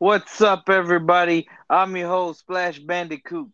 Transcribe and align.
What's 0.00 0.40
up, 0.40 0.70
everybody? 0.70 1.46
I'm 1.68 1.94
your 1.94 2.08
host, 2.08 2.40
Splash 2.40 2.78
Bandicoot. 2.78 3.50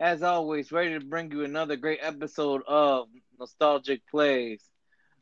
As 0.00 0.22
always, 0.22 0.72
ready 0.72 0.98
to 0.98 1.04
bring 1.04 1.30
you 1.30 1.44
another 1.44 1.76
great 1.76 1.98
episode 2.00 2.62
of 2.66 3.08
Nostalgic 3.38 4.00
Plays. 4.10 4.64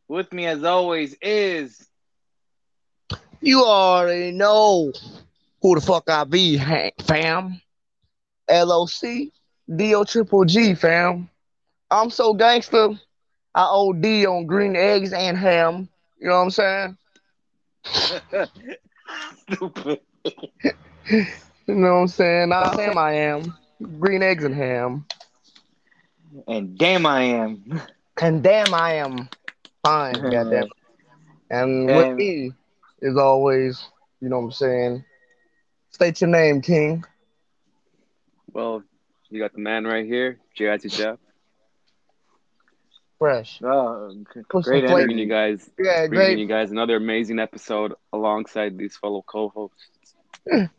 With 0.07 0.33
me, 0.33 0.47
as 0.47 0.63
always, 0.63 1.17
is 1.21 1.89
You 3.41 3.65
already 3.65 4.31
know 4.31 4.93
who 5.61 5.75
the 5.75 5.81
fuck 5.81 6.09
I 6.09 6.23
be, 6.25 6.57
fam. 7.03 7.61
LOC, 8.49 9.33
DO 9.75 10.05
Triple 10.05 10.45
G, 10.45 10.75
fam. 10.77 11.29
I'm 11.91 12.11
so 12.11 12.33
gangster. 12.33 12.91
I 13.57 13.63
OD 13.63 14.07
on 14.27 14.47
green 14.47 14.77
eggs 14.77 15.13
and 15.13 15.37
ham. 15.37 15.89
You 16.21 16.29
know 16.29 16.37
what 16.37 16.43
I'm 16.43 16.51
saying? 16.51 16.97
stupid. 19.49 20.01
You 20.25 21.75
know 21.75 21.95
what 21.95 22.01
I'm 22.01 22.09
saying? 22.09 22.53
I 22.53 22.83
am. 22.83 22.99
I 22.99 23.13
am. 23.13 23.55
Green 23.99 24.23
eggs 24.23 24.45
and 24.45 24.55
ham. 24.55 25.07
And 26.47 26.77
damn, 26.79 27.07
I 27.07 27.23
am. 27.23 27.81
And 28.21 28.43
damn, 28.43 28.75
I 28.75 28.95
am 28.95 29.29
fine. 29.85 30.15
Goddamn. 30.31 30.69
And 31.51 31.87
with 31.87 32.17
me 32.17 32.53
is 33.03 33.17
always, 33.17 33.85
you 34.21 34.29
know 34.29 34.39
what 34.39 34.45
I'm 34.47 34.53
saying? 34.53 35.05
State 35.91 36.21
your 36.21 36.31
name, 36.31 36.61
King. 36.61 37.05
Well, 38.53 38.83
you 39.31 39.41
got 39.41 39.53
the 39.53 39.61
man 39.61 39.85
right 39.85 40.07
here, 40.07 40.39
J.I.T. 40.57 40.89
Jeff, 40.89 41.19
Fresh. 43.19 43.61
Oh, 43.63 44.13
Put 44.49 44.65
great 44.65 44.85
flavor. 44.87 44.87
bringing 45.07 45.11
energy. 45.19 45.23
you 45.23 45.29
guys, 45.29 45.71
Yeah, 45.79 46.07
bringing 46.07 46.11
great 46.11 46.39
you 46.39 46.47
guys 46.47 46.71
another 46.71 46.97
amazing 46.97 47.39
episode 47.39 47.95
alongside 48.13 48.79
these 48.79 48.97
fellow 48.97 49.23
co-hosts 49.27 49.89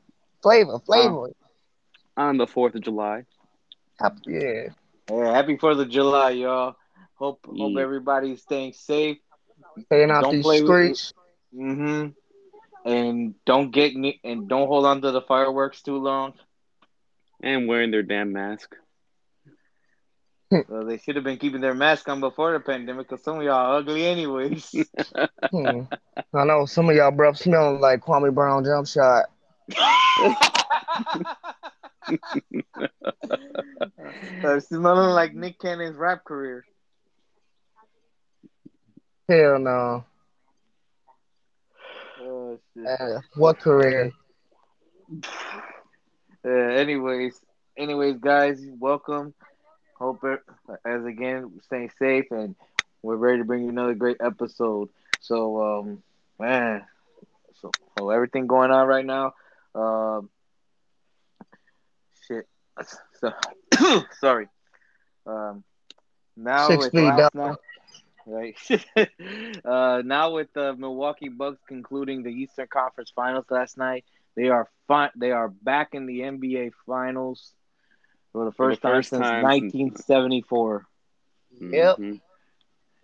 flavor, 0.41 0.79
flavor. 0.79 1.27
on 2.17 2.37
the 2.37 2.47
Fourth 2.47 2.75
of 2.75 2.81
July. 2.81 3.23
Happy- 3.99 4.21
yeah. 4.27 4.67
Yeah, 5.09 5.31
happy 5.33 5.57
Fourth 5.57 5.77
of 5.77 5.89
July, 5.89 6.31
y'all. 6.31 6.75
Hope 7.15 7.45
hope 7.45 7.77
everybody's 7.77 8.41
staying 8.41 8.73
safe. 8.73 9.17
Staying 9.85 10.09
out 10.09 10.23
Don't 10.23 10.41
these 10.41 10.63
streets. 10.63 11.13
Mm-hmm. 11.55 12.09
And 12.89 13.35
don't 13.45 13.71
get 13.71 13.95
ne- 13.95 14.19
and 14.23 14.47
don't 14.49 14.67
hold 14.67 14.85
on 14.85 15.01
to 15.01 15.11
the 15.11 15.21
fireworks 15.21 15.81
too 15.81 15.97
long. 15.97 16.33
And 17.43 17.67
wearing 17.67 17.91
their 17.91 18.03
damn 18.03 18.31
mask. 18.33 18.75
Well, 20.67 20.83
they 20.85 20.97
should 20.97 21.15
have 21.15 21.23
been 21.23 21.37
keeping 21.37 21.61
their 21.61 21.73
mask 21.73 22.09
on 22.09 22.19
before 22.19 22.51
the 22.51 22.59
pandemic, 22.59 23.07
because 23.07 23.23
some 23.23 23.37
of 23.37 23.43
y'all 23.43 23.53
are 23.53 23.77
ugly 23.77 24.05
anyways. 24.05 24.75
Hmm. 25.49 25.81
I 26.33 26.43
know 26.45 26.65
some 26.65 26.89
of 26.89 26.95
y'all 26.95 27.11
bruh 27.11 27.37
smelling 27.37 27.79
like 27.81 28.01
Kwame 28.01 28.33
Brown 28.33 28.63
jump 28.63 28.87
shot. 28.87 29.25
Uh, 34.43 34.59
smelling 34.59 35.11
like 35.11 35.33
Nick 35.33 35.59
Cannon's 35.59 35.97
rap 35.97 36.23
career. 36.23 36.65
Hell 39.27 39.59
no. 39.59 40.05
Oh, 42.21 42.59
shit. 42.73 42.85
Uh, 42.87 43.21
what 43.35 43.59
career? 43.59 44.11
Uh, 46.45 46.49
anyways, 46.49 47.39
anyways, 47.77 48.17
guys, 48.17 48.65
welcome. 48.79 49.33
Hope 49.97 50.23
it, 50.23 50.39
as 50.83 51.05
again 51.05 51.51
staying 51.65 51.91
safe, 51.99 52.25
and 52.31 52.55
we're 53.03 53.15
ready 53.15 53.37
to 53.37 53.45
bring 53.45 53.63
you 53.63 53.69
another 53.69 53.93
great 53.93 54.17
episode. 54.19 54.89
So, 55.19 55.61
um, 55.61 56.03
man, 56.39 56.83
so, 57.61 57.69
so 57.97 58.09
everything 58.09 58.47
going 58.47 58.71
on 58.71 58.87
right 58.87 59.05
now. 59.05 59.33
Um, 59.75 60.29
shit. 62.27 62.47
So, 63.19 63.31
sorry. 64.19 64.47
Um, 65.25 65.63
now 66.37 66.67
Six 66.67 66.83
with 66.83 66.91
feet 66.91 67.01
last 67.03 67.15
down. 67.15 67.29
night, 67.33 67.57
right? 68.25 68.55
uh, 69.65 70.01
now 70.05 70.31
with 70.33 70.47
the 70.53 70.75
Milwaukee 70.75 71.29
Bucks 71.29 71.59
concluding 71.67 72.23
the 72.23 72.29
Eastern 72.29 72.67
Conference 72.67 73.11
Finals 73.15 73.45
last 73.49 73.77
night. 73.77 74.05
They 74.35 74.47
are 74.49 74.69
fi- 74.87 75.11
They 75.15 75.31
are 75.31 75.49
back 75.49 75.89
in 75.93 76.05
the 76.05 76.21
NBA 76.21 76.71
Finals 76.85 77.53
for 78.31 78.45
the 78.45 78.51
For 78.57 78.69
the 78.69 78.75
first, 78.75 78.81
time 78.81 79.03
first 79.03 79.09
since 79.09 79.31
1974. 79.31 80.87
Yep. 81.71 81.97
1974. 81.99 82.07
Mhm. 82.09 82.21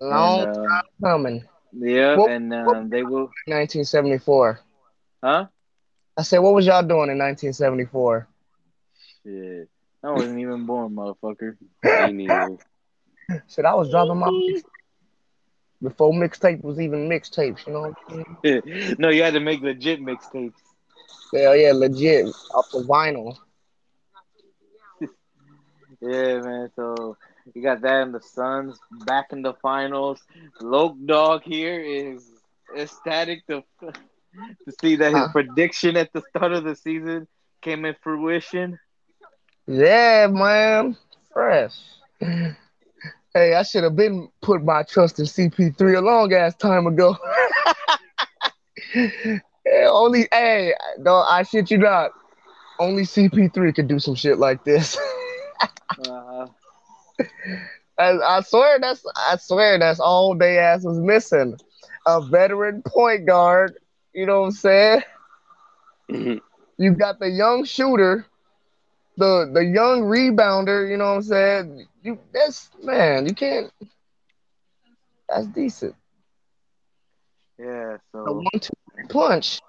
Long 0.01 0.39
And, 0.39 0.49
uh, 0.49 0.53
time 0.53 0.83
coming. 1.03 1.47
yeah, 1.73 2.15
What- 2.15 2.29
and 2.29 2.53
um, 2.53 2.89
they 2.89 3.03
will. 3.03 3.29
1974. 3.47 4.59
Huh? 5.23 5.47
I 6.17 6.23
said, 6.23 6.39
what 6.39 6.55
was 6.55 6.65
y'all 6.65 6.81
doing 6.81 7.11
in 7.11 7.19
1974? 7.19 8.27
Shit, 9.23 9.69
I 10.03 10.11
wasn't 10.11 10.39
even 10.39 10.65
born, 10.65 10.95
motherfucker. 10.95 11.57
Me 11.83 12.11
neither. 12.11 12.57
Shit, 13.47 13.65
I 13.65 13.75
was 13.75 13.91
dropping 13.91 14.17
my 14.17 14.61
before 15.81 16.11
mixtape 16.11 16.63
was 16.63 16.79
even 16.79 17.07
mixtapes. 17.07 17.67
You 17.67 17.73
know 17.73 17.81
what 17.81 17.95
I'm 18.09 18.37
saying? 18.43 18.95
no, 18.99 19.09
you 19.09 19.21
had 19.21 19.33
to 19.33 19.39
make 19.39 19.61
legit 19.61 20.01
mixtapes. 20.01 20.53
Hell 21.33 21.55
yeah, 21.55 21.71
legit 21.73 22.25
off 22.53 22.69
the 22.71 22.79
vinyl. 22.79 23.37
Yeah, 25.99 26.41
man. 26.41 26.69
So 26.75 27.17
you 27.55 27.63
got 27.63 27.81
that, 27.81 28.03
in 28.03 28.11
the 28.11 28.21
Suns 28.21 28.77
back 29.07 29.31
in 29.31 29.41
the 29.41 29.55
finals. 29.63 30.21
Loke 30.61 30.95
Dog 31.03 31.41
here 31.43 31.81
is 31.81 32.23
ecstatic 32.77 33.47
to 33.47 33.63
to 34.67 34.73
see 34.81 34.95
that 34.97 35.13
his 35.13 35.25
Huh. 35.25 35.27
prediction 35.27 35.97
at 35.97 36.11
the 36.13 36.21
start 36.21 36.51
of 36.53 36.63
the 36.63 36.75
season 36.75 37.27
came 37.61 37.85
in 37.85 37.95
fruition. 38.01 38.79
Yeah, 39.67 40.27
man, 40.29 40.95
fresh. 41.33 41.75
Hey, 43.33 43.53
I 43.53 43.63
should 43.63 43.83
have 43.83 43.95
been 43.95 44.29
put 44.41 44.63
my 44.63 44.83
trust 44.83 45.19
in 45.19 45.25
CP3 45.25 45.97
a 45.97 46.01
long 46.01 46.33
ass 46.33 46.55
time 46.55 46.87
ago. 46.87 47.15
Only, 49.89 50.27
hey, 50.31 50.73
no, 50.99 51.15
I 51.15 51.43
shit 51.43 51.69
you 51.69 51.77
not. 51.77 52.11
Only 52.79 53.03
CP3 53.03 53.73
could 53.75 53.87
do 53.87 53.99
some 53.99 54.15
shit 54.15 54.37
like 54.39 54.63
this. 54.63 54.97
Uh, 56.07 56.45
I, 57.97 58.11
I 58.19 58.41
swear 58.41 58.79
that's, 58.79 59.03
I 59.15 59.37
swear 59.37 59.79
that's 59.79 59.99
all 59.99 60.35
they 60.37 60.59
ass 60.59 60.83
was 60.83 60.99
missing. 60.99 61.57
A 62.05 62.21
veteran 62.21 62.83
point 62.85 63.25
guard. 63.25 63.77
You 64.17 64.25
know 64.25 64.39
what 64.41 64.45
I'm 64.47 64.51
saying? 64.51 65.03
Mhm. 66.09 66.41
You 66.77 66.95
got 66.95 67.19
the 67.19 67.29
young 67.29 67.65
shooter, 67.65 68.25
the 69.17 69.49
the 69.53 69.63
young 69.63 70.01
rebounder. 70.03 70.89
You 70.89 70.97
know 70.97 71.05
what 71.09 71.15
I'm 71.17 71.21
saying? 71.21 71.87
You 72.01 72.19
that's 72.33 72.71
man, 72.81 73.27
you 73.27 73.35
can't. 73.35 73.71
That's 75.29 75.47
decent. 75.47 75.95
yeah. 77.59 77.97
The 78.25 78.33
So 78.33 78.33
one 78.33 78.59
two 78.59 78.73
punch. 79.09 79.59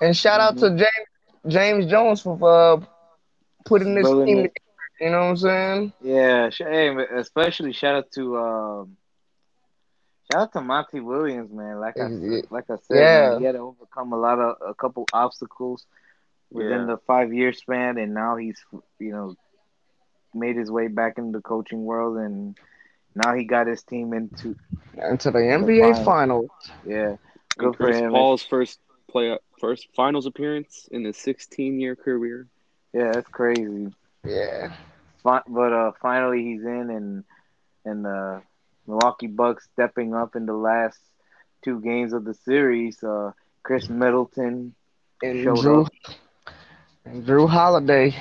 And 0.00 0.16
shout 0.16 0.40
out 0.40 0.58
to 0.58 0.70
James 0.70 1.08
James 1.48 1.86
Jones 1.86 2.22
for 2.22 2.38
uh, 2.42 2.80
putting 3.64 3.94
this 3.94 4.10
Building 4.10 4.26
team 4.26 4.36
together. 4.42 4.50
You 5.00 5.10
know 5.10 5.18
what 5.18 5.30
I'm 5.30 5.36
saying? 5.36 5.92
yeah, 6.00 6.50
hey, 6.56 6.94
especially 7.16 7.72
shout 7.72 7.96
out 7.96 8.10
to 8.12 8.36
um, 8.38 8.96
shout 10.30 10.42
out 10.42 10.52
to 10.52 10.60
Monty 10.60 11.00
Williams, 11.00 11.52
man. 11.52 11.80
Like 11.80 11.98
I 12.00 12.10
Yeah. 12.20 12.40
like 12.50 12.70
I 12.70 12.76
said, 12.76 13.08
Yeah. 13.08 13.30
man, 13.30 13.34
he 13.38 13.44
had 13.44 13.52
to 13.52 13.58
overcome 13.58 14.12
a 14.12 14.18
lot 14.18 14.38
of 14.38 14.56
a 14.66 14.74
couple 14.74 15.08
obstacles 15.12 15.86
within 16.50 16.86
Yeah. 16.86 16.86
the 16.86 16.98
five 17.06 17.32
year 17.32 17.52
span, 17.52 17.98
and 17.98 18.14
now 18.14 18.36
he's 18.36 18.64
you 18.98 19.12
know 19.12 19.34
made 20.34 20.56
his 20.56 20.70
way 20.70 20.88
back 20.88 21.18
into 21.18 21.38
the 21.38 21.42
coaching 21.42 21.84
world, 21.84 22.16
and 22.18 22.56
now 23.14 23.34
he 23.34 23.44
got 23.44 23.66
his 23.66 23.82
team 23.82 24.12
into 24.12 24.56
Into 24.94 25.30
the 25.30 25.38
NBA 25.40 25.94
finals. 25.94 26.04
finals. 26.04 26.50
yeah, 26.84 27.16
good 27.58 27.66
And 27.66 27.76
for 27.76 27.86
Chris 27.86 28.00
him. 28.00 28.10
Paul's 28.10 28.42
first 28.42 28.80
play, 29.10 29.38
first 29.60 29.88
finals 29.94 30.26
appearance 30.26 30.88
in 30.90 31.04
his 31.04 31.16
16-year 31.16 31.96
career. 31.96 32.48
Yeah, 32.92 33.12
that's 33.12 33.28
crazy. 33.28 33.92
Yeah. 34.24 34.68
But 35.22 35.72
uh, 35.72 35.92
finally 36.00 36.42
he's 36.44 36.62
in, 36.62 36.90
and 36.90 37.24
and 37.84 38.04
the 38.04 38.42
Milwaukee 38.86 39.26
Bucks 39.26 39.68
stepping 39.72 40.14
up 40.14 40.36
in 40.36 40.46
the 40.46 40.54
last 40.54 40.98
two 41.64 41.80
games 41.80 42.12
of 42.12 42.24
the 42.24 42.34
series. 42.34 43.02
Uh, 43.02 43.32
Khris 43.62 43.88
Middleton 43.88 44.74
And 45.22 45.42
Showed 45.44 45.58
Jrue 45.58 45.86
up. 45.86 45.92
and 47.04 47.24
Jrue 47.24 47.48
Holiday. 47.48 48.14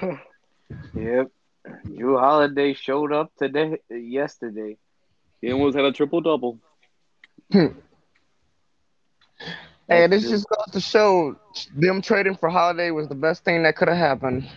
Yep. 0.94 1.28
Jrue 1.86 2.18
Holiday 2.18 2.74
showed 2.74 3.12
up 3.12 3.32
today, 3.38 3.78
yesterday. 3.90 4.76
He 5.40 5.52
almost 5.52 5.76
had 5.76 5.84
a 5.84 5.92
triple 5.92 6.20
double. 6.20 6.58
Hey, 9.88 10.06
this 10.06 10.22
just- 10.22 10.46
just 10.46 10.48
goes 10.48 10.72
to 10.72 10.80
show 10.80 11.36
them 11.74 12.00
trading 12.00 12.36
for 12.36 12.48
Holiday 12.48 12.90
was 12.92 13.08
the 13.08 13.14
best 13.16 13.42
thing 13.44 13.64
that 13.64 13.74
could 13.76 13.88
have 13.88 13.96
happened. 13.96 14.48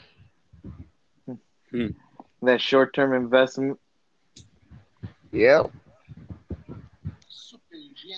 that 2.44 2.62
short 2.62 2.94
term 2.94 3.13
investment. 3.13 3.79
Yep. 5.33 5.71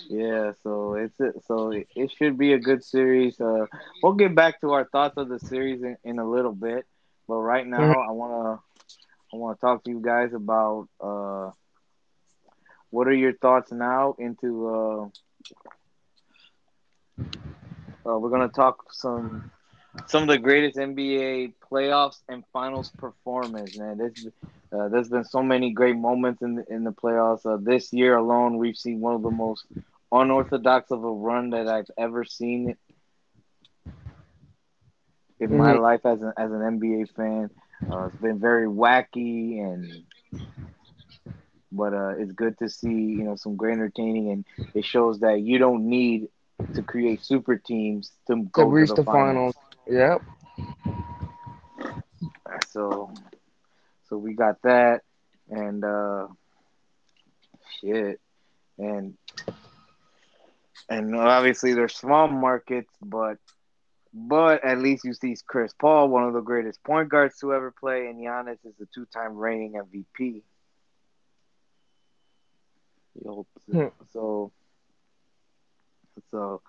Yeah, 0.08 0.52
so 0.62 0.94
it's 0.94 1.18
it. 1.20 1.34
So 1.46 1.72
it, 1.72 2.10
should 2.12 2.38
be 2.38 2.52
a 2.52 2.58
good 2.58 2.84
series. 2.84 3.40
Uh, 3.40 3.66
we'll 4.02 4.12
get 4.14 4.34
back 4.34 4.60
to 4.60 4.72
our 4.72 4.84
thoughts 4.84 5.16
of 5.16 5.28
the 5.28 5.40
series 5.40 5.82
in, 5.82 5.96
in 6.04 6.18
a 6.18 6.28
little 6.28 6.52
bit, 6.52 6.86
but 7.28 7.36
right 7.36 7.66
now 7.66 8.00
I 8.00 8.12
wanna 8.12 8.60
I 9.32 9.36
wanna 9.36 9.56
talk 9.56 9.84
to 9.84 9.90
you 9.90 10.00
guys 10.00 10.32
about 10.34 10.88
uh, 11.00 11.50
what 12.90 13.08
are 13.08 13.14
your 13.14 13.32
thoughts 13.34 13.72
now 13.72 14.14
into 14.18 14.68
uh, 14.68 15.04
uh 18.08 18.18
we're 18.18 18.30
gonna 18.30 18.48
talk 18.48 18.92
some 18.92 19.50
some 20.04 20.22
of 20.22 20.28
the 20.28 20.38
greatest 20.38 20.78
NBA 20.78 21.52
playoffs 21.70 22.20
and 22.28 22.44
finals 22.52 22.92
performance. 22.98 23.74
Man, 23.74 23.96
this 23.98 24.12
uh, 24.72 24.88
there's 24.88 25.08
been 25.08 25.24
so 25.24 25.42
many 25.42 25.72
great 25.72 25.96
moments 25.96 26.42
in 26.42 26.54
the, 26.56 26.64
in 26.68 26.84
the 26.84 26.92
playoffs. 26.92 27.44
Uh, 27.46 27.58
this 27.60 27.92
year 27.92 28.16
alone, 28.16 28.58
we've 28.58 28.76
seen 28.76 29.00
one 29.00 29.14
of 29.14 29.22
the 29.22 29.30
most 29.30 29.64
unorthodox 30.12 30.90
of 30.90 31.02
a 31.04 31.10
run 31.10 31.50
that 31.50 31.68
I've 31.68 31.90
ever 31.98 32.24
seen 32.24 32.74
in 35.40 35.56
my 35.56 35.72
Mhm. 35.72 35.74
life 35.74 36.04
as 36.04 36.20
an 36.20 36.32
as 36.36 36.50
an 36.52 36.62
NBA 36.62 37.04
fan. 37.16 37.50
Uh, 37.90 38.06
it's 38.06 38.16
been 38.16 38.38
very 38.38 38.66
wacky 38.68 39.58
and. 39.60 40.04
But 41.72 41.92
uh, 41.94 42.14
it's 42.18 42.32
good 42.32 42.56
to 42.58 42.68
see, 42.68 42.88
you 43.18 43.24
know, 43.24 43.34
some 43.36 43.56
great 43.56 43.72
entertaining, 43.74 44.30
and 44.30 44.44
it 44.74 44.84
shows 44.84 45.20
that 45.20 45.40
you 45.40 45.58
don't 45.58 45.88
need 45.88 46.28
to 46.74 46.82
create 46.82 47.24
super 47.24 47.56
teams 47.56 48.12
to 48.28 48.36
To 48.54 48.64
go 48.64 48.72
to 48.72 48.84
reach 48.84 48.92
the 48.92 48.96
the 48.96 49.04
finals. 49.04 49.42
finals. 49.44 49.56
Yep. 49.88 50.22
So, 52.68 53.12
so 54.08 54.16
we 54.16 54.34
got 54.34 54.60
that, 54.62 55.02
and 55.48 55.84
uh, 55.84 56.28
shit, 57.80 58.20
and 58.78 59.14
and 60.88 61.16
obviously 61.16 61.74
they're 61.74 61.88
small 61.88 62.28
markets, 62.28 62.92
but 63.02 63.38
but 64.12 64.64
at 64.64 64.78
least 64.78 65.04
you 65.04 65.12
see 65.12 65.36
Chris 65.46 65.72
Paul, 65.78 66.08
one 66.08 66.24
of 66.24 66.32
the 66.32 66.40
greatest 66.40 66.82
point 66.82 67.08
guards 67.08 67.38
to 67.40 67.52
ever 67.52 67.70
play, 67.70 68.06
and 68.06 68.18
Giannis 68.18 68.58
is 68.64 68.74
the 68.78 68.86
two-time 68.94 69.36
reigning 69.36 69.74
MVP. 69.74 70.42
Yo, 73.22 73.46
Hmm. 73.70 73.86
So, 74.12 74.52
so 76.30 76.62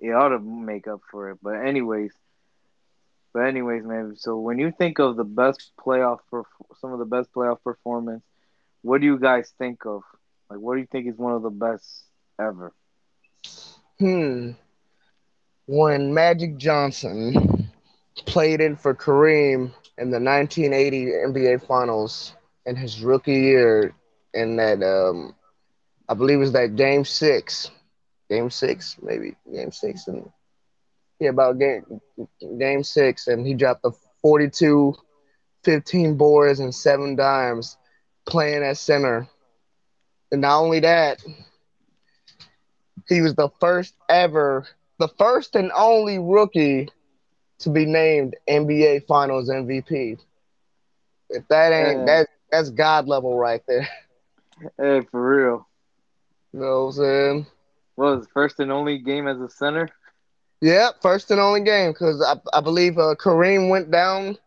it 0.00 0.10
ought 0.10 0.30
to 0.30 0.38
make 0.38 0.86
up 0.88 1.00
for 1.10 1.30
it. 1.30 1.38
But 1.42 1.64
anyways, 1.64 2.12
but 3.32 3.40
anyways, 3.40 3.84
man. 3.84 4.14
So 4.16 4.38
when 4.38 4.58
you 4.58 4.72
think 4.76 4.98
of 4.98 5.16
the 5.16 5.24
best 5.24 5.72
playoff, 5.78 6.18
perf- 6.32 6.44
some 6.80 6.92
of 6.92 6.98
the 6.98 7.04
best 7.04 7.32
playoff 7.32 7.62
performance, 7.62 8.22
what 8.82 9.00
do 9.00 9.06
you 9.06 9.18
guys 9.18 9.52
think 9.58 9.86
of? 9.86 10.02
Like, 10.50 10.58
what 10.58 10.74
do 10.74 10.80
you 10.80 10.86
think 10.90 11.06
is 11.06 11.16
one 11.16 11.32
of 11.32 11.42
the 11.42 11.50
best 11.50 12.04
ever? 12.38 12.72
Hmm. 13.98 14.50
When 15.66 16.12
Magic 16.12 16.56
Johnson 16.56 17.70
played 18.26 18.60
in 18.60 18.76
for 18.76 18.94
Kareem 18.94 19.72
in 19.98 20.10
the 20.10 20.20
1980 20.20 21.06
NBA 21.06 21.66
Finals 21.66 22.34
in 22.66 22.76
his 22.76 23.02
rookie 23.02 23.32
year, 23.32 23.94
in 24.34 24.56
that 24.56 24.82
um, 24.82 25.34
I 26.08 26.14
believe 26.14 26.38
it 26.38 26.40
was 26.40 26.52
that 26.52 26.76
Game 26.76 27.04
Six, 27.04 27.70
Game 28.28 28.50
Six, 28.50 28.96
maybe 29.02 29.36
Game 29.52 29.72
Six, 29.72 30.08
and 30.08 30.30
yeah, 31.22 31.30
about 31.30 31.58
game 31.58 32.00
Game 32.58 32.82
Six, 32.82 33.28
and 33.28 33.46
he 33.46 33.54
dropped 33.54 33.82
the 33.82 33.92
42, 34.22 34.94
15 35.62 36.16
boards 36.16 36.58
and 36.58 36.74
seven 36.74 37.14
dimes, 37.14 37.76
playing 38.26 38.64
at 38.64 38.76
center. 38.76 39.28
And 40.32 40.40
not 40.40 40.60
only 40.60 40.80
that, 40.80 41.22
he 43.08 43.20
was 43.20 43.34
the 43.36 43.50
first 43.60 43.94
ever, 44.08 44.66
the 44.98 45.08
first 45.16 45.54
and 45.54 45.70
only 45.76 46.18
rookie 46.18 46.88
to 47.60 47.70
be 47.70 47.84
named 47.84 48.34
NBA 48.48 49.06
Finals 49.06 49.48
MVP. 49.48 50.18
If 51.30 51.46
that 51.48 51.72
ain't 51.72 52.06
that, 52.06 52.26
that's 52.50 52.70
God 52.70 53.06
level 53.06 53.38
right 53.38 53.62
there. 53.68 53.88
hey, 54.78 55.02
for 55.10 55.36
real. 55.36 55.68
You 56.52 56.60
know 56.60 56.86
what 56.86 56.86
I'm 56.86 56.92
saying? 56.92 57.46
What 57.94 58.16
was 58.16 58.26
first 58.34 58.58
and 58.58 58.72
only 58.72 58.98
game 58.98 59.28
as 59.28 59.40
a 59.40 59.48
center? 59.48 59.88
Yep, 60.62 61.02
first 61.02 61.30
and 61.32 61.40
only 61.40 61.62
game 61.62 61.92
because 61.92 62.22
I, 62.22 62.36
I 62.56 62.62
believe 62.62 62.98
uh, 62.98 63.16
Kareem 63.16 63.70
went 63.70 63.90
down 63.92 64.38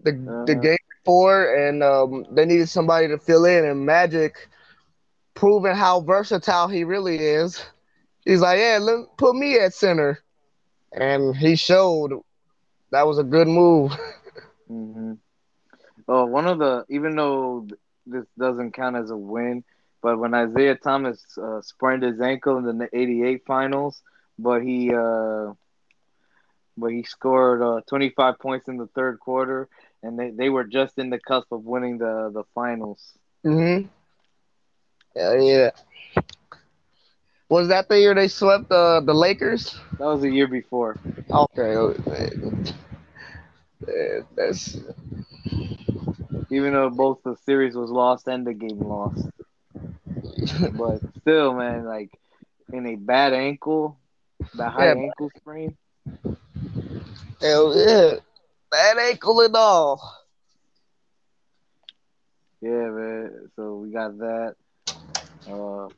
the 0.00 0.34
the 0.44 0.54
Uh-huh. 0.54 0.68
game 0.68 0.78
before, 1.04 1.54
and 1.56 1.82
um, 1.82 2.26
they 2.32 2.46
needed 2.46 2.68
somebody 2.68 3.08
to 3.08 3.18
fill 3.18 3.46
in, 3.46 3.64
and 3.64 3.86
Magic, 3.86 4.48
proving 5.34 5.74
how 5.76 6.00
versatile 6.00 6.68
he 6.68 6.84
really 6.84 7.18
is, 7.18 7.64
he's 8.24 8.40
like, 8.40 8.58
yeah, 8.58 8.78
let, 8.80 9.06
put 9.18 9.34
me 9.36 9.58
at 9.58 9.74
center, 9.74 10.18
and 10.92 11.36
he 11.36 11.56
showed 11.56 12.12
that 12.92 13.06
was 13.06 13.18
a 13.18 13.24
good 13.24 13.48
move. 13.48 13.92
hmm 14.68 15.12
Oh, 16.08 16.26
one 16.26 16.46
of 16.46 16.58
the 16.58 16.84
even 16.90 17.16
though 17.16 17.66
this 18.06 18.26
doesn't 18.38 18.72
count 18.72 18.96
as 18.96 19.10
a 19.10 19.16
win, 19.16 19.64
but 20.02 20.18
when 20.18 20.34
Isiah 20.34 20.76
Thomas 20.76 21.24
uh, 21.38 21.60
sprained 21.62 22.02
his 22.02 22.20
ankle 22.20 22.58
in 22.58 22.78
the 22.78 22.88
'88 22.92 23.42
finals, 23.46 24.02
but 24.42 24.62
he 24.62 24.92
uh, 24.94 25.52
but 26.76 26.92
he 26.92 27.02
scored 27.02 27.62
uh, 27.62 27.80
25 27.88 28.38
points 28.38 28.68
in 28.68 28.76
the 28.76 28.86
third 28.88 29.18
quarter, 29.20 29.68
and 30.02 30.18
they, 30.18 30.30
they 30.30 30.48
were 30.48 30.64
just 30.64 30.98
in 30.98 31.10
the 31.10 31.18
cusp 31.18 31.52
of 31.52 31.64
winning 31.64 31.98
the 31.98 32.30
the 32.32 32.44
finals. 32.54 33.16
hmm 33.44 33.88
Yeah, 35.14 35.34
yeah. 35.34 35.70
Was 37.48 37.68
that 37.68 37.88
the 37.88 37.98
year 37.98 38.14
they 38.14 38.28
swept 38.28 38.70
uh, 38.70 39.00
the 39.00 39.14
Lakers? 39.14 39.78
That 39.98 40.06
was 40.06 40.22
the 40.22 40.30
year 40.30 40.48
before. 40.48 41.00
Okay, 41.30 41.76
okay. 41.76 42.30
That's 44.36 44.76
even 46.50 46.72
though 46.72 46.90
both 46.90 47.22
the 47.22 47.36
series 47.36 47.74
was 47.74 47.90
lost 47.90 48.26
and 48.28 48.46
the 48.46 48.52
game 48.54 48.82
lost. 48.82 49.28
But 50.70 51.00
still, 51.20 51.54
man, 51.54 51.84
like 51.84 52.10
in 52.72 52.86
a 52.86 52.96
bad 52.96 53.32
ankle, 53.32 53.98
that 54.54 54.72
high 54.72 54.90
Yeah. 54.90 54.94
ankle 54.94 55.30
sprain. 55.36 55.76
hell 57.40 57.74
yeah, 57.76 58.14
bad 58.70 58.98
ankle 58.98 59.40
and 59.40 59.54
all. 59.56 60.00
Yeah, 62.60 62.90
man. 62.90 63.50
So 63.56 63.76
we 63.76 63.90
got 63.92 64.18
that. 64.18 64.54
Uh, 65.46 65.88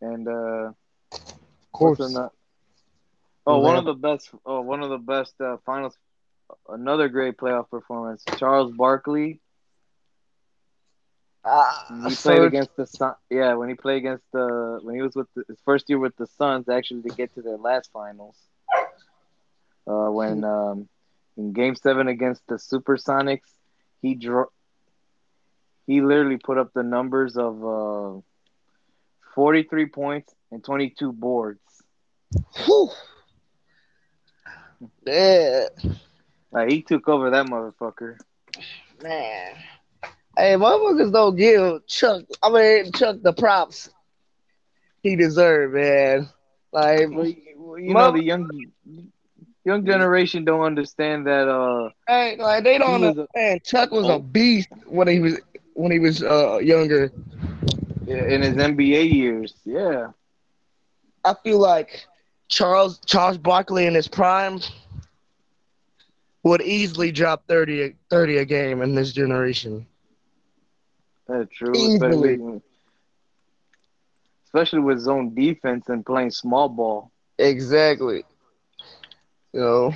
and 0.00 0.28
uh, 0.28 0.72
Of 1.62 1.72
course. 1.72 1.98
what's 1.98 2.00
ano- 2.00 2.32
Oh, 3.46 3.58
one 3.58 3.76
of 3.76 3.84
the 3.84 3.94
best. 3.94 4.30
Oh, 4.44 4.60
one 4.60 4.82
of 4.82 4.90
the 4.90 4.98
best 4.98 5.34
uh, 5.40 5.56
finals. 5.64 5.96
Another 6.68 7.08
great 7.08 7.36
playoff 7.36 7.68
performance. 7.70 8.28
Charles 8.36 8.72
Barkley. 8.72 9.40
Ah, 11.44 11.86
He 12.06 12.14
played 12.16 12.42
Serge- 12.42 12.48
against 12.48 12.76
the 12.76 12.86
Sun. 12.86 13.14
Yeah, 13.30 13.54
when 13.54 13.68
he 13.68 13.74
played 13.74 13.98
against 13.98 14.24
the 14.32 14.78
when 14.82 14.94
he 14.94 15.02
was 15.02 15.14
with 15.14 15.26
the, 15.34 15.44
his 15.48 15.58
first 15.64 15.88
year 15.88 15.98
with 15.98 16.14
the 16.16 16.26
Suns, 16.26 16.68
actually 16.68 17.02
to 17.02 17.10
get 17.10 17.32
to 17.34 17.42
their 17.42 17.56
last 17.56 17.90
finals. 17.92 18.36
Uh, 19.86 20.10
when 20.10 20.44
um, 20.44 20.88
in 21.36 21.52
Game 21.52 21.74
Seven 21.74 22.08
against 22.08 22.42
the 22.48 22.56
Supersonics, 22.56 23.50
he 24.02 24.14
drew. 24.14 24.46
He 25.86 26.00
literally 26.02 26.36
put 26.36 26.58
up 26.58 26.72
the 26.74 26.82
numbers 26.82 27.36
of 27.36 27.64
uh, 27.64 28.20
forty-three 29.34 29.86
points 29.86 30.32
and 30.52 30.62
twenty-two 30.62 31.12
boards. 31.12 31.60
Whew. 32.66 32.90
Yeah, 35.06 35.66
Like 36.52 36.70
he 36.70 36.82
took 36.82 37.08
over 37.08 37.30
that 37.30 37.46
motherfucker. 37.46 38.16
man. 39.02 39.54
Hey, 40.40 40.54
motherfuckers 40.54 41.12
don't 41.12 41.36
give 41.36 41.86
Chuck. 41.86 42.24
I 42.42 42.50
mean 42.50 42.92
Chuck 42.92 43.16
the 43.22 43.32
props 43.32 43.90
he 45.02 45.16
deserved, 45.16 45.74
man. 45.74 46.28
Like, 46.72 47.00
you 47.10 47.94
know 47.94 48.12
the 48.12 48.22
young 48.22 48.48
young 49.64 49.84
generation 49.84 50.44
don't 50.44 50.62
understand 50.62 51.26
that. 51.26 51.48
Uh, 51.48 51.90
hey, 52.08 52.36
like 52.38 52.64
they 52.64 52.78
don't 52.78 53.00
was 53.02 53.02
a- 53.02 53.20
understand. 53.20 53.64
Chuck 53.64 53.90
was 53.90 54.06
a 54.08 54.14
Oh. 54.14 54.18
beast 54.18 54.68
when 54.86 55.08
he 55.08 55.18
was 55.20 55.38
when 55.74 55.92
he 55.92 55.98
was 55.98 56.22
uh, 56.22 56.58
younger. 56.62 57.12
in 58.06 58.42
his 58.42 58.54
NBA 58.56 59.04
years, 59.14 59.54
yeah. 59.64 60.08
I 61.24 61.34
feel 61.44 61.58
like 61.58 62.06
Charles 62.48 62.98
Charles 63.04 63.38
Barkley 63.38 63.86
in 63.86 63.94
his 63.94 64.08
prime 64.08 64.60
would 66.42 66.62
easily 66.62 67.12
drop 67.12 67.46
30, 67.46 67.94
30 68.08 68.38
a 68.38 68.44
game 68.44 68.80
in 68.82 68.94
this 68.94 69.12
generation. 69.12 69.86
That's 71.30 71.48
true. 71.54 71.72
Easily. 71.74 72.34
Especially, 72.34 72.62
especially 74.46 74.80
with 74.80 74.98
zone 74.98 75.34
defense 75.34 75.88
and 75.88 76.04
playing 76.04 76.32
small 76.32 76.68
ball. 76.68 77.12
Exactly. 77.38 78.24
You 79.52 79.60
know. 79.60 79.94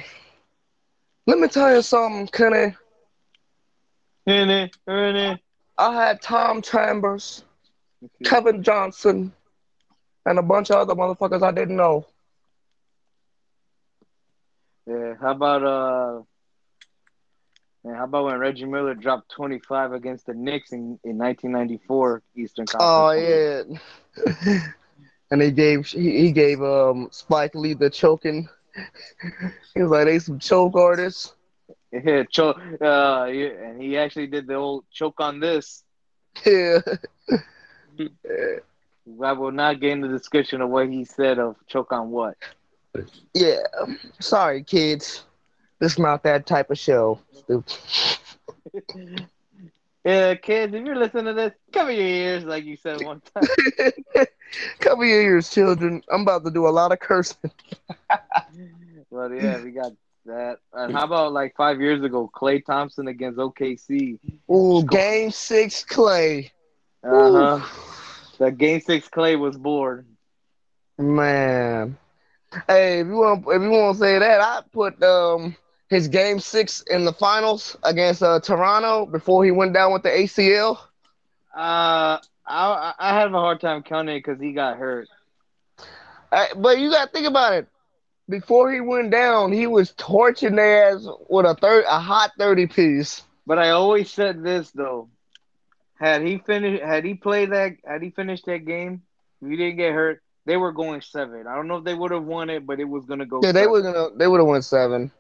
Let 1.27 1.39
me 1.39 1.49
tell 1.49 1.75
you 1.75 1.83
something, 1.83 2.29
Kenny. 2.29 2.77
Henny, 4.27 4.71
Henny. 4.87 5.43
I 5.77 5.95
had 5.95 6.23
Tom 6.23 6.63
Chambers, 6.63 7.45
Kevin 8.25 8.63
Johnson, 8.63 9.33
and 10.25 10.39
a 10.39 10.43
bunch 10.43 10.71
of 10.71 10.77
other 10.77 10.95
motherfuckers 10.95 11.43
I 11.43 11.51
didn't 11.51 11.77
know. 11.77 12.07
Yeah. 14.87 15.15
How 15.21 15.33
about 15.33 15.65
uh? 15.65 16.23
And 17.85 17.95
how 17.95 18.05
about 18.05 18.25
when 18.25 18.39
Reggie 18.39 18.65
Miller 18.65 18.95
dropped 18.95 19.31
25 19.33 19.93
against 19.93 20.27
the 20.27 20.35
Knicks 20.35 20.73
in, 20.73 20.99
in 21.05 21.19
1994 21.19 22.23
Eastern 22.35 22.67
Conference? 22.67 22.91
Oh 22.91 23.11
yeah. 23.11 24.63
and 25.31 25.43
he 25.43 25.51
gave 25.51 25.87
he, 25.87 26.21
he 26.23 26.33
gave 26.33 26.63
um 26.63 27.09
Spike 27.11 27.55
Lee 27.55 27.75
the 27.75 27.91
choking. 27.91 28.49
he 29.75 29.83
was 29.83 29.91
like, 29.91 30.07
"They 30.07 30.19
some 30.19 30.39
choke 30.39 30.77
artists." 30.77 31.35
Yeah, 31.93 32.25
choke. 32.25 32.59
Uh, 32.81 33.27
yeah, 33.31 33.51
and 33.63 33.81
he 33.81 33.97
actually 33.97 34.27
did 34.27 34.49
the 34.49 34.55
old 34.55 34.85
choke 34.91 35.21
on 35.21 35.39
this. 35.39 35.85
Yeah. 36.45 36.81
I 39.23 39.33
will 39.33 39.53
not 39.53 39.79
get 39.79 39.93
into 39.93 40.09
the 40.09 40.19
description 40.19 40.61
of 40.61 40.71
what 40.71 40.89
he 40.89 41.05
said 41.05 41.39
of 41.39 41.55
choke 41.69 41.93
on 41.93 42.11
what. 42.11 42.37
Yeah. 43.33 43.63
Sorry, 44.19 44.65
kids. 44.65 45.25
Is 45.85 45.99
not 45.99 46.23
that 46.25 46.47
type 46.47 46.71
of 46.71 46.79
show. 46.79 47.21
Yeah, 50.05 50.35
kids, 50.35 50.75
if 50.75 50.85
you're 50.85 50.97
listening 50.97 51.25
to 51.27 51.33
this, 51.35 51.53
cover 51.73 51.91
your 51.91 52.07
ears, 52.07 52.45
like 52.45 52.65
you 52.65 52.77
said 52.77 53.01
one 53.01 53.21
time. 53.35 53.49
Cover 54.81 55.05
your 55.05 55.23
ears, 55.23 55.51
children. 55.51 56.03
I'm 56.11 56.23
about 56.23 56.45
to 56.45 56.51
do 56.51 56.67
a 56.67 56.71
lot 56.71 56.93
of 56.93 57.01
cursing. 57.01 57.51
but 59.11 59.29
yeah, 59.33 59.59
we 59.59 59.71
got 59.73 59.93
that. 60.27 60.59
And 60.73 60.93
how 60.93 61.05
about 61.05 61.33
like 61.33 61.55
five 61.57 61.81
years 61.81 62.03
ago, 62.03 62.31
Klay 62.35 62.65
Thompson 62.65 63.09
against 63.09 63.39
OKC? 63.39 64.19
Ooh, 64.51 64.85
game 64.85 65.31
six, 65.31 65.85
Klay. 65.85 66.51
Uh 67.03 67.59
huh. 67.59 67.67
The 68.39 68.51
game 68.51 68.81
six 68.81 69.09
Klay 69.09 69.39
was 69.39 69.57
bored. 69.57 70.07
Man. 70.99 71.99
Hey, 72.67 73.01
if 73.01 73.07
you 73.07 73.17
want, 73.17 73.45
if 73.49 73.63
you 73.63 73.71
want 73.71 73.97
to 73.97 74.01
say 74.01 74.19
that, 74.19 74.41
I 74.41 74.63
put 74.73 75.03
um 75.03 75.57
his 75.89 76.09
game 76.09 76.41
six 76.41 76.83
in 76.83 77.05
the 77.05 77.13
finals 77.13 77.77
against 77.83 78.23
uh, 78.23 78.41
Toronto 78.41 79.07
before 79.07 79.45
he 79.45 79.51
went 79.51 79.75
down 79.75 79.93
with 79.93 80.03
the 80.03 80.09
ACL. 80.11 80.79
Uh, 81.55 82.19
I 82.47 82.95
I 82.99 83.15
have 83.21 83.33
a 83.33 83.39
hard 83.39 83.61
time 83.61 83.83
counting 83.83 84.19
because 84.19 84.41
he 84.41 84.53
got 84.53 84.77
hurt. 84.77 85.09
Uh, 86.33 86.47
but 86.57 86.79
you 86.79 86.91
got 86.91 87.07
to 87.07 87.13
think 87.13 87.27
about 87.27 87.55
it. 87.55 87.69
Before 88.29 88.73
he 88.73 88.81
went 88.81 89.11
down, 89.11 89.53
he 89.53 89.67
was 89.67 89.93
torching 89.97 90.57
their 90.57 90.95
ass 90.95 91.07
with 91.29 91.47
a 91.47 91.55
third, 91.55 91.85
a 91.87 92.01
hot 92.01 92.33
thirty 92.39 92.67
piece. 92.67 93.23
But 93.47 93.59
I 93.59 93.71
always 93.71 94.11
said 94.11 94.43
this 94.43 94.71
though: 94.71 95.11
had 95.97 96.23
he 96.23 96.39
finished, 96.39 96.83
had 96.83 97.05
he 97.05 97.15
played 97.15 97.53
that, 97.53 97.73
had 97.85 98.03
he 98.03 98.11
finished 98.11 98.47
that 98.47 98.65
game, 98.65 99.03
if 99.43 99.51
he 99.51 99.57
didn't 99.57 99.77
get 99.77 99.93
hurt, 99.93 100.23
they 100.47 100.57
were 100.57 100.73
going 100.73 101.03
seven. 101.03 101.47
I 101.47 101.55
don't 101.55 101.69
know 101.69 101.77
if 101.77 101.85
they 101.85 101.95
would 101.95 102.11
have 102.11 102.25
won 102.25 102.49
it, 102.49 102.67
but 102.67 102.81
it 102.81 102.85
was 102.85 103.05
gonna 103.05 103.27
go. 103.27 103.41
Yeah, 103.43 103.53
they 103.53 103.67
were 103.67 103.83
gonna, 103.83 104.09
they 104.17 104.27
would 104.27 104.41
have 104.41 104.47
won 104.47 104.63
seven. 104.63 105.13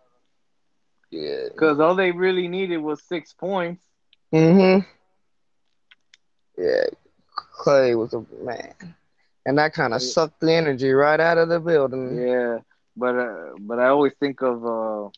Yeah. 1.15 1.49
Because 1.53 1.79
all 1.81 1.95
they 1.95 2.11
really 2.11 2.49
needed 2.49 2.79
was 2.79 3.03
six 3.03 3.33
points. 3.33 3.85
Mm-hmm. 4.33 4.81
Yeah, 6.61 6.85
Klay 7.61 7.97
was 7.97 8.15
a 8.15 8.25
man, 8.43 8.95
and 9.47 9.59
that 9.59 9.75
kind 9.75 9.93
of 9.95 10.03
sucked 10.03 10.41
the 10.41 10.53
energy 10.53 10.91
right 10.93 11.19
out 11.19 11.39
of 11.39 11.49
the 11.49 11.61
building. 11.61 12.17
Yeah, 12.17 12.59
but 12.97 13.17
uh, 13.17 13.51
but 13.61 13.79
I 13.79 13.89
always 13.89 14.13
think 14.19 14.43
of 14.43 14.65
uh, 14.65 15.11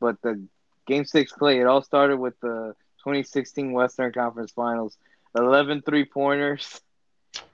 but 0.00 0.20
the 0.22 0.42
game 0.86 1.04
six 1.04 1.32
Klay. 1.32 1.60
It 1.60 1.66
all 1.66 1.82
started 1.82 2.18
with 2.18 2.38
the 2.40 2.74
2016 3.04 3.72
Western 3.72 4.12
Conference 4.12 4.52
Finals. 4.52 4.96
11 5.36 5.82
three 5.82 6.04
pointers. 6.04 6.80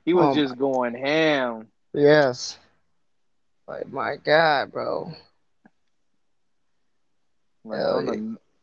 He 0.04 0.14
was 0.14 0.34
Oh 0.36 0.40
just 0.40 0.56
going 0.56 0.94
ham. 0.94 1.68
Yes. 1.92 2.58
Like 3.68 3.90
my 3.92 4.16
God, 4.16 4.72
bro. 4.72 5.12
Like, 7.66 7.78
Hell 7.78 7.96
on, 7.96 8.06
yeah. 8.06 8.14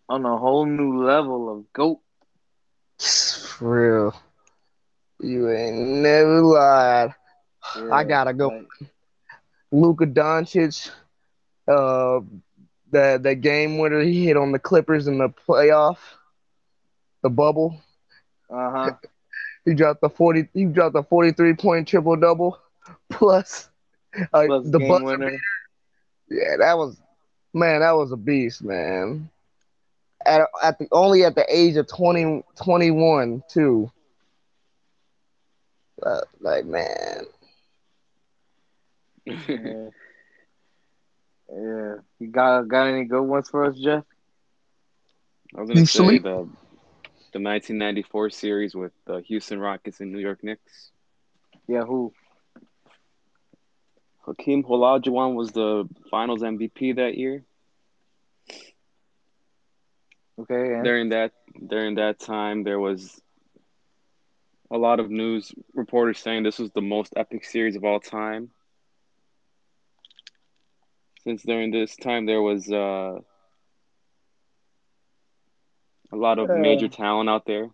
a, 0.10 0.14
on 0.14 0.26
a 0.26 0.38
whole 0.38 0.66
new 0.66 1.04
level 1.04 1.50
of 1.52 1.72
goat. 1.74 2.02
For 3.00 4.12
real. 4.12 4.16
You 5.20 5.50
ain't 5.52 5.76
never 6.02 6.42
lied. 6.42 7.16
I 7.92 8.04
gotta 8.04 8.34
go. 8.34 8.50
like, 8.50 8.68
Luka 9.72 10.06
Doncic, 10.06 10.90
uh, 11.68 12.20
the 12.92 13.20
the 13.22 13.36
game 13.36 13.78
winner 13.78 14.02
he 14.02 14.26
hit 14.26 14.38
on 14.38 14.52
the 14.52 14.60
Clippers 14.60 15.08
in 15.08 15.18
the 15.20 15.30
playoff, 15.30 15.98
the 17.22 17.30
bubble. 17.30 17.82
uh-huh. 18.50 18.96
He 19.66 19.74
dropped 19.76 20.02
the 20.02 20.10
forty. 20.10 20.48
He 20.54 20.66
dropped 20.66 20.96
a 20.96 21.04
forty-three 21.04 21.56
point 21.56 21.88
triple 21.88 22.16
double, 22.18 22.60
plus, 23.10 23.70
uh, 24.34 24.48
Plus 24.48 24.66
the 24.66 24.80
game 24.80 25.04
winner. 25.04 25.32
beater. 25.32 25.40
Yeah, 26.30 26.58
that 26.60 26.78
was 26.78 27.00
man. 27.54 27.82
That 27.82 27.92
was 27.96 28.12
a 28.12 28.18
beast, 28.18 28.64
man. 28.64 29.30
At 30.26 30.42
at 30.64 30.78
the 30.80 30.88
only 30.92 31.24
at 31.24 31.36
the 31.36 31.46
age 31.50 31.76
of 31.78 31.88
20, 31.88 32.44
21 32.62 33.44
too. 33.50 33.92
Uh, 36.04 36.22
like 36.40 36.66
man, 36.66 37.26
Yeah. 39.58 39.90
yeah. 41.50 41.96
You 42.20 42.28
got 42.32 42.68
got 42.68 42.88
any 42.88 43.06
good 43.06 43.24
ones 43.24 43.50
for 43.50 43.66
us, 43.66 43.78
Jeff? 43.80 44.04
I 45.56 45.60
was 45.62 45.70
gonna 45.70 45.82
You 45.82 45.86
say 45.86 46.18
sleep? 46.18 46.20
the 46.20 46.48
the 47.34 47.40
1994 47.40 48.30
series 48.30 48.76
with 48.76 48.92
the 49.06 49.22
Houston 49.22 49.60
Rockets 49.60 50.00
and 50.00 50.12
New 50.12 50.20
York 50.20 50.44
Knicks. 50.44 50.92
Yeah, 51.68 51.84
who? 51.86 52.14
Hakeem 54.26 54.64
Olajuwon 54.64 55.36
was 55.36 55.52
the 55.52 55.88
Finals 56.10 56.42
MVP 56.42 56.96
that 56.96 57.18
year. 57.18 57.44
Okay, 60.40 60.74
and 60.74 60.84
During 60.84 61.10
that 61.10 61.32
during 61.68 61.96
that 61.96 62.20
time, 62.20 62.64
there 62.64 62.80
was 62.80 63.22
a 64.72 64.78
lot 64.78 65.00
of 65.00 65.12
news 65.12 65.54
reporters 65.74 66.20
saying 66.20 66.44
this 66.44 66.58
was 66.58 66.72
the 66.72 66.82
most 66.82 67.14
epic 67.16 67.46
series 67.46 67.76
of 67.76 67.84
all 67.84 68.00
time. 68.00 68.50
Since 71.24 71.44
during 71.44 71.72
this 71.72 71.96
time 71.96 72.26
there 72.26 72.42
was 72.42 72.70
uh, 72.72 73.20
a 76.12 76.16
lot 76.16 76.40
of 76.40 76.50
Uh. 76.50 76.56
major 76.56 76.88
talent 76.88 77.30
out 77.30 77.46
there, 77.46 77.70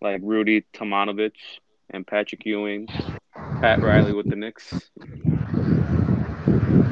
like 0.00 0.20
Rudy 0.22 0.64
Tomjanovich 0.72 1.58
and 1.90 2.06
Patrick 2.06 2.44
Ewing, 2.46 2.86
Pat 3.60 3.82
Riley 3.82 4.12
with 4.12 4.28
the 4.28 4.36
Knicks. 4.36 4.90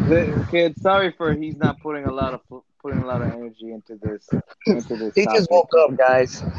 The 0.08 0.46
kid, 0.50 0.78
sorry 0.80 1.12
for 1.12 1.34
he's 1.34 1.56
not 1.56 1.80
putting 1.80 2.04
a 2.04 2.12
lot 2.12 2.34
of 2.34 2.40
putting 2.84 3.00
a 3.00 3.06
lot 3.06 3.22
of 3.22 3.28
energy 3.32 3.72
into 3.72 3.96
this 3.96 4.28
into 4.66 4.96
this. 4.96 5.14
he 5.14 5.24
just 5.26 5.50
woke 5.50 5.70
up, 5.78 5.96
guys. 5.96 6.42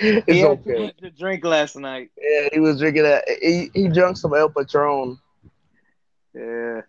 He 0.00 0.38
had 0.38 0.50
okay. 0.60 0.92
to 1.00 1.10
drink 1.10 1.44
last 1.44 1.74
night. 1.74 2.10
Yeah, 2.16 2.48
he 2.52 2.60
was 2.60 2.78
drinking 2.78 3.02
that. 3.02 3.24
He, 3.42 3.68
he 3.74 3.88
drank 3.88 4.16
some 4.16 4.32
El 4.32 4.48
Patron. 4.48 5.18
Yeah. 6.32 6.82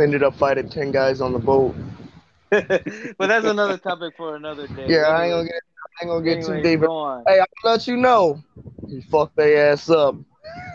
Ended 0.00 0.24
up 0.24 0.34
fighting 0.34 0.68
ten 0.68 0.90
guys 0.90 1.20
on 1.20 1.32
the 1.32 1.38
boat. 1.38 1.76
but 2.50 2.82
that's 3.18 3.46
another 3.46 3.78
topic 3.78 4.14
for 4.16 4.34
another 4.34 4.66
day. 4.66 4.86
Yeah, 4.88 5.02
I 5.02 5.26
ain't 5.26 5.32
gonna 5.32 5.44
get. 5.44 5.54
I 5.54 6.04
ain't 6.04 6.10
gonna 6.10 6.24
get 6.24 6.44
too 6.44 6.62
deep. 6.62 6.80
Hey, 6.80 7.40
I'll 7.40 7.46
let 7.64 7.86
you 7.86 7.96
know. 7.96 8.42
He 8.88 9.00
fucked 9.02 9.36
their 9.36 9.72
ass 9.72 9.88
up 9.90 10.16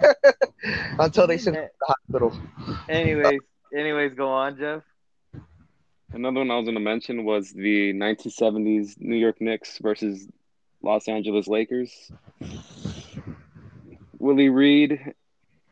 until 0.99 1.27
they 1.27 1.37
sent 1.37 1.57
him 1.57 1.63
to 1.63 1.69
the 1.79 1.85
hospital. 1.85 2.77
Anyways, 2.87 3.39
anyways, 3.73 4.13
go 4.13 4.29
on, 4.29 4.57
Jeff. 4.57 4.83
Another 6.11 6.39
one 6.39 6.51
I 6.51 6.57
was 6.57 6.65
going 6.65 6.75
to 6.75 6.81
mention 6.81 7.25
was 7.25 7.51
the 7.51 7.93
1970s 7.93 8.99
New 8.99 9.15
York 9.15 9.41
Knicks 9.41 9.79
versus 9.79 10.27
Los 10.81 11.07
Angeles 11.07 11.47
Lakers. 11.47 12.11
Willis 14.19 14.49
Reed 14.49 15.13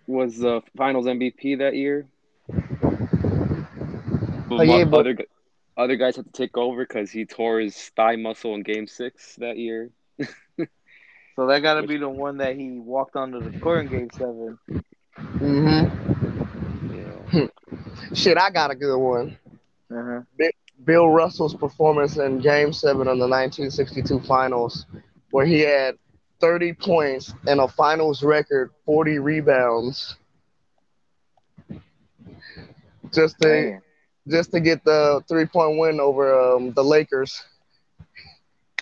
was 0.07 0.37
the 0.37 0.61
Finals 0.75 1.05
MVP 1.05 1.59
that 1.59 1.75
year. 1.75 2.07
Oh, 4.49 4.61
yeah, 4.61 4.83
but- 4.85 4.99
other 5.01 5.17
other 5.77 5.95
guys 5.95 6.15
had 6.17 6.25
to 6.25 6.31
take 6.31 6.57
over 6.57 6.83
because 6.85 7.09
he 7.11 7.25
tore 7.25 7.59
his 7.59 7.75
thigh 7.95 8.15
muscle 8.17 8.53
in 8.55 8.63
Game 8.63 8.87
Six 8.87 9.35
that 9.37 9.57
year. 9.57 9.89
So 11.37 11.47
that 11.47 11.61
got 11.61 11.75
to 11.75 11.87
be 11.87 11.97
the 11.97 12.09
one 12.09 12.37
that 12.37 12.57
he 12.57 12.71
walked 12.71 13.15
onto 13.15 13.39
the 13.41 13.57
court 13.61 13.85
in 13.85 13.87
Game 13.89 14.09
Seven. 14.13 14.59
Mm-hmm. 15.39 16.93
Yeah. 16.93 17.47
Shit, 18.13 18.37
I 18.37 18.49
got 18.49 18.71
a 18.71 18.75
good 18.75 18.97
one. 18.97 19.37
Uh-huh. 19.93 20.21
Bill 20.85 21.09
Russell's 21.09 21.53
performance 21.53 22.17
in 22.17 22.39
Game 22.39 22.73
Seven 22.73 23.07
of 23.07 23.17
the 23.17 23.27
1962 23.27 24.19
Finals, 24.21 24.85
where 25.29 25.45
he 25.45 25.59
had 25.59 25.95
30 26.39 26.73
points 26.73 27.33
and 27.47 27.59
a 27.59 27.67
Finals 27.67 28.23
record 28.23 28.71
40 28.85 29.19
rebounds, 29.19 30.15
just 33.13 33.39
to 33.41 33.47
Damn. 33.47 33.81
just 34.27 34.51
to 34.51 34.59
get 34.59 34.83
the 34.83 35.23
three 35.27 35.45
point 35.45 35.77
win 35.77 35.99
over 35.99 36.55
um, 36.55 36.71
the 36.73 36.83
Lakers. 36.83 37.43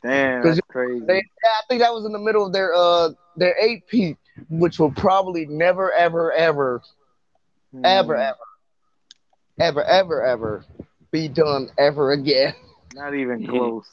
Damn, 0.01 0.43
that's 0.43 0.61
crazy. 0.69 1.05
They, 1.05 1.17
I 1.17 1.61
think 1.67 1.81
that 1.81 1.93
was 1.93 2.05
in 2.05 2.13
the 2.13 2.19
middle 2.19 2.45
of 2.45 2.53
their 2.53 2.73
uh 2.73 3.09
their 3.35 3.55
eight 3.59 3.85
peak, 3.87 4.15
which 4.49 4.79
will 4.79 4.91
probably 4.91 5.45
never 5.45 5.91
ever 5.91 6.31
ever 6.31 6.81
ever, 7.83 8.15
Mm, 8.15 8.15
ever, 8.15 8.35
ever, 9.59 9.83
ever, 9.83 10.23
ever 10.23 10.65
be 11.11 11.27
done 11.27 11.69
ever 11.77 12.11
again. 12.11 12.53
Not 12.93 13.15
even 13.15 13.45
close. 13.49 13.87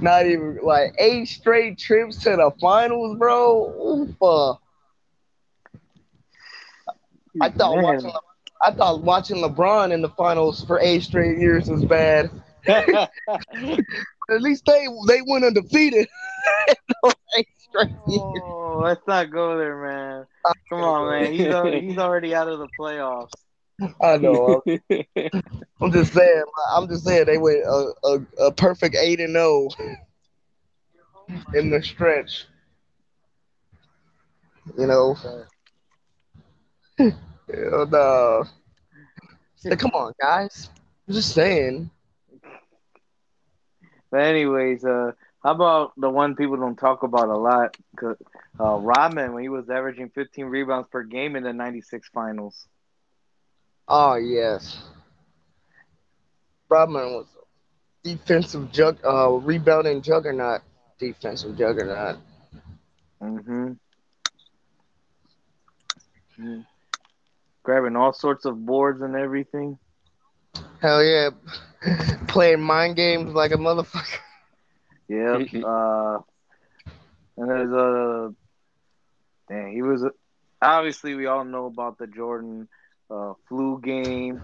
Not 0.00 0.26
even 0.26 0.58
like 0.62 0.94
eight 0.98 1.28
straight 1.28 1.78
trips 1.78 2.22
to 2.24 2.30
the 2.30 2.52
finals, 2.60 3.18
bro. 3.18 4.08
Oof, 4.08 4.22
uh, 4.22 4.54
I 7.40 7.50
thought 7.50 7.76
Man. 7.76 7.84
watching 7.84 8.12
I 8.62 8.72
thought 8.72 9.02
watching 9.02 9.36
LeBron 9.38 9.92
in 9.92 10.02
the 10.02 10.10
finals 10.10 10.64
for 10.64 10.78
eight 10.80 11.02
straight 11.02 11.38
years 11.38 11.68
was 11.68 11.84
bad. 11.84 12.30
At 12.68 13.08
least 14.28 14.64
they 14.66 14.86
they 15.08 15.22
went 15.26 15.44
undefeated. 15.44 16.08
Those 17.02 17.14
eight 17.38 17.48
straight 17.58 17.90
years. 18.06 18.42
oh, 18.42 18.80
let's 18.82 19.06
not 19.06 19.30
go 19.30 19.56
there, 19.56 19.76
man. 19.76 20.26
Come 20.68 20.82
on, 20.82 21.10
man. 21.10 21.32
He's 21.32 21.46
already, 21.46 21.80
he's 21.80 21.98
already 21.98 22.34
out 22.34 22.48
of 22.48 22.58
the 22.58 22.68
playoffs. 22.78 23.30
I 24.00 24.16
know. 24.20 24.62
I'm 25.80 25.92
just 25.92 26.12
saying. 26.12 26.44
I'm 26.72 26.88
just 26.88 27.04
saying 27.04 27.26
they 27.26 27.38
went 27.38 27.58
a, 27.64 27.92
a, 28.04 28.26
a 28.46 28.52
perfect 28.52 28.96
eight 28.96 29.20
and 29.20 29.32
zero 29.34 29.68
in 31.54 31.70
the 31.70 31.82
stretch. 31.82 32.46
You 34.78 34.86
know. 34.86 35.16
And, 36.98 37.94
uh, 37.94 38.44
so 39.56 39.76
come 39.76 39.90
on, 39.94 40.12
guys. 40.20 40.70
I'm 41.08 41.14
just 41.14 41.34
saying. 41.34 41.90
But 44.10 44.20
anyways, 44.22 44.84
uh, 44.84 45.12
how 45.42 45.52
about 45.52 45.92
the 45.96 46.10
one 46.10 46.34
people 46.36 46.56
don't 46.56 46.76
talk 46.76 47.02
about 47.02 47.28
a 47.28 47.36
lot? 47.36 47.76
'Cause, 47.96 48.16
Uh, 48.58 48.76
Rodman, 48.78 49.32
when 49.32 49.42
he 49.42 49.48
was 49.48 49.70
averaging 49.70 50.10
15 50.10 50.46
rebounds 50.46 50.88
per 50.88 51.02
game 51.02 51.34
in 51.34 51.42
the 51.44 51.52
'96 51.52 52.08
finals. 52.10 52.66
Oh 53.92 54.14
yes. 54.14 54.84
Rodman 56.68 57.12
was 57.12 57.26
a 57.34 58.08
defensive 58.08 58.70
jug, 58.70 58.98
uh, 59.04 59.30
rebounding 59.30 60.00
juggernaut. 60.00 60.60
Defensive 61.00 61.58
juggernaut. 61.58 62.18
Mm-hmm. 63.20 63.72
Grabbing 67.64 67.96
all 67.96 68.12
sorts 68.12 68.44
of 68.44 68.64
boards 68.64 69.02
and 69.02 69.16
everything. 69.16 69.76
Hell 70.80 71.02
yeah. 71.02 71.30
Playing 72.28 72.60
mind 72.60 72.94
games 72.94 73.34
like 73.34 73.50
a 73.50 73.56
motherfucker. 73.56 74.20
Yep. 75.08 75.64
uh, 75.64 76.18
and 77.36 77.50
there's 77.50 77.72
a. 77.72 78.32
Dang, 79.48 79.72
he 79.72 79.82
was. 79.82 80.04
A, 80.04 80.12
obviously, 80.62 81.16
we 81.16 81.26
all 81.26 81.44
know 81.44 81.66
about 81.66 81.98
the 81.98 82.06
Jordan 82.06 82.68
uh, 83.10 83.34
flu 83.48 83.80
game. 83.80 84.42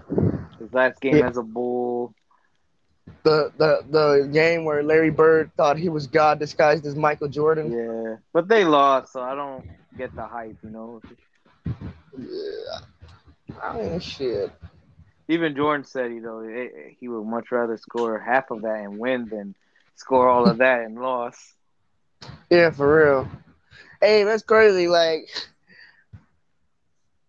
His 0.59 0.73
last 0.73 0.99
game 1.01 1.15
Yeah. 1.17 1.27
as 1.27 1.37
a 1.37 1.43
Bull. 1.43 2.13
The 3.23 3.51
the 3.57 3.83
the 3.89 4.29
game 4.31 4.65
where 4.65 4.83
Larry 4.83 5.09
Bird 5.11 5.51
thought 5.55 5.77
he 5.77 5.87
was 5.89 6.07
God 6.07 6.39
disguised 6.39 6.85
as 6.85 6.95
Michael 6.95 7.27
Jordan. 7.29 7.71
Yeah, 7.71 8.15
but 8.33 8.47
they 8.47 8.65
lost, 8.65 9.13
so 9.13 9.21
I 9.21 9.33
don't 9.35 9.65
get 9.97 10.13
the 10.15 10.25
hype. 10.25 10.57
You 10.63 10.69
know, 10.69 11.01
Yeah. 12.17 12.79
I 13.63 13.77
mean 13.77 13.99
shit. 13.99 14.51
even 15.29 15.55
Jordan 15.55 15.85
said, 15.85 16.11
you 16.11 16.19
know, 16.21 16.39
eh, 16.39 16.67
eh, 16.75 16.89
he 16.99 17.07
would 17.07 17.23
much 17.25 17.51
rather 17.51 17.77
score 17.77 18.19
half 18.19 18.51
of 18.51 18.61
that 18.63 18.75
and 18.79 18.97
win 18.99 19.27
than 19.29 19.55
score 19.95 20.27
all 20.27 20.47
of 20.47 20.57
that 20.57 20.81
and 20.81 20.99
loss. 20.99 21.53
Yeah, 22.49 22.71
for 22.71 22.97
real. 23.05 23.29
Hey, 24.01 24.23
that's 24.23 24.43
crazy. 24.43 24.87
Like, 24.87 25.29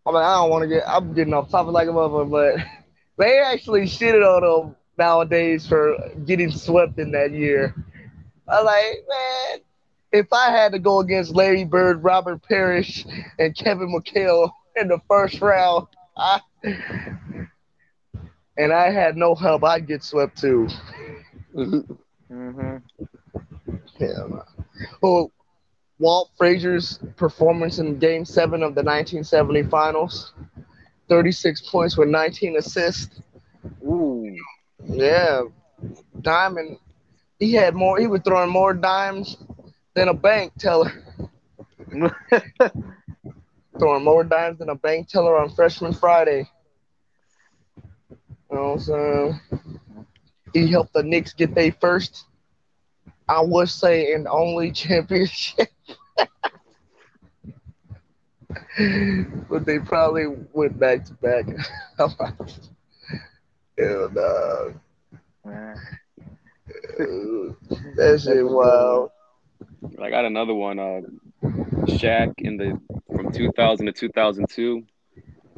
I 0.08 0.10
mean, 0.12 0.22
I 0.22 0.34
don't 0.36 0.50
want 0.50 0.62
to 0.62 0.68
get. 0.68 0.88
I'm 0.88 1.12
getting 1.12 1.34
off 1.34 1.50
topic 1.50 1.72
like 1.72 1.86
a 1.86 1.90
motherfucker, 1.90 2.30
but 2.30 2.66
they 3.18 3.40
actually 3.40 3.82
shitted 3.82 4.24
on 4.24 4.42
them 4.42 4.76
nowadays 4.96 5.66
for 5.66 5.96
getting 6.24 6.50
swept 6.50 6.98
in 6.98 7.10
that 7.12 7.32
year. 7.32 7.74
I'm 8.48 8.64
like, 8.64 9.04
man, 9.06 9.58
if 10.12 10.32
I 10.32 10.50
had 10.50 10.72
to 10.72 10.78
go 10.78 11.00
against 11.00 11.34
Larry 11.34 11.64
Bird, 11.64 12.02
Robert 12.02 12.42
Parish, 12.42 13.04
and 13.38 13.54
Kevin 13.54 13.94
McHale 13.94 14.50
in 14.76 14.88
the 14.88 14.98
first 15.08 15.42
round, 15.42 15.88
I, 16.16 16.40
and 18.56 18.72
I 18.72 18.90
had 18.90 19.16
no 19.16 19.34
help, 19.34 19.62
I'd 19.62 19.86
get 19.86 20.02
swept 20.02 20.38
too. 20.38 20.68
mm-hmm. 21.54 21.80
Yeah. 24.00 24.26
man. 24.28 24.42
Oh, 25.02 25.32
Walt 25.98 26.30
Frazier's 26.36 26.98
performance 27.16 27.78
in 27.78 27.98
Game 27.98 28.24
Seven 28.24 28.62
of 28.62 28.74
the 28.74 28.82
1970 28.82 29.64
Finals, 29.64 30.32
36 31.08 31.68
points 31.70 31.96
with 31.96 32.08
19 32.08 32.56
assists. 32.56 33.20
Ooh. 33.84 34.36
Yeah, 34.84 35.42
diamond. 36.20 36.78
He 37.38 37.52
had 37.52 37.74
more. 37.74 37.98
He 37.98 38.06
was 38.06 38.20
throwing 38.24 38.50
more 38.50 38.74
dimes 38.74 39.36
than 39.94 40.08
a 40.08 40.14
bank 40.14 40.52
teller. 40.58 40.92
Throwing 43.78 44.04
more 44.04 44.24
dimes 44.24 44.58
than 44.58 44.70
a 44.70 44.74
bank 44.74 45.08
teller 45.08 45.38
on 45.38 45.50
Freshman 45.50 45.92
Friday. 45.92 46.48
You 48.50 48.56
know 48.56 48.62
what 48.70 48.72
I'm 48.72 48.80
saying? 48.80 49.40
He 50.52 50.68
helped 50.70 50.92
the 50.92 51.02
Knicks 51.02 51.32
get 51.32 51.54
their 51.54 51.72
first, 51.72 52.24
I 53.28 53.40
would 53.40 53.68
say, 53.68 54.12
and 54.14 54.26
only 54.26 54.72
championship. 54.84 55.68
But 59.48 59.64
they 59.66 59.78
probably 59.78 60.26
went 60.52 60.78
back 60.78 61.04
to 61.04 61.14
back. 61.14 61.46
and 63.78 64.18
uh, 64.18 64.70
Man. 65.44 65.76
that 67.96 68.20
shit 68.22 68.44
wow. 68.44 69.10
I 70.02 70.10
got 70.10 70.24
another 70.24 70.54
one. 70.54 70.78
Uh, 70.78 71.00
Shaq 71.42 72.34
in 72.38 72.56
the 72.56 72.80
from 73.14 73.32
2000 73.32 73.86
to 73.86 73.92
2002, 73.92 74.84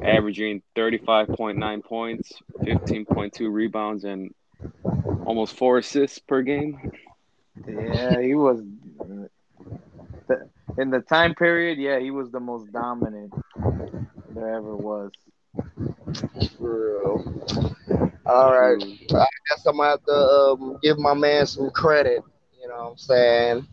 averaging 0.03 0.61
35.9 0.75 1.83
points, 1.83 2.31
15.2 2.61 3.51
rebounds, 3.51 4.03
and 4.03 4.33
almost 5.25 5.55
four 5.55 5.77
assists 5.79 6.19
per 6.19 6.41
game. 6.41 6.91
Yeah, 7.67 8.21
he 8.21 8.35
was. 8.35 8.61
In 10.77 10.89
the 10.89 11.01
time 11.01 11.35
period, 11.35 11.77
yeah, 11.77 11.99
he 11.99 12.11
was 12.11 12.31
the 12.31 12.39
most 12.39 12.71
dominant 12.71 13.33
there 14.29 14.55
ever 14.55 14.75
was. 14.75 15.11
For 16.57 17.01
real. 17.01 18.11
All 18.25 18.51
right. 18.51 18.81
I 18.81 19.27
guess 19.49 19.65
I'm 19.65 19.77
gonna 19.77 19.89
have 19.89 20.03
to 20.05 20.13
um, 20.13 20.79
give 20.81 20.97
my 20.97 21.13
man 21.13 21.45
some 21.45 21.69
credit. 21.71 22.23
You 22.61 22.69
know 22.69 22.75
what 22.75 22.91
I'm 22.91 22.97
saying? 22.97 23.67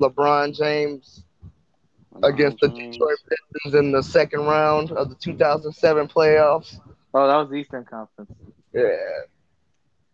LeBron 0.00 0.56
James 0.56 1.24
against 2.22 2.58
the 2.60 2.68
Detroit 2.68 3.18
Pistons 3.28 3.74
in 3.74 3.92
the 3.92 4.02
second 4.02 4.40
round 4.40 4.92
of 4.92 5.08
the 5.08 5.14
2007 5.14 6.08
playoffs. 6.08 6.78
Oh, 7.14 7.26
that 7.26 7.36
was 7.36 7.50
the 7.50 7.56
Eastern 7.56 7.84
Conference 7.84 8.30
Yeah. 8.72 8.96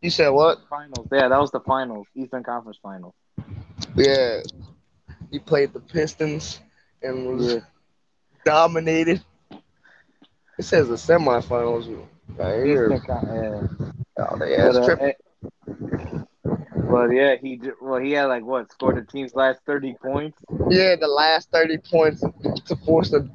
You 0.01 0.11
said 0.11 0.29
what? 0.29 0.59
Finals. 0.68 1.09
Yeah, 1.12 1.29
that 1.29 1.40
was 1.40 1.51
the 1.51 1.61
finals, 1.61 2.07
Eastern 2.14 2.44
Conference 2.44 2.79
Finals. 2.83 3.14
Yeah. 3.97 4.40
He 5.31 5.38
played 5.38 5.73
the 5.73 5.81
Pistons 5.81 6.61
and 7.03 7.27
was 7.27 7.55
Yeah. 7.55 7.61
dominated. 8.45 9.23
It 10.59 10.62
says 10.64 10.88
the 10.88 10.95
semifinals 10.95 11.87
right 12.37 12.64
here. 12.64 12.91
Oh, 14.19 14.37
they 14.38 14.53
yeah. 14.53 14.69
ass 14.69 14.75
But, 14.75 14.83
uh, 14.83 14.85
tripping. 14.87 15.12
yeah, 17.12 17.37
he 17.41 17.61
well 17.81 18.01
he 18.01 18.12
had 18.12 18.25
like 18.27 18.45
what 18.45 18.71
scored 18.73 18.97
the 18.97 19.03
team's 19.03 19.35
last 19.35 19.61
thirty 19.67 19.95
points. 20.03 20.38
Yeah, 20.71 20.97
the 20.97 21.07
last 21.09 21.51
30 21.53 21.79
points 21.79 22.23
to 22.67 22.77
force 22.85 23.11
the, 23.11 23.29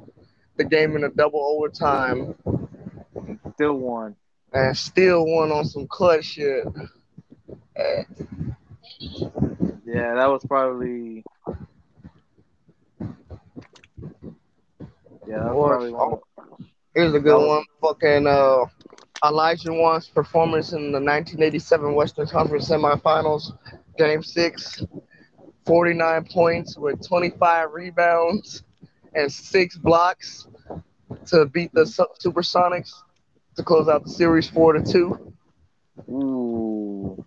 the 0.56 0.64
game 0.64 0.94
in 0.96 1.04
a 1.04 1.08
double 1.08 1.40
overtime 1.40 2.34
Still 3.54 3.78
won. 3.78 4.16
and 4.52 4.76
still 4.76 5.24
won 5.26 5.50
on 5.50 5.64
some 5.64 5.86
clutch 5.86 6.24
shit. 6.26 6.64
Yeah, 9.86 10.14
that 10.14 10.26
was 10.26 10.44
probably. 10.46 11.24
Yeah, 15.26 15.44
that 15.44 15.54
was 15.54 15.66
probably 15.68 15.90
one. 15.90 16.18
Here's 16.94 17.14
a 17.14 17.20
good 17.20 17.46
one. 17.46 17.64
Fucking 17.80 18.26
uh, 18.26 18.66
Olajuwon's 19.22 20.08
performance 20.08 20.72
in 20.72 20.92
the 20.92 21.00
1987 21.00 21.94
Western 21.94 22.26
Conference 22.26 22.68
semifinals, 22.68 23.56
game 23.98 24.22
six, 24.22 24.82
49 25.66 26.24
points 26.26 26.76
with 26.76 27.06
25 27.06 27.72
rebounds 27.72 28.62
and 29.14 29.32
six 29.32 29.76
blocks 29.76 30.46
to 31.26 31.46
beat 31.46 31.72
the 31.72 31.86
Su- 31.86 32.06
Supersonics 32.22 32.92
to 33.56 33.62
close 33.62 33.88
out 33.88 34.04
the 34.04 34.10
series 34.10 34.48
four 34.48 34.72
to 34.72 34.82
two. 34.82 35.34
ooh, 36.08 37.24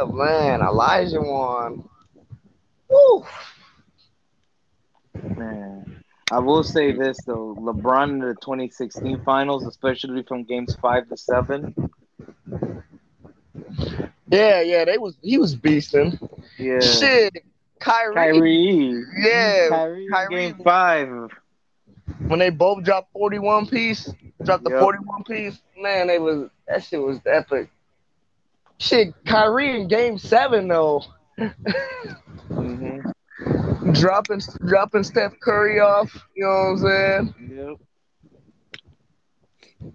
Oh 0.00 0.06
man, 0.06 0.60
Elijah 0.60 1.20
Wan. 1.20 1.88
Woo. 2.88 3.24
man, 5.36 6.03
I 6.30 6.38
will 6.38 6.64
say 6.64 6.92
this 6.92 7.18
though, 7.24 7.54
LeBron 7.56 8.10
in 8.10 8.18
the 8.20 8.34
2016 8.40 9.20
finals, 9.24 9.66
especially 9.66 10.22
from 10.22 10.44
games 10.44 10.74
five 10.80 11.08
to 11.08 11.16
seven. 11.16 11.74
Yeah, 14.30 14.62
yeah, 14.62 14.84
they 14.84 14.98
was 14.98 15.16
he 15.22 15.38
was 15.38 15.54
beasting. 15.54 16.18
Yeah, 16.58 16.80
Shit, 16.80 17.44
Kyrie, 17.78 18.14
Kyrie. 18.14 19.04
Yeah, 19.18 19.68
Kyrie, 19.68 20.08
Kyrie. 20.10 20.34
game 20.34 20.60
five. 20.64 21.08
when 22.26 22.38
they 22.38 22.50
both 22.50 22.82
dropped 22.84 23.12
41 23.12 23.66
piece, 23.68 24.12
dropped 24.44 24.64
the 24.64 24.70
Yep. 24.70 24.80
41 24.80 25.24
piece, 25.24 25.62
man, 25.78 26.06
they 26.06 26.18
was 26.18 26.48
that 26.66 26.82
shit 26.82 27.00
was 27.00 27.20
epic. 27.26 27.70
Shit, 28.78 29.14
Kyrie 29.26 29.80
in 29.82 29.88
game 29.88 30.18
seven 30.18 30.66
though, 30.68 31.02
hmm 32.48 32.93
dropping 33.94 34.40
dropping 34.66 35.02
Steph 35.04 35.38
Curry 35.40 35.80
off, 35.80 36.12
you 36.36 36.44
know 36.44 36.50
what 36.50 36.54
I'm 36.70 36.78
saying? 36.78 37.34
Yep. 37.56 37.76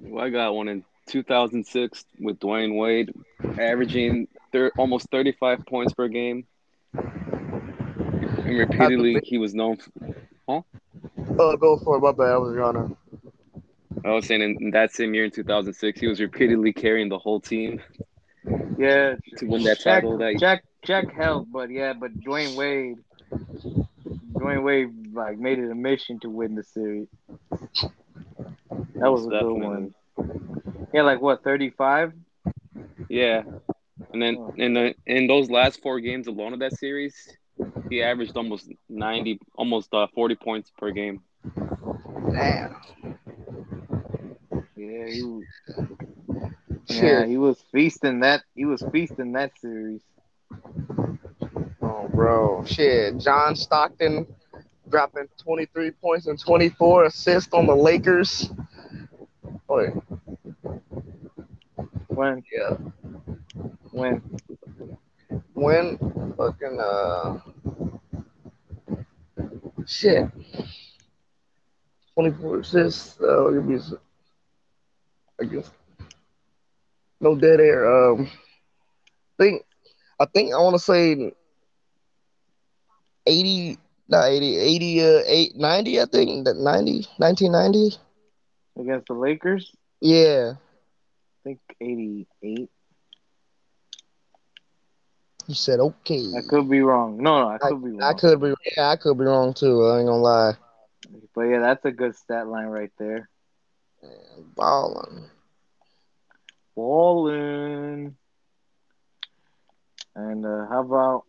Well, 0.01 0.23
I 0.25 0.29
got 0.29 0.53
one 0.55 0.67
in 0.67 0.83
2006 1.07 2.05
with 2.19 2.39
Dwyane 2.39 2.77
Wade, 2.77 3.13
averaging 3.57 4.27
thir- 4.51 4.71
almost 4.77 5.07
35 5.11 5.65
points 5.65 5.93
per 5.93 6.07
game. 6.07 6.45
And 6.93 8.57
repeatedly, 8.57 9.19
he 9.23 9.37
was 9.37 9.53
known. 9.53 9.77
For, 9.77 9.91
Oh, 11.37 11.55
go 11.57 11.77
for 11.77 11.97
it. 11.97 12.01
My 12.01 12.11
bad. 12.11 12.31
I 12.31 12.37
was 12.37 12.55
yawning. 12.55 12.97
I 14.03 14.09
was 14.11 14.25
saying 14.25 14.41
in, 14.41 14.57
in 14.59 14.71
that 14.71 14.91
same 14.93 15.13
year 15.13 15.25
in 15.25 15.31
2006, 15.31 15.99
he 15.99 16.07
was 16.07 16.19
repeatedly 16.19 16.73
carrying 16.73 17.09
the 17.09 17.19
whole 17.19 17.39
team 17.39 17.79
Yeah. 18.77 19.15
to 19.37 19.45
win 19.45 19.63
that 19.63 19.77
Jack, 19.79 20.01
title. 20.01 20.17
That 20.17 20.37
Jack, 20.39 20.63
Jack 20.83 21.13
helped, 21.13 21.51
but 21.51 21.69
yeah, 21.69 21.93
but 21.93 22.17
Dwyane 22.19 22.55
Wade, 22.55 22.97
Dwyane 24.39 24.63
Wade 24.63 25.13
like 25.13 25.37
made 25.37 25.59
it 25.59 25.71
a 25.71 25.75
mission 25.75 26.19
to 26.21 26.29
win 26.29 26.55
the 26.55 26.63
series. 26.63 27.07
That 28.99 29.11
was 29.11 29.25
a 29.25 29.31
good 29.31 29.53
one. 29.53 29.93
Yeah, 30.93 31.03
like 31.03 31.21
what, 31.21 31.43
35? 31.43 32.13
Yeah, 33.09 33.43
and 34.13 34.21
then 34.21 34.37
Oh. 34.37 34.53
in 34.55 34.73
the 34.73 34.95
in 35.05 35.27
those 35.27 35.49
last 35.49 35.81
four 35.81 35.99
games 35.99 36.27
alone 36.27 36.53
of 36.53 36.59
that 36.59 36.73
series, 36.73 37.15
he 37.89 38.01
averaged 38.01 38.35
almost 38.37 38.69
90, 38.89 39.39
almost 39.55 39.93
uh, 39.93 40.07
40 40.13 40.35
points 40.35 40.71
per 40.77 40.91
game. 40.91 41.21
Damn. 42.31 42.75
Yeah, 44.75 45.07
he 45.07 45.21
was, 45.23 45.45
yeah, 46.89 47.25
he 47.25 47.37
was 47.37 47.61
feasting 47.71 48.21
that. 48.21 48.43
He 48.55 48.65
was 48.65 48.83
feasting 48.91 49.33
that 49.33 49.51
series. 49.59 50.01
Bro. 52.07 52.65
Shit. 52.65 53.17
John 53.17 53.55
Stockton 53.55 54.25
dropping 54.89 55.27
23 55.37 55.91
points 55.91 56.27
and 56.27 56.39
24 56.39 57.05
assists 57.05 57.53
on 57.53 57.67
the 57.67 57.75
Lakers. 57.75 58.49
Oh, 59.67 60.03
When, 62.07 62.43
yeah. 62.51 62.75
when, 63.91 64.21
When 65.53 65.97
fucking 66.37 66.79
uh 66.79 67.39
shit. 69.85 70.27
24 72.15 72.59
assists. 72.59 73.19
Uh, 73.21 73.47
a 73.47 73.79
sec. 73.79 73.99
I 75.39 75.45
guess. 75.45 75.69
No 77.21 77.35
dead 77.35 77.59
air. 77.59 78.11
Um, 78.11 78.29
think 79.39 79.63
I 80.19 80.25
think 80.25 80.53
I 80.53 80.57
want 80.57 80.75
to 80.75 80.79
say 80.79 81.31
80, 83.29 83.77
not 84.09 84.25
80, 84.25 84.57
80, 84.57 85.01
uh, 85.01 85.21
8, 85.25 85.55
90, 85.55 86.01
I 86.01 86.05
think 86.05 86.45
that 86.45 86.57
90, 86.57 87.07
1990. 87.17 87.97
against 88.79 89.07
the 89.07 89.13
Lakers? 89.13 89.71
Yeah, 90.01 90.53
I 90.55 91.37
think 91.43 91.59
88. 91.79 92.69
you 95.47 95.55
said 95.55 95.79
okay. 95.79 96.23
I 96.37 96.41
could 96.47 96.69
be 96.69 96.81
wrong. 96.81 97.17
No, 97.21 97.41
no, 97.41 97.49
I 97.49 97.57
could 97.57 97.83
be 97.83 97.89
wrong. 97.91 98.01
I 98.03 98.13
could 98.13 98.39
be, 98.41 98.53
yeah, 98.77 98.89
I 98.89 98.95
could 98.95 99.17
be 99.17 99.25
wrong 99.25 99.53
too. 99.53 99.85
I 99.85 99.99
ain't 99.99 100.07
gonna 100.07 100.21
lie. 100.21 100.53
But 101.35 101.43
yeah, 101.43 101.59
that's 101.59 101.85
a 101.85 101.91
good 101.91 102.15
stat 102.15 102.47
line 102.47 102.67
right 102.67 102.91
there. 102.99 103.29
Balling. 104.55 105.29
Balling. 106.75 108.15
And 110.15 110.45
uh, 110.45 110.67
how 110.69 110.81
about? 110.81 111.23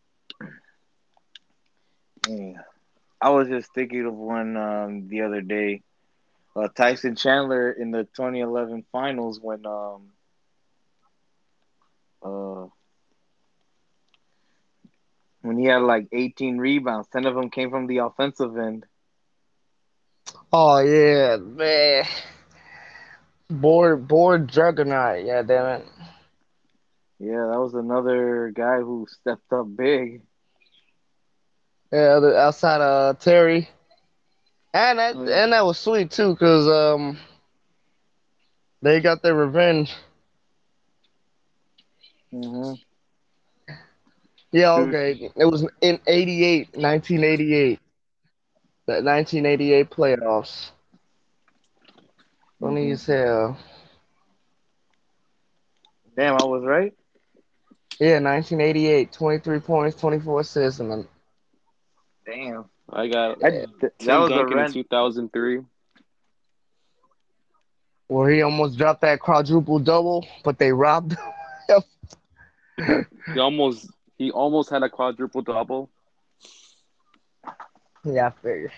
I 3.20 3.30
was 3.30 3.48
just 3.48 3.72
thinking 3.74 4.06
of 4.06 4.14
one 4.14 4.56
um, 4.56 5.08
the 5.08 5.22
other 5.22 5.40
day. 5.40 5.82
Uh, 6.56 6.68
Tyson 6.68 7.14
Chandler 7.16 7.70
in 7.70 7.90
the 7.90 8.04
2011 8.16 8.84
finals 8.92 9.38
when 9.40 9.64
um 9.66 10.10
uh 12.22 12.66
when 15.42 15.58
he 15.58 15.64
had 15.66 15.82
like 15.82 16.08
18 16.12 16.58
rebounds, 16.58 17.08
10 17.08 17.26
of 17.26 17.34
them 17.34 17.50
came 17.50 17.70
from 17.70 17.86
the 17.86 17.98
offensive 17.98 18.56
end. 18.56 18.84
Oh 20.52 20.78
yeah, 20.78 21.36
man. 21.36 22.04
Board 23.50 24.06
board 24.08 24.48
juggernaut, 24.48 25.24
yeah, 25.24 25.42
damn 25.42 25.80
it. 25.80 25.86
Yeah, 27.18 27.48
that 27.50 27.60
was 27.60 27.74
another 27.74 28.50
guy 28.54 28.78
who 28.78 29.06
stepped 29.08 29.52
up 29.52 29.66
big. 29.76 30.22
Yeah, 31.92 32.18
the, 32.20 32.36
outside 32.36 32.80
of 32.80 33.18
Terry, 33.18 33.68
and 34.72 34.98
that 34.98 35.14
Oh, 35.14 35.24
yeah. 35.24 35.44
and 35.44 35.52
that 35.52 35.64
was 35.64 35.78
sweet 35.78 36.10
too, 36.10 36.36
cause 36.36 36.66
um, 36.68 37.18
they 38.82 39.00
got 39.00 39.22
their 39.22 39.34
revenge. 39.34 39.94
hmm 42.32 42.74
Yeah, 44.52 44.72
okay. 44.82 45.30
It 45.36 45.44
was 45.46 45.66
in 45.80 45.98
88, 46.06 46.76
1988. 46.76 47.80
That 48.86 49.04
1988 49.04 49.90
playoffs. 49.90 50.70
Funny 52.60 52.90
Mhm. 52.90 52.92
as 52.92 53.06
hell. 53.06 53.58
Damn, 56.16 56.34
I 56.36 56.44
was 56.44 56.64
right. 56.64 56.92
Yeah, 58.00 58.18
1988, 58.18 59.12
23 59.12 59.60
points, 59.60 59.96
24 60.00 60.40
assists, 60.40 60.80
and 60.80 61.06
Damn, 62.30 62.64
I 62.88 63.08
got 63.08 63.44
I, 63.44 63.50
th- 63.50 63.68
that 63.80 63.98
Tim 63.98 64.20
was 64.20 64.30
a 64.30 64.34
Duncan 64.34 64.58
in 64.58 64.72
2003. 64.72 65.60
where 68.06 68.30
he 68.30 68.42
almost 68.42 68.78
dropped 68.78 69.00
that 69.00 69.18
quadruple 69.18 69.80
double, 69.80 70.26
but 70.44 70.58
they 70.58 70.72
robbed 70.72 71.16
him. 71.68 73.04
He 73.34 73.40
almost 73.40 73.88
he 74.16 74.30
almost 74.30 74.70
had 74.70 74.82
a 74.82 74.88
quadruple 74.88 75.42
double. 75.42 75.90
yeah, 78.04 78.28
I 78.28 78.30
figured. 78.42 78.72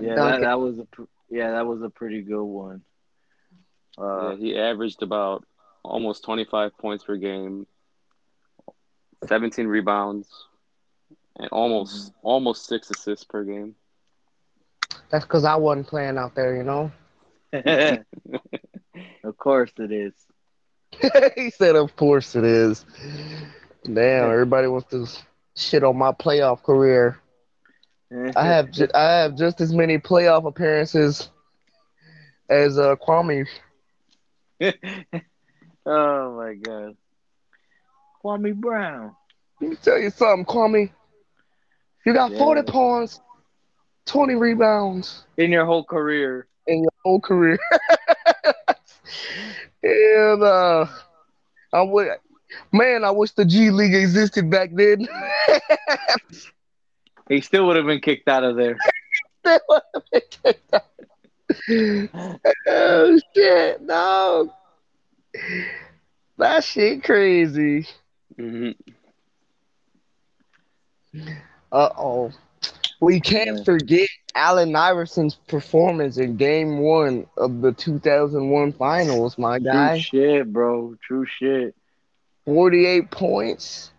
Yeah, 0.00 0.14
that, 0.14 0.40
that 0.42 0.60
was 0.60 0.78
a 0.78 0.84
pr- 0.84 1.02
yeah, 1.30 1.52
that 1.52 1.66
was 1.66 1.82
a 1.82 1.90
pretty 1.90 2.22
good 2.22 2.44
one. 2.44 2.82
Uh, 3.98 4.30
yeah, 4.30 4.36
he 4.36 4.58
averaged 4.58 5.02
about 5.02 5.44
almost 5.82 6.24
25 6.24 6.76
points 6.78 7.02
per 7.02 7.16
game, 7.16 7.66
17 9.26 9.66
rebounds, 9.66 10.28
and 11.38 11.48
almost 11.50 12.12
almost 12.22 12.66
six 12.66 12.90
assists 12.90 13.24
per 13.24 13.44
game. 13.44 13.74
That's 15.10 15.24
because 15.24 15.44
I 15.44 15.56
wasn't 15.56 15.86
playing 15.86 16.18
out 16.18 16.34
there, 16.34 16.56
you 16.56 16.64
know. 16.64 16.90
of 19.24 19.36
course 19.36 19.72
it 19.78 19.92
is. 19.92 20.14
he 21.36 21.50
said, 21.50 21.76
"Of 21.76 21.94
course 21.96 22.34
it 22.34 22.44
is." 22.44 22.84
Damn, 23.84 24.30
everybody 24.30 24.66
wants 24.66 24.90
to 24.90 25.06
shit 25.56 25.84
on 25.84 25.96
my 25.96 26.12
playoff 26.12 26.62
career. 26.62 27.20
I 28.34 28.44
have 28.46 28.70
ju- 28.70 28.88
I 28.94 29.20
have 29.20 29.36
just 29.36 29.60
as 29.60 29.72
many 29.72 29.98
playoff 29.98 30.46
appearances 30.46 31.30
as 32.48 32.78
uh, 32.78 32.96
Kwame. 32.96 33.46
oh 35.86 36.36
my 36.36 36.54
god, 36.54 36.96
Kwame 38.24 38.54
Brown. 38.54 39.14
Let 39.60 39.70
me 39.70 39.76
tell 39.76 39.98
you 39.98 40.10
something, 40.10 40.44
Kwame. 40.44 40.90
You 42.06 42.14
got 42.14 42.30
Yeah. 42.30 42.38
40 42.38 42.62
points, 42.62 43.20
20 44.06 44.36
rebounds 44.36 45.24
In 45.36 45.50
your 45.50 45.66
whole 45.66 45.82
career, 45.82 46.46
in 46.68 46.82
your 46.82 46.92
whole 47.04 47.20
career. 47.20 47.58
and 49.82 50.42
uh, 50.42 50.86
I 51.72 51.82
would, 51.82 52.08
man, 52.72 53.02
I 53.02 53.10
wish 53.10 53.32
the 53.32 53.44
G 53.44 53.70
League 53.70 53.94
existed 53.94 54.48
back 54.48 54.70
then. 54.72 55.08
he 57.28 57.40
still 57.40 57.66
would 57.66 57.76
have 57.76 57.86
been 57.86 58.00
kicked 58.00 58.28
out 58.28 58.44
of 58.44 58.54
there. 58.54 58.78
oh 62.68 63.20
shit, 63.34 63.82
no. 63.82 64.52
That 66.38 66.62
shit 66.62 67.02
crazy. 67.02 67.88
hmm 68.38 68.70
Uh 71.72 71.90
oh. 71.96 72.32
We 73.00 73.20
can't 73.20 73.64
forget 73.64 74.08
Allen 74.34 74.74
Iverson's 74.74 75.34
performance 75.34 76.16
in 76.16 76.36
Game 76.36 76.78
One 76.78 77.26
of 77.36 77.60
the 77.60 77.72
2001 77.72 78.72
Finals. 78.72 79.36
My 79.36 79.58
guy. 79.58 80.00
True 80.00 80.20
shit, 80.20 80.52
bro. 80.52 80.96
True 81.06 81.26
shit. 81.26 81.74
48 82.46 83.10
points. 83.10 83.90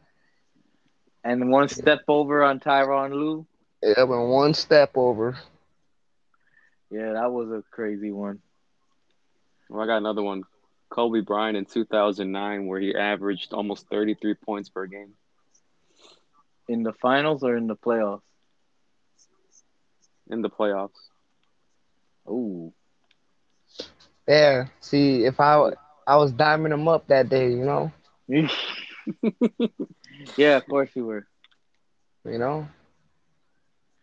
And 1.23 1.51
one 1.51 1.67
step 1.67 2.01
over 2.07 2.43
on 2.43 2.59
Tyronn 2.59 3.11
Lue. 3.11 3.45
Yeah, 3.83 4.03
and 4.03 4.29
one 4.29 4.53
step 4.53 4.91
over. 4.95 5.37
Yeah, 6.89 7.13
that 7.13 7.31
was 7.31 7.51
a 7.51 7.63
crazy 7.69 8.11
one. 8.11 8.39
Well, 9.69 9.83
I 9.83 9.87
got 9.87 9.97
another 9.97 10.23
one. 10.23 10.43
Kobe 10.89 11.19
Bryant 11.19 11.57
in 11.57 11.65
2009, 11.65 12.65
where 12.65 12.79
he 12.79 12.95
averaged 12.95 13.51
almost 13.51 13.89
33 13.89 14.35
points 14.35 14.69
per 14.69 14.85
game. 14.85 15.13
In 16.67 16.83
the 16.83 16.93
finals 16.93 17.43
or 17.43 17.55
in 17.55 17.67
the 17.67 17.75
playoffs? 17.75 18.21
in 20.29 20.41
the 20.41 20.49
playoffs. 20.49 21.09
Ooh. 22.29 22.73
Yeah. 24.27 24.67
See, 24.81 25.23
if 25.25 25.39
I 25.39 25.71
I 26.05 26.17
was 26.17 26.33
diming 26.33 26.73
him 26.73 26.87
up 26.87 27.07
that 27.07 27.29
day, 27.29 27.49
you 27.49 27.65
know, 27.65 27.91
yeah, 30.37 30.57
of 30.57 30.67
course 30.67 30.89
you 30.95 31.05
were. 31.05 31.25
you 32.25 32.37
know. 32.37 32.67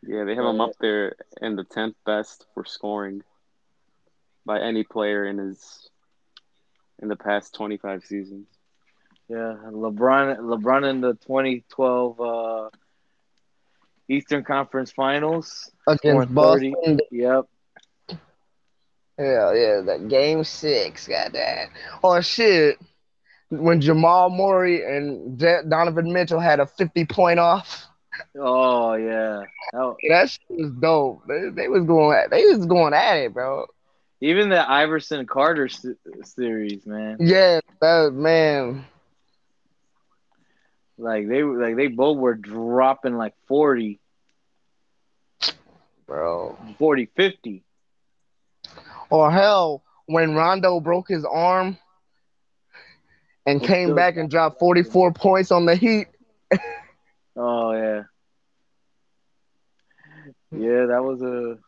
Yeah, 0.06 0.24
they 0.24 0.34
have 0.34 0.44
him 0.44 0.60
up 0.60 0.72
there 0.80 1.14
in 1.40 1.56
the 1.56 1.64
10th 1.64 1.94
best 2.04 2.44
for 2.52 2.64
scoring 2.64 3.22
by 4.44 4.60
any 4.60 4.84
player 4.84 5.24
in 5.24 5.38
his 5.38 5.88
in 7.00 7.08
the 7.08 7.16
past 7.16 7.54
25 7.54 8.04
seasons. 8.04 8.46
Yeah, 9.34 9.56
LeBron 9.70 10.38
LeBron 10.38 10.88
in 10.88 11.00
the 11.00 11.14
2012 11.26 12.20
uh, 12.20 12.68
Eastern 14.08 14.44
Conference 14.44 14.92
Finals. 14.92 15.70
Against 15.88 16.32
Boston. 16.32 17.00
Yep. 17.10 17.44
Yeah, 19.18 19.52
yeah, 19.52 19.80
that 19.86 20.06
game 20.08 20.44
six, 20.44 21.06
got 21.08 21.32
that. 21.32 21.68
Oh 22.02 22.20
shit. 22.20 22.78
When 23.50 23.80
Jamal 23.80 24.30
Murray 24.30 24.82
and 24.84 25.38
Donovan 25.38 26.12
Mitchell 26.12 26.40
had 26.40 26.60
a 26.60 26.66
50 26.66 27.04
point 27.06 27.38
off. 27.38 27.86
Oh 28.38 28.94
yeah. 28.94 29.42
That- 29.72 29.94
That 30.08 30.30
shit 30.30 30.40
was 30.50 30.70
dope. 30.80 31.22
They, 31.26 31.48
they 31.50 31.68
was 31.68 31.84
going 31.84 32.16
at, 32.16 32.30
they 32.30 32.44
was 32.46 32.66
going 32.66 32.94
at 32.94 33.16
it, 33.16 33.34
bro. 33.34 33.66
even 34.20 34.48
the 34.48 34.68
Iverson 34.70 35.26
Carter 35.26 35.68
se- 35.68 35.94
series, 36.24 36.86
man. 36.86 37.16
Yeah, 37.20 37.60
that 37.80 38.12
man. 38.12 38.84
Like 40.96 41.28
they 41.28 41.42
were 41.42 41.60
like 41.60 41.76
they 41.76 41.88
both 41.88 42.18
were 42.18 42.34
dropping 42.34 43.16
like 43.16 43.34
40, 43.48 44.00
Bro. 46.06 46.56
40, 46.78 47.06
50. 47.16 47.64
Or 49.10 49.30
hell, 49.30 49.82
when 50.06 50.34
Rondo 50.34 50.80
broke 50.80 51.08
his 51.08 51.24
arm 51.24 51.78
and 53.46 53.60
He 53.60 53.66
came 53.66 53.88
still- 53.88 53.96
back 53.96 54.16
and 54.16 54.30
dropped 54.30 54.58
44 54.58 55.12
points 55.12 55.50
on 55.50 55.66
the 55.66 55.74
Heat. 55.76 56.06
Oh 57.36 57.72
yeah. 57.72 58.02
Yeah, 60.52 60.86
that 60.86 61.02
was 61.02 61.20
a 61.22 61.58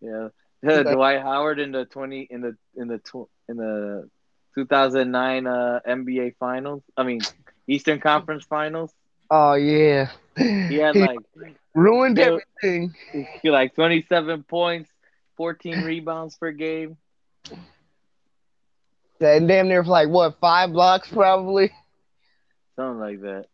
yeah. 0.00 0.28
Yeah, 0.62 0.82
Dwight 0.82 1.20
Howard 1.20 1.60
in 1.60 1.70
the 1.72 1.84
twenty 1.84 2.26
in 2.28 2.40
the 2.40 2.56
in 2.74 2.88
the 2.88 2.98
tw- 2.98 3.28
in 3.48 3.58
the 3.58 4.08
two 4.54 4.64
thousand 4.64 5.12
nine 5.12 5.46
uh, 5.46 5.78
NBA 5.86 6.36
Finals. 6.40 6.82
I 6.96 7.04
mean 7.04 7.20
Eastern 7.68 8.00
Conference 8.00 8.44
Finals. 8.44 8.92
Oh 9.30 9.54
yeah. 9.54 10.10
He 10.36 10.76
had 10.76 10.96
like 10.96 11.18
ruined 11.74 12.18
everything. 12.18 12.94
he 13.42 13.50
like 13.50 13.74
twenty 13.74 14.02
seven 14.08 14.42
points, 14.42 14.90
fourteen 15.36 15.82
rebounds 15.82 16.36
per 16.36 16.50
game. 16.52 16.96
And 19.20 19.48
damn 19.48 19.68
near 19.68 19.82
like 19.82 20.08
what, 20.08 20.38
five 20.40 20.72
blocks 20.72 21.08
probably? 21.08 21.70
Something 22.76 23.00
like 23.00 23.20
that. 23.22 23.46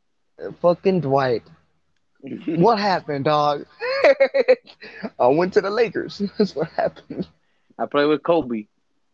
Fucking 0.61 1.01
Dwight. 1.01 1.43
What 2.47 2.79
happened, 2.79 3.25
dog? 3.27 3.67
I 5.19 5.27
went 5.27 5.53
to 5.55 5.61
the 5.61 5.71
Lakers. 5.71 6.23
That's 6.39 6.55
what 6.55 6.69
happened. 6.69 7.27
I 7.79 7.87
played 7.87 8.07
with 8.07 8.23
Kobe. 8.23 8.67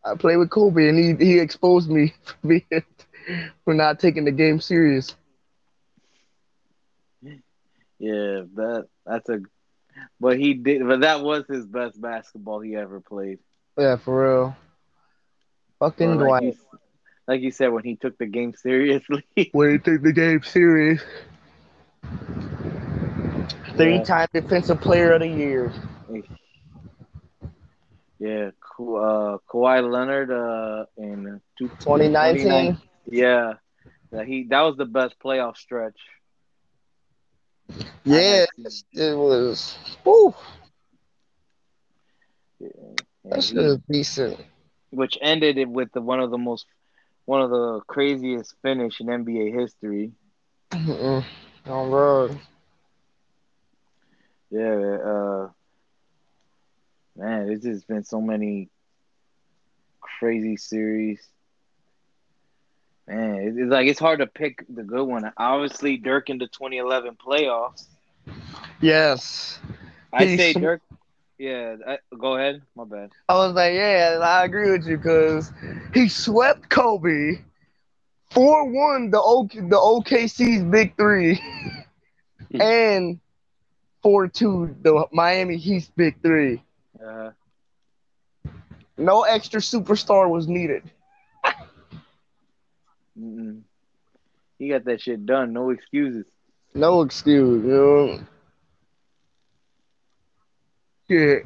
I 0.05 0.15
played 0.15 0.37
with 0.37 0.49
Kobe, 0.49 0.87
and 0.87 0.97
he 0.97 1.25
he 1.25 1.39
exposed 1.39 1.89
me 1.89 2.13
for 2.23 2.47
being 2.47 2.83
for 3.65 3.73
not 3.73 3.99
taking 3.99 4.25
the 4.25 4.31
game 4.31 4.59
serious. 4.59 5.15
Yeah, 7.99 8.41
that 8.55 8.87
that's 9.05 9.29
a 9.29 9.39
but 10.19 10.39
he 10.39 10.55
did 10.55 10.87
but 10.87 11.01
that 11.01 11.21
was 11.21 11.45
his 11.47 11.65
best 11.65 12.01
basketball 12.01 12.59
he 12.59 12.75
ever 12.75 12.99
played. 12.99 13.39
Yeah, 13.77 13.97
for 13.97 14.27
real. 14.27 14.55
Fucking 15.79 16.17
like, 16.17 16.19
Dwight. 16.19 16.43
you, 16.43 16.55
like 17.27 17.41
you 17.41 17.51
said, 17.51 17.69
when 17.69 17.83
he 17.83 17.95
took 17.95 18.17
the 18.17 18.25
game 18.25 18.53
seriously. 18.55 19.23
When 19.51 19.71
he 19.71 19.77
took 19.79 20.01
the 20.01 20.13
game 20.13 20.43
serious. 20.43 21.01
Three-time 23.75 24.27
defensive 24.33 24.81
player 24.81 25.13
of 25.13 25.21
the 25.21 25.27
year. 25.27 25.71
yeah, 28.19 28.49
uh, 28.79 29.37
Kawhi 29.49 29.91
Leonard 29.91 30.31
uh, 30.31 30.85
in 30.97 31.41
two, 31.57 31.69
2019. 31.79 32.77
Yeah, 33.09 33.53
that 34.11 34.27
he 34.27 34.43
that 34.49 34.61
was 34.61 34.77
the 34.77 34.85
best 34.85 35.15
playoff 35.23 35.57
stretch. 35.57 35.97
Yeah, 38.03 38.45
it 38.93 39.17
was. 39.17 39.77
Woo, 40.03 40.33
Yeah, 42.59 42.67
that 43.25 43.43
shit 43.43 43.55
he- 43.87 43.93
decent. 43.93 44.39
which 44.89 45.17
ended 45.21 45.57
it 45.57 45.69
with 45.69 45.91
the, 45.93 46.01
one 46.01 46.19
of 46.19 46.31
the 46.31 46.37
most 46.37 46.65
one 47.25 47.41
of 47.41 47.49
the 47.49 47.81
craziest 47.87 48.55
finish 48.61 48.99
in 48.99 49.07
NBA 49.07 49.53
history. 49.53 50.11
Mm-mm. 50.71 51.23
On 51.67 51.91
road. 51.91 52.39
Yeah, 54.49 54.97
uh, 55.05 55.49
man, 57.15 57.49
it's 57.49 57.63
just 57.63 57.87
been 57.87 58.03
so 58.03 58.19
many 58.19 58.69
crazy 60.01 60.57
series. 60.57 61.21
Man, 63.07 63.35
it- 63.35 63.57
it's 63.57 63.71
like 63.71 63.87
it's 63.87 63.99
hard 63.99 64.19
to 64.19 64.27
pick 64.27 64.65
the 64.69 64.83
good 64.83 65.05
one. 65.05 65.31
Obviously, 65.37 65.97
Dirk 65.97 66.29
in 66.29 66.37
the 66.37 66.47
2011 66.47 67.17
playoffs. 67.17 67.85
Yes. 68.81 69.59
I 70.13 70.25
He 70.25 70.37
say 70.37 70.53
Dirk. 70.53 70.81
Yeah, 71.37 71.75
I, 71.87 71.97
go 72.17 72.35
ahead. 72.35 72.61
My 72.75 72.83
bad. 72.85 73.11
I 73.27 73.33
was 73.33 73.53
like, 73.53 73.73
yeah, 73.73 74.19
I 74.21 74.43
agree 74.45 74.71
with 74.71 74.85
you 74.85 74.97
because 74.97 75.51
he 75.93 76.07
swept 76.07 76.69
Kobe 76.69 77.39
4 78.29 78.65
1 78.69 79.09
the, 79.11 79.19
o- 79.19 79.47
the 79.51 79.77
OKC's 79.77 80.63
big 80.63 80.95
three 80.97 81.41
and 82.59 83.19
4 84.03 84.27
2 84.27 84.75
the 84.81 85.07
Miami 85.11 85.57
Heat's 85.57 85.89
big 85.95 86.21
three. 86.21 86.61
Uh, 87.03 87.31
No 88.97 89.23
extra 89.23 89.59
superstar 89.59 90.29
was 90.29 90.47
needed. 90.47 90.83
Mm-mm. 93.21 93.61
he 94.57 94.69
got 94.69 94.85
that 94.85 95.01
shit 95.01 95.25
done. 95.25 95.53
No 95.53 95.69
excuses. 95.69 96.25
No 96.73 97.01
excuse, 97.01 97.63
you 97.63 97.69
know. 97.69 98.19
Yeah. 101.07 101.39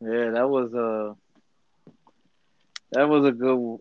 Yeah, 0.00 0.30
that 0.30 0.48
was 0.48 0.72
a 0.74 1.14
that 2.92 3.08
was 3.08 3.24
a 3.24 3.32
good. 3.32 3.78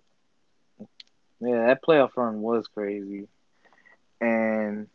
Yeah, 1.40 1.66
that 1.68 1.82
playoff 1.82 2.12
run 2.16 2.42
was 2.42 2.68
crazy, 2.68 3.28
and 4.20 4.88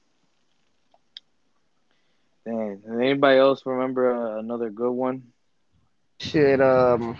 man, 2.46 2.80
does 2.86 2.98
anybody 3.00 3.38
else 3.38 3.62
remember 3.66 4.14
uh, 4.14 4.38
another 4.38 4.70
good 4.70 4.92
one? 4.92 5.24
Shit, 6.20 6.60
um, 6.60 7.16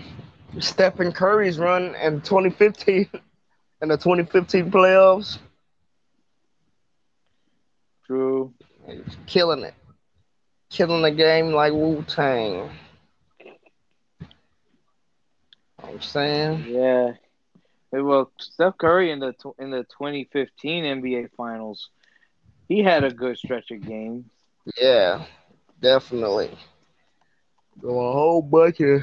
Stephen 0.61 1.11
Curry's 1.11 1.59
run 1.59 1.97
in 1.97 2.21
2015 2.21 3.09
in 3.83 3.89
the 3.89 3.97
2015 3.97 4.71
playoffs, 4.71 5.39
True. 8.07 8.55
killing 9.27 9.63
it, 9.65 9.75
killing 10.71 11.03
the 11.03 11.11
game 11.11 11.53
like 11.53 11.73
Wu 11.73 12.03
Tang. 12.07 12.71
I'm 15.83 16.01
saying, 16.01 16.65
Yeah. 16.65 17.13
Hey, 17.93 18.01
Well, 18.01 18.33
Steph 18.39 18.77
Curry 18.79 19.11
in 19.11 19.21
the 19.21 19.33
tw- 19.33 19.59
in 19.59 19.71
the 19.71 19.85
2015 19.85 20.85
NBA 20.85 21.29
Finals, 21.37 21.91
he 22.69 22.83
had 22.83 23.05
a 23.05 23.11
good 23.11 23.37
stretch 23.39 23.71
of 23.71 23.85
games. 23.85 24.27
yeah, 24.81 25.25
definitely. 25.81 26.57
Going 27.81 27.97
a 28.09 28.13
whole 28.13 28.43
bunch 28.43 28.81
of 28.81 29.03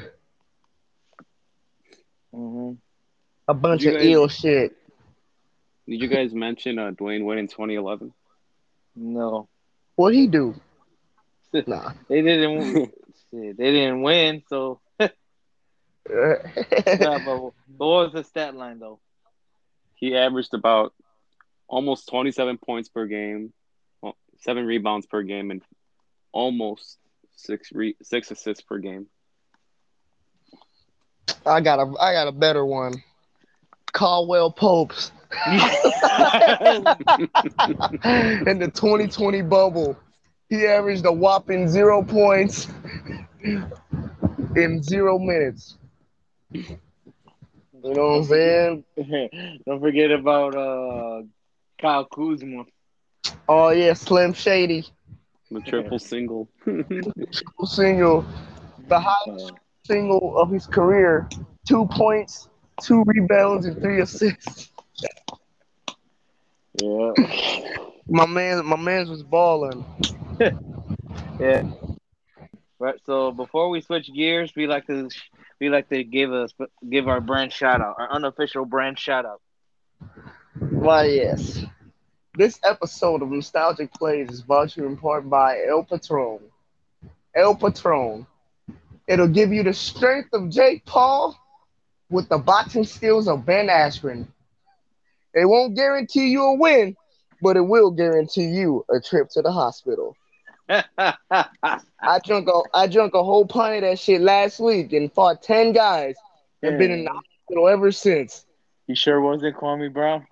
hmm 2.32 2.74
a 3.48 3.54
bunch 3.54 3.84
of 3.84 3.94
guys- 3.94 4.04
ill 4.06 4.28
shit. 4.28 4.76
Did 5.86 6.00
you 6.00 6.08
guys 6.08 6.32
mention 6.32 6.78
uh, 6.78 6.92
Dwyane 6.92 7.24
Wade 7.26 7.38
in 7.38 7.46
2011? 7.48 8.12
No, 8.96 9.48
What 9.96 10.14
he 10.14 10.26
do? 10.26 10.54
Nah. 11.66 11.92
They 12.08 12.20
didn't. 12.20 12.92
shit, 13.30 13.56
they 13.56 13.70
didn't 13.70 14.02
win. 14.02 14.42
So, 14.48 14.80
nah, 14.98 15.08
but, 16.08 17.24
but 17.24 17.52
what 17.78 17.78
was 17.78 18.12
the 18.12 18.24
stat 18.24 18.56
line 18.56 18.80
though? 18.80 18.98
he 19.94 20.16
averaged 20.16 20.52
about 20.52 20.92
almost 21.68 22.08
27 22.08 22.58
points 22.58 22.88
per 22.88 23.06
game, 23.06 23.52
well, 24.02 24.16
seven 24.40 24.66
rebounds 24.66 25.06
per 25.06 25.22
game, 25.22 25.52
and 25.52 25.62
almost 26.32 26.98
six 27.36 27.70
re- 27.72 27.96
six 28.02 28.30
assists 28.32 28.62
per 28.62 28.78
game. 28.78 29.06
I 31.46 31.60
got 31.60 31.78
a 31.78 31.94
I 32.00 32.12
got 32.12 32.26
a 32.28 32.32
better 32.32 32.64
one. 32.66 32.94
Caldwell 33.94 34.50
Popes 34.50 35.12
in 35.46 35.54
the 38.58 38.70
2020 38.74 39.42
bubble. 39.42 39.96
He 40.50 40.66
averaged 40.66 41.06
a 41.06 41.12
whopping 41.12 41.68
zero 41.68 42.02
points 42.02 42.68
in 44.56 44.82
zero 44.82 45.18
minutes. 45.18 45.78
You 46.52 47.94
know 47.94 48.08
what 48.08 48.16
I'm 48.16 48.24
saying? 48.24 48.84
Don't 49.66 49.80
forget 49.80 50.10
about 50.10 50.54
uh, 50.54 51.22
Kyle 51.80 52.04
Kuzma. 52.04 52.64
Oh 53.48 53.70
yeah, 53.70 53.94
Slim 53.94 54.32
Shady. 54.32 54.86
The 55.50 55.60
triple 55.60 55.98
single. 55.98 56.48
triple 56.64 57.66
Single, 57.66 58.24
the 58.88 59.00
highest 59.00 59.52
single 59.86 60.36
of 60.36 60.50
his 60.50 60.66
career. 60.66 61.28
Two 61.66 61.86
points, 61.86 62.48
two 62.80 63.04
rebounds, 63.06 63.66
and 63.66 63.80
three 63.80 64.00
assists. 64.00 64.70
Yeah. 66.80 67.12
My 68.08 68.26
man, 68.26 68.64
my 68.66 68.76
man's 68.76 69.08
was 69.08 69.22
balling. 69.22 69.84
Yeah. 71.40 71.64
Right. 72.78 73.00
So 73.06 73.32
before 73.32 73.68
we 73.70 73.80
switch 73.80 74.12
gears, 74.12 74.52
we 74.56 74.66
like 74.66 74.86
to 74.86 75.08
we 75.60 75.68
like 75.68 75.88
to 75.88 76.04
give 76.04 76.32
us 76.32 76.52
give 76.88 77.08
our 77.08 77.20
brand 77.20 77.52
shout 77.52 77.80
out, 77.80 77.96
our 77.98 78.10
unofficial 78.10 78.64
brand 78.64 78.98
shout 78.98 79.24
out. 79.24 79.40
Why 80.58 81.06
yes. 81.06 81.64
This 82.36 82.58
episode 82.64 83.22
of 83.22 83.30
Nostalgic 83.30 83.92
Plays 83.94 84.30
is 84.30 84.42
brought 84.42 84.70
to 84.70 84.82
you 84.82 84.86
in 84.86 84.96
part 84.96 85.28
by 85.28 85.60
El 85.68 85.84
Patron. 85.84 86.40
El 87.34 87.54
Patron. 87.54 88.26
It'll 89.06 89.28
give 89.28 89.52
you 89.52 89.62
the 89.62 89.74
strength 89.74 90.30
of 90.32 90.50
Jake 90.50 90.84
Paul 90.84 91.38
with 92.14 92.28
the 92.28 92.38
boxing 92.38 92.84
skills 92.84 93.26
of 93.26 93.44
Ben 93.44 93.66
Askren. 93.66 94.28
It 95.34 95.46
won't 95.46 95.74
guarantee 95.74 96.28
you 96.28 96.44
a 96.44 96.54
win, 96.54 96.94
but 97.42 97.56
it 97.56 97.62
will 97.62 97.90
guarantee 97.90 98.44
you 98.44 98.84
a 98.88 99.00
trip 99.00 99.28
to 99.30 99.42
the 99.42 99.50
hospital. 99.50 100.16
I 100.68 102.20
drunk 102.24 102.48
a 102.48 102.62
I 102.72 102.86
drunk 102.86 103.14
a 103.14 103.24
whole 103.24 103.44
pint 103.44 103.82
of 103.84 103.90
that 103.90 103.98
shit 103.98 104.20
last 104.20 104.60
week 104.60 104.92
and 104.92 105.12
fought 105.12 105.42
ten 105.42 105.72
guys 105.72 106.14
and 106.62 106.78
been 106.78 106.92
in 106.92 107.04
the 107.04 107.10
hospital 107.10 107.68
ever 107.68 107.90
since. 107.90 108.46
you 108.86 108.94
sure 108.94 109.20
wasn't 109.20 109.56
Kwame 109.56 109.92
Brown? 109.92 110.24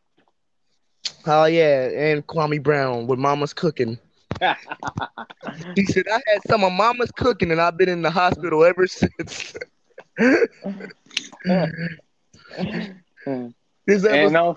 Oh 1.27 1.47
yeah, 1.47 1.89
and 1.89 2.25
Kwame 2.29 2.63
Brown 2.63 3.09
with 3.09 3.19
Mama's 3.19 3.53
cooking. 3.53 3.99
He 5.75 5.85
said 5.87 6.05
I 6.11 6.21
had 6.27 6.43
some 6.47 6.65
of 6.65 6.73
Mama's 6.73 7.11
cooking 7.11 7.51
and 7.51 7.61
I've 7.61 7.77
been 7.77 7.89
in 7.89 8.03
the 8.03 8.11
hospital 8.11 8.65
ever 8.65 8.87
since. 8.87 9.55
this 13.87 14.05
episode, 14.05 14.33
no, 14.33 14.57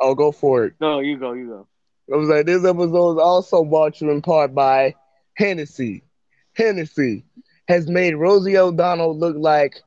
oh, 0.00 0.14
go 0.14 0.30
for 0.32 0.64
it. 0.66 0.74
no, 0.80 1.00
you 1.00 1.16
go, 1.16 1.32
you 1.32 1.46
go. 1.48 1.66
I 2.12 2.16
was 2.16 2.28
like, 2.28 2.44
this 2.46 2.64
episode 2.64 3.12
is 3.12 3.18
also 3.18 3.64
brought 3.64 3.94
to 3.96 4.04
you 4.04 4.10
in 4.10 4.20
part 4.20 4.54
by 4.54 4.94
Hennessy. 5.34 6.04
Hennessy 6.54 7.24
has 7.66 7.88
made 7.88 8.14
Rosie 8.14 8.58
O'Donnell 8.58 9.16
look 9.18 9.36
like 9.38 9.80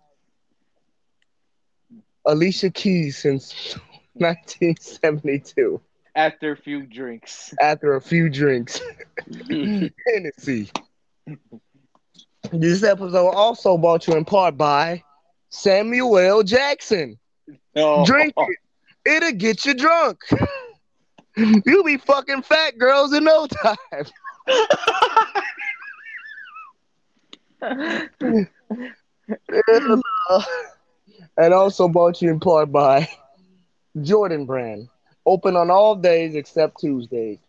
Alicia 2.25 2.71
Keys 2.71 3.17
since 3.17 3.73
1972 4.13 5.79
After 6.15 6.51
a 6.53 6.57
few 6.57 6.81
drinks. 6.87 7.53
after 7.61 7.95
a 7.95 8.01
few 8.01 8.29
drinks. 8.29 8.81
Hennessy. 9.47 10.71
This 12.51 12.83
episode 12.83 13.29
also 13.29 13.77
brought 13.77 14.07
you 14.07 14.15
in 14.15 14.25
part 14.25 14.57
by 14.57 15.03
Samuel 15.49 16.43
Jackson. 16.43 17.17
No. 17.75 18.05
Drink 18.05 18.33
it. 18.37 18.57
It'll 19.05 19.31
get 19.33 19.65
you 19.65 19.73
drunk. 19.73 20.19
You'll 21.35 21.83
be 21.83 21.97
fucking 21.97 22.43
fat 22.43 22.77
girls 22.77 23.13
in 23.13 23.23
no 23.23 23.47
time. 23.47 24.05
and 31.37 31.53
also 31.53 31.87
brought 31.87 32.21
you 32.21 32.29
in 32.29 32.39
part 32.39 32.71
by 32.71 33.07
Jordan 34.01 34.45
Brand. 34.45 34.89
Open 35.25 35.55
on 35.55 35.69
all 35.69 35.95
days 35.95 36.35
except 36.35 36.79
Tuesdays. 36.79 37.39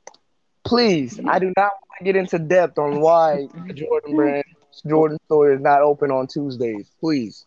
Please, 0.64 1.20
I 1.26 1.38
do 1.38 1.52
not 1.56 1.72
want 1.72 1.98
to 1.98 2.04
get 2.04 2.16
into 2.16 2.38
depth 2.38 2.78
on 2.78 3.00
why 3.00 3.48
Jordan 3.74 4.16
Brand 4.16 4.44
Jordan 4.86 5.18
store 5.26 5.52
is 5.52 5.60
not 5.60 5.82
open 5.82 6.10
on 6.10 6.26
Tuesdays. 6.26 6.90
Please. 7.00 7.44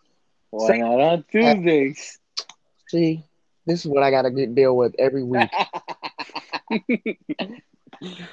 Why 0.49 0.77
not 0.77 0.99
on 0.99 1.25
Tuesdays? 1.31 2.19
See, 2.87 3.23
this 3.65 3.81
is 3.81 3.87
what 3.87 4.03
I 4.03 4.11
gotta 4.11 4.31
get 4.31 4.55
deal 4.55 4.75
with 4.75 4.95
every 4.99 5.23
week. 5.23 5.49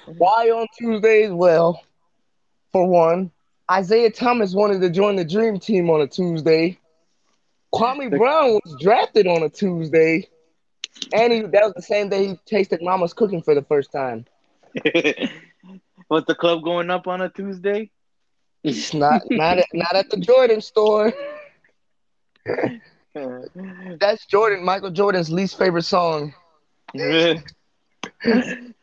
Why 0.07 0.51
on 0.51 0.67
Tuesdays? 0.79 1.31
Well, 1.31 1.83
for 2.73 2.87
one, 2.89 3.31
Isiah 3.71 4.11
Thomas 4.11 4.55
wanted 4.55 4.81
to 4.81 4.91
join 4.91 5.17
the 5.17 5.25
Dream 5.25 5.59
Team 5.59 5.91
on 5.91 6.01
a 6.01 6.07
Tuesday. 6.07 6.79
Kwame 7.75 8.17
Brown 8.17 8.59
was 8.65 8.77
drafted 8.81 9.27
on 9.27 9.43
a 9.43 9.49
Tuesday, 9.49 10.27
and 11.13 11.33
he, 11.33 11.41
that 11.43 11.65
was 11.65 11.75
the 11.77 11.83
same 11.83 12.09
day 12.09 12.29
he 12.29 12.39
tasted 12.47 12.81
Mama's 12.83 13.13
cooking 13.13 13.43
for 13.43 13.55
the 13.55 13.63
first 13.63 13.93
time. 13.93 14.25
Was 16.11 16.25
the 16.27 16.35
club 16.35 16.63
going 16.63 16.89
up 16.91 17.07
on 17.07 17.21
a 17.21 17.29
Tuesday? 17.29 17.91
It's 18.65 18.93
not 18.93 19.23
not 19.31 19.59
at, 19.59 19.67
not 19.73 19.95
at 19.95 20.11
the 20.11 20.19
Jordan 20.19 20.61
store. 20.61 21.13
That's 24.01 24.27
Jordan, 24.27 24.65
Michael 24.65 24.91
Jordan's 24.91 25.31
least 25.31 25.59
favorite 25.59 25.85
song. 25.85 26.35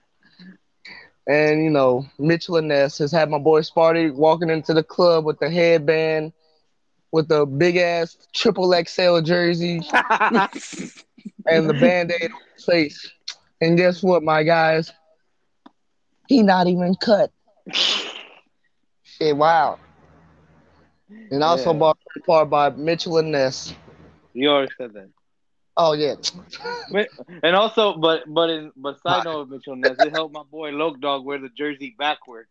And 1.27 1.63
you 1.63 1.69
know, 1.71 2.05
Mitchell 2.19 2.57
and 2.57 2.67
Ness 2.67 2.99
has 2.99 3.11
had 3.11 3.29
my 3.29 3.39
boy 3.39 3.61
Sparty 3.61 4.13
walking 4.13 4.49
into 4.49 4.73
the 4.73 4.83
club 4.83 5.25
with 5.25 5.39
the 5.39 5.49
headband, 5.49 6.33
with 7.11 7.27
the 7.27 7.45
big 7.45 7.77
ass 7.77 8.15
triple 8.33 8.71
XL 8.73 9.21
jersey 9.21 9.77
and 9.91 11.67
the 11.67 11.73
band-aid 11.79 12.31
on 12.31 12.39
his 12.55 12.65
face. 12.65 13.11
And 13.59 13.77
guess 13.77 14.03
what, 14.03 14.21
my 14.21 14.43
guys? 14.43 14.91
He 16.27 16.43
not 16.43 16.67
even 16.67 16.95
cut. 16.95 17.31
Shit, 19.17 19.35
wow. 19.35 19.79
And 21.31 21.43
also 21.43 21.71
Yeah. 21.73 21.79
bought 21.79 21.97
part 22.25 22.49
by 22.49 22.69
Mitchell 22.71 23.17
and 23.17 23.31
Ness. 23.31 23.73
you 24.33 24.49
already 24.49 24.71
said 24.77 24.93
that. 24.93 25.09
Oh 25.77 25.93
yeah. 25.93 26.15
And 27.43 27.55
also, 27.55 27.97
but 27.97 28.23
but 28.27 28.49
in 28.49 28.71
but 28.75 29.01
side 29.01 29.23
note 29.25 29.41
of 29.41 29.49
Mitchell 29.49 29.75
Ness, 29.75 29.97
it 29.99 30.11
helped 30.11 30.33
my 30.33 30.43
boy 30.43 30.71
Loke 30.71 30.99
Dog 31.01 31.25
wear 31.25 31.37
the 31.37 31.49
jersey 31.49 31.95
backwards, 31.97 32.49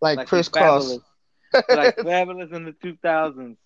Like, 0.00 0.18
like 0.18 0.28
Kris 0.28 0.48
Kross. 0.48 1.00
like 1.68 1.96
Fabolous 2.02 2.52
in 2.52 2.64
the 2.64 2.72
two 2.82 2.96
thousands. 3.02 3.56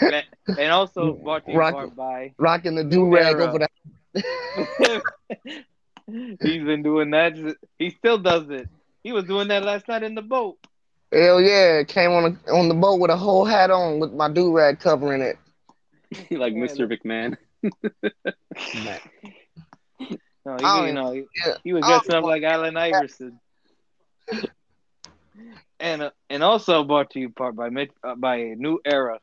And 0.00 0.72
also 0.72 1.12
brought 1.14 1.44
to 1.46 1.52
Rock- 1.52 1.74
part 1.74 1.96
by 1.96 2.32
Rocking 2.38 2.74
the 2.76 2.84
do 2.84 3.12
rag 3.12 3.36
over 3.36 3.58
the 3.58 3.68
He's 6.06 6.64
been 6.64 6.82
doing 6.82 7.10
that. 7.10 7.36
He 7.78 7.90
still 7.90 8.18
does 8.18 8.48
it. 8.50 8.68
He 9.04 9.12
was 9.12 9.24
doing 9.24 9.48
that 9.48 9.62
last 9.62 9.86
night 9.88 10.02
in 10.02 10.14
the 10.14 10.22
boat. 10.22 10.56
Hell 11.12 11.40
yeah. 11.40 11.82
Came 11.84 12.10
on 12.12 12.38
a, 12.46 12.52
on 12.52 12.68
the 12.68 12.74
boat 12.74 13.00
with 13.00 13.10
a 13.10 13.16
whole 13.16 13.44
hat 13.44 13.70
on 13.70 13.98
with 14.00 14.12
my 14.12 14.28
do 14.28 14.52
rag 14.56 14.78
covering 14.80 15.22
it. 15.22 15.38
like 16.30 16.54
Yeah, 16.54 16.60
Mr. 16.64 16.86
McMahon. 16.90 17.36
No, 20.44 20.56
I 20.64 20.82
he, 20.82 20.88
you 20.88 20.94
know, 20.94 21.12
he, 21.12 21.24
Yeah. 21.46 21.54
he 21.64 21.72
was 21.72 21.84
I 21.84 21.96
up 22.14 22.24
like 22.24 22.42
Allen 22.42 22.76
Iverson. 22.76 23.38
and 25.80 26.02
uh, 26.02 26.10
and 26.30 26.42
also 26.42 26.82
brought 26.84 27.10
to 27.10 27.20
you 27.20 27.30
part 27.30 27.56
by 27.56 27.68
Mitch, 27.68 27.90
uh, 28.02 28.14
by 28.14 28.54
New 28.56 28.80
Era. 28.84 29.18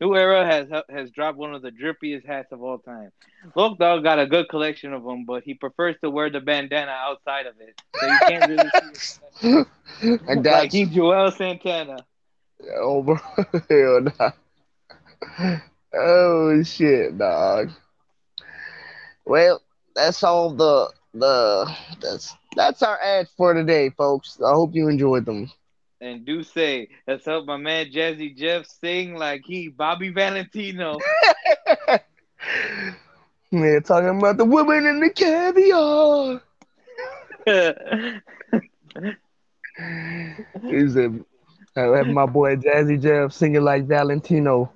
New 0.00 0.16
Era 0.16 0.46
has 0.46 0.68
has 0.88 1.10
dropped 1.10 1.36
one 1.36 1.54
of 1.54 1.60
the 1.60 1.70
drippiest 1.70 2.26
hats 2.26 2.52
of 2.52 2.62
all 2.62 2.78
time. 2.78 3.12
Look, 3.54 3.78
dog 3.78 4.02
got 4.02 4.18
a 4.18 4.26
good 4.26 4.48
collection 4.48 4.94
of 4.94 5.04
them, 5.04 5.26
but 5.26 5.42
he 5.42 5.52
prefers 5.54 5.96
to 6.02 6.10
wear 6.10 6.30
the 6.30 6.40
bandana 6.40 6.92
outside 6.92 7.46
of 7.46 7.54
it, 7.60 7.80
so 8.00 8.06
you 8.06 8.18
can't 8.26 8.48
really 8.48 8.70
see 8.94 9.20
it. 9.42 9.66
And 10.26 10.44
like 10.44 10.72
he's 10.72 10.88
Joel 10.88 11.30
Santana. 11.30 11.98
oh, 12.78 13.02
bro. 13.02 13.16
Hell 13.68 14.00
nah. 14.18 15.58
Oh 15.92 16.62
shit, 16.62 17.18
dog. 17.18 17.70
Well, 19.26 19.60
that's 19.94 20.22
all 20.22 20.54
the 20.54 20.90
the 21.12 21.76
that's 22.00 22.34
that's 22.56 22.82
our 22.82 22.98
ads 23.02 23.30
for 23.36 23.52
today, 23.52 23.90
folks. 23.90 24.38
I 24.40 24.52
hope 24.52 24.74
you 24.74 24.88
enjoyed 24.88 25.26
them. 25.26 25.50
And 26.00 26.24
do 26.24 26.42
say 26.42 26.88
let's 27.06 27.24
help 27.24 27.46
my 27.46 27.56
man 27.56 27.90
Jazzy 27.90 28.36
Jeff 28.36 28.66
sing 28.66 29.14
like 29.14 29.42
he 29.44 29.68
Bobby 29.68 30.10
Valentino. 30.10 30.98
Man, 33.52 33.82
talking 33.82 34.18
about 34.18 34.36
the 34.36 34.44
women 34.44 34.86
and 34.86 35.02
the 35.02 35.10
caviar. 35.10 36.40
He 40.68 40.88
said, 40.88 41.24
I 41.76 41.80
have 41.80 42.08
my 42.08 42.26
boy 42.26 42.56
Jazzy 42.56 43.00
Jeff 43.00 43.32
singing 43.32 43.62
like 43.62 43.86
Valentino, 43.86 44.70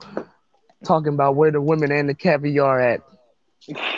talking 0.85 1.15
about 1.15 1.37
where 1.37 1.51
the 1.51 1.61
women 1.61 1.93
and 1.93 2.09
the 2.09 2.15
caviar 2.15 2.81
at. 2.81 3.01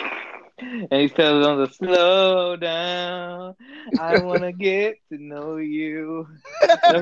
and 0.59 0.91
he 0.91 1.09
tells 1.09 1.45
them 1.45 1.65
to 1.65 1.73
slow 1.73 2.55
down. 2.55 3.55
I 3.97 4.17
want 4.17 4.43
to 4.43 4.51
get 4.51 4.97
to 5.11 5.17
know 5.17 5.57
you. 5.57 6.27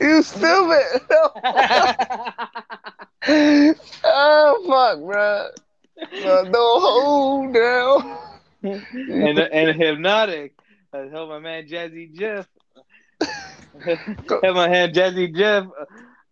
you 0.00 0.22
stupid. 0.22 1.00
oh 4.04 4.64
fuck, 4.68 5.00
bro. 5.00 5.48
Don't 6.22 6.82
hold 6.82 7.54
down. 7.54 8.18
and 8.62 9.38
and 9.38 9.76
hypnotic. 9.76 10.54
I 10.92 10.98
help 11.10 11.30
my 11.30 11.38
man 11.38 11.66
Jazzy 11.66 12.12
Jeff. 12.12 12.46
help 13.84 14.42
my 14.42 14.68
man 14.68 14.92
Jazzy 14.92 15.34
Jeff 15.34 15.66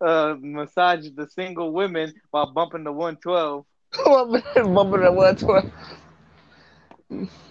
uh, 0.01 0.37
massage 0.41 1.09
the 1.17 1.29
single 1.29 1.73
women 1.73 2.13
while 2.31 2.53
bumping 2.53 2.85
the 2.85 2.93
112. 2.93 3.65
Bumping 3.95 5.01
that 5.01 5.13
what? 5.15 5.41
what? 5.43 5.65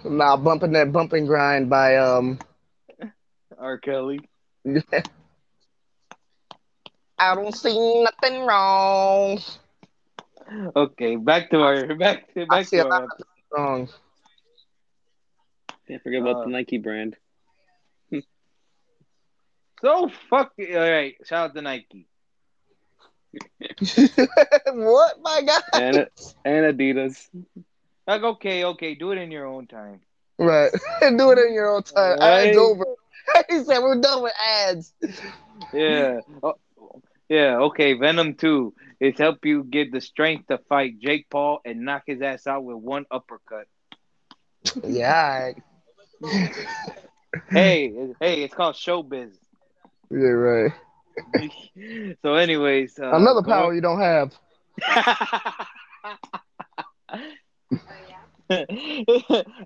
Nah, 0.04 0.38
bumping 0.38 0.72
that 0.74 0.92
bumping 0.92 1.26
grind 1.26 1.70
by 1.70 1.98
um. 1.98 2.40
R. 3.58 3.78
Kelly. 3.78 4.20
I 7.18 7.36
don't 7.36 7.56
see 7.56 8.04
nothing 8.04 8.46
wrong. 8.46 9.40
Okay, 10.76 11.16
back 11.16 11.50
to 11.52 11.62
our 11.62 11.96
back 11.96 12.34
to 12.34 12.46
I 12.50 12.64
back 12.64 12.66
see 12.66 12.78
to 12.78 12.84
a 12.84 12.88
lot 12.88 13.04
our. 13.04 13.06
of 13.06 13.12
wrong. 13.52 13.90
Can't 15.88 16.02
forget 16.04 16.22
about 16.22 16.38
Uh, 16.38 16.44
the 16.44 16.50
Nike 16.50 16.78
brand. 16.78 17.18
So 19.82 20.10
fuck. 20.30 20.54
All 20.60 20.76
right, 20.92 21.16
shout 21.26 21.50
out 21.50 21.56
to 21.56 21.62
Nike. 21.62 22.08
what, 24.66 25.22
my 25.22 25.42
God? 25.46 25.64
And 25.74 26.08
and 26.46 26.78
Adidas. 26.78 27.28
Like, 28.08 28.24
okay, 28.24 28.66
okay, 28.66 28.96
do 28.96 29.12
it 29.12 29.18
in 29.18 29.32
your 29.32 29.46
own 29.46 29.68
time. 29.68 30.02
Right. 30.38 30.72
Do 31.02 31.32
it 31.32 31.38
in 31.38 31.54
your 31.54 31.70
own 31.70 31.84
time. 31.84 32.18
Right. 32.20 32.48
Ads 32.48 32.58
over. 32.58 32.86
he 33.50 33.64
said 33.64 33.80
we're 33.80 34.02
done 34.02 34.24
with 34.24 34.34
ads. 34.44 34.92
Yeah. 35.72 36.22
Oh, 36.42 36.56
yeah, 37.30 37.58
okay. 37.58 37.94
Venom 37.94 38.34
2 38.34 38.74
is 39.00 39.18
help 39.18 39.46
you 39.46 39.64
get 39.64 39.92
the 39.92 40.02
strength 40.02 40.48
to 40.48 40.58
fight 40.68 41.00
Jake 41.00 41.28
Paul 41.30 41.62
and 41.64 41.82
knock 41.82 42.04
his 42.08 42.22
ass 42.22 42.48
out 42.48 42.64
with 42.64 42.78
one 42.78 43.06
uppercut. 43.12 43.68
Yeah. 44.84 45.52
Hey, 47.50 47.94
hey, 48.20 48.44
it's 48.44 48.54
called 48.54 48.76
showbiz. 48.76 49.34
Yeah, 50.10 50.18
right. 50.18 50.74
So, 52.22 52.34
anyways, 52.36 53.00
uh, 53.00 53.12
Another 53.14 53.42
going- 53.42 53.46
power 53.46 53.74
you 53.74 53.82
don't 53.82 54.00
have. 54.00 54.34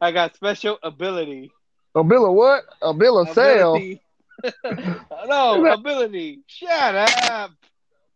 I 0.02 0.12
got 0.12 0.36
special 0.36 0.78
ability. 0.84 1.52
A 1.96 2.04
bill 2.04 2.26
of 2.28 2.34
what? 2.34 2.64
A 2.82 2.94
bill 2.94 3.20
of 3.20 3.30
sale. 3.30 3.80
No, 5.28 5.66
ability. 5.66 6.42
Shut 6.46 6.94
up. 7.32 7.52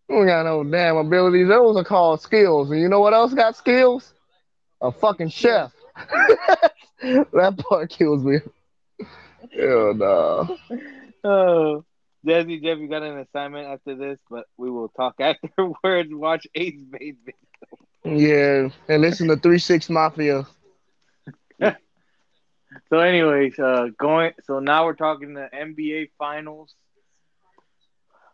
We 0.09 0.25
got 0.25 0.43
no 0.43 0.63
damn 0.63 0.97
abilities. 0.97 1.47
Those 1.47 1.77
are 1.77 1.83
called 1.83 2.21
skills. 2.21 2.69
And 2.69 2.79
you 2.79 2.87
know 2.89 2.99
what 2.99 3.13
else 3.13 3.33
got 3.33 3.55
skills? 3.55 4.13
A 4.81 4.91
fucking 4.91 5.29
chef. 5.29 5.71
that 7.01 7.57
part 7.67 7.89
kills 7.89 8.23
me. 8.23 8.39
Hell 9.57 9.93
no. 9.95 10.57
Oh, 11.23 11.85
Jazzy 12.25 12.61
Jeff, 12.61 12.77
you 12.79 12.87
got 12.87 13.03
an 13.03 13.17
assignment 13.19 13.67
after 13.67 13.95
this, 13.95 14.19
but 14.29 14.45
we 14.57 14.69
will 14.69 14.89
talk 14.89 15.15
afterwards. 15.19 16.09
Watch 16.11 16.47
Ace 16.55 16.81
Baby. 16.83 17.33
Yeah, 18.03 18.69
and 18.87 19.01
listen 19.01 19.27
to 19.29 19.37
Three 19.37 19.59
Six 19.59 19.89
Mafia. 19.89 20.45
So, 22.89 22.99
anyways, 22.99 23.57
uh, 23.57 23.87
going. 23.97 24.33
So 24.43 24.59
now 24.59 24.85
we're 24.85 24.93
talking 24.95 25.33
the 25.33 25.49
NBA 25.53 26.11
Finals. 26.19 26.73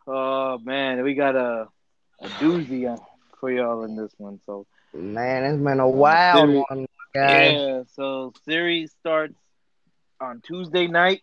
Oh 0.07 0.57
man, 0.59 1.03
we 1.03 1.13
got 1.15 1.35
a, 1.35 1.67
a 2.21 2.27
doozy 2.41 2.97
for 3.39 3.49
y'all 3.49 3.83
in 3.83 3.95
this 3.95 4.11
one. 4.17 4.39
So 4.45 4.67
Man, 4.93 5.43
it's 5.45 5.63
been 5.63 5.79
a 5.79 5.87
wild 5.89 6.49
Series- 6.49 6.65
one, 6.69 6.85
guys. 7.13 7.53
yeah, 7.53 7.83
so 7.93 8.33
series 8.43 8.91
starts 8.99 9.35
on 10.21 10.41
Tuesday 10.41 10.87
night. 10.87 11.21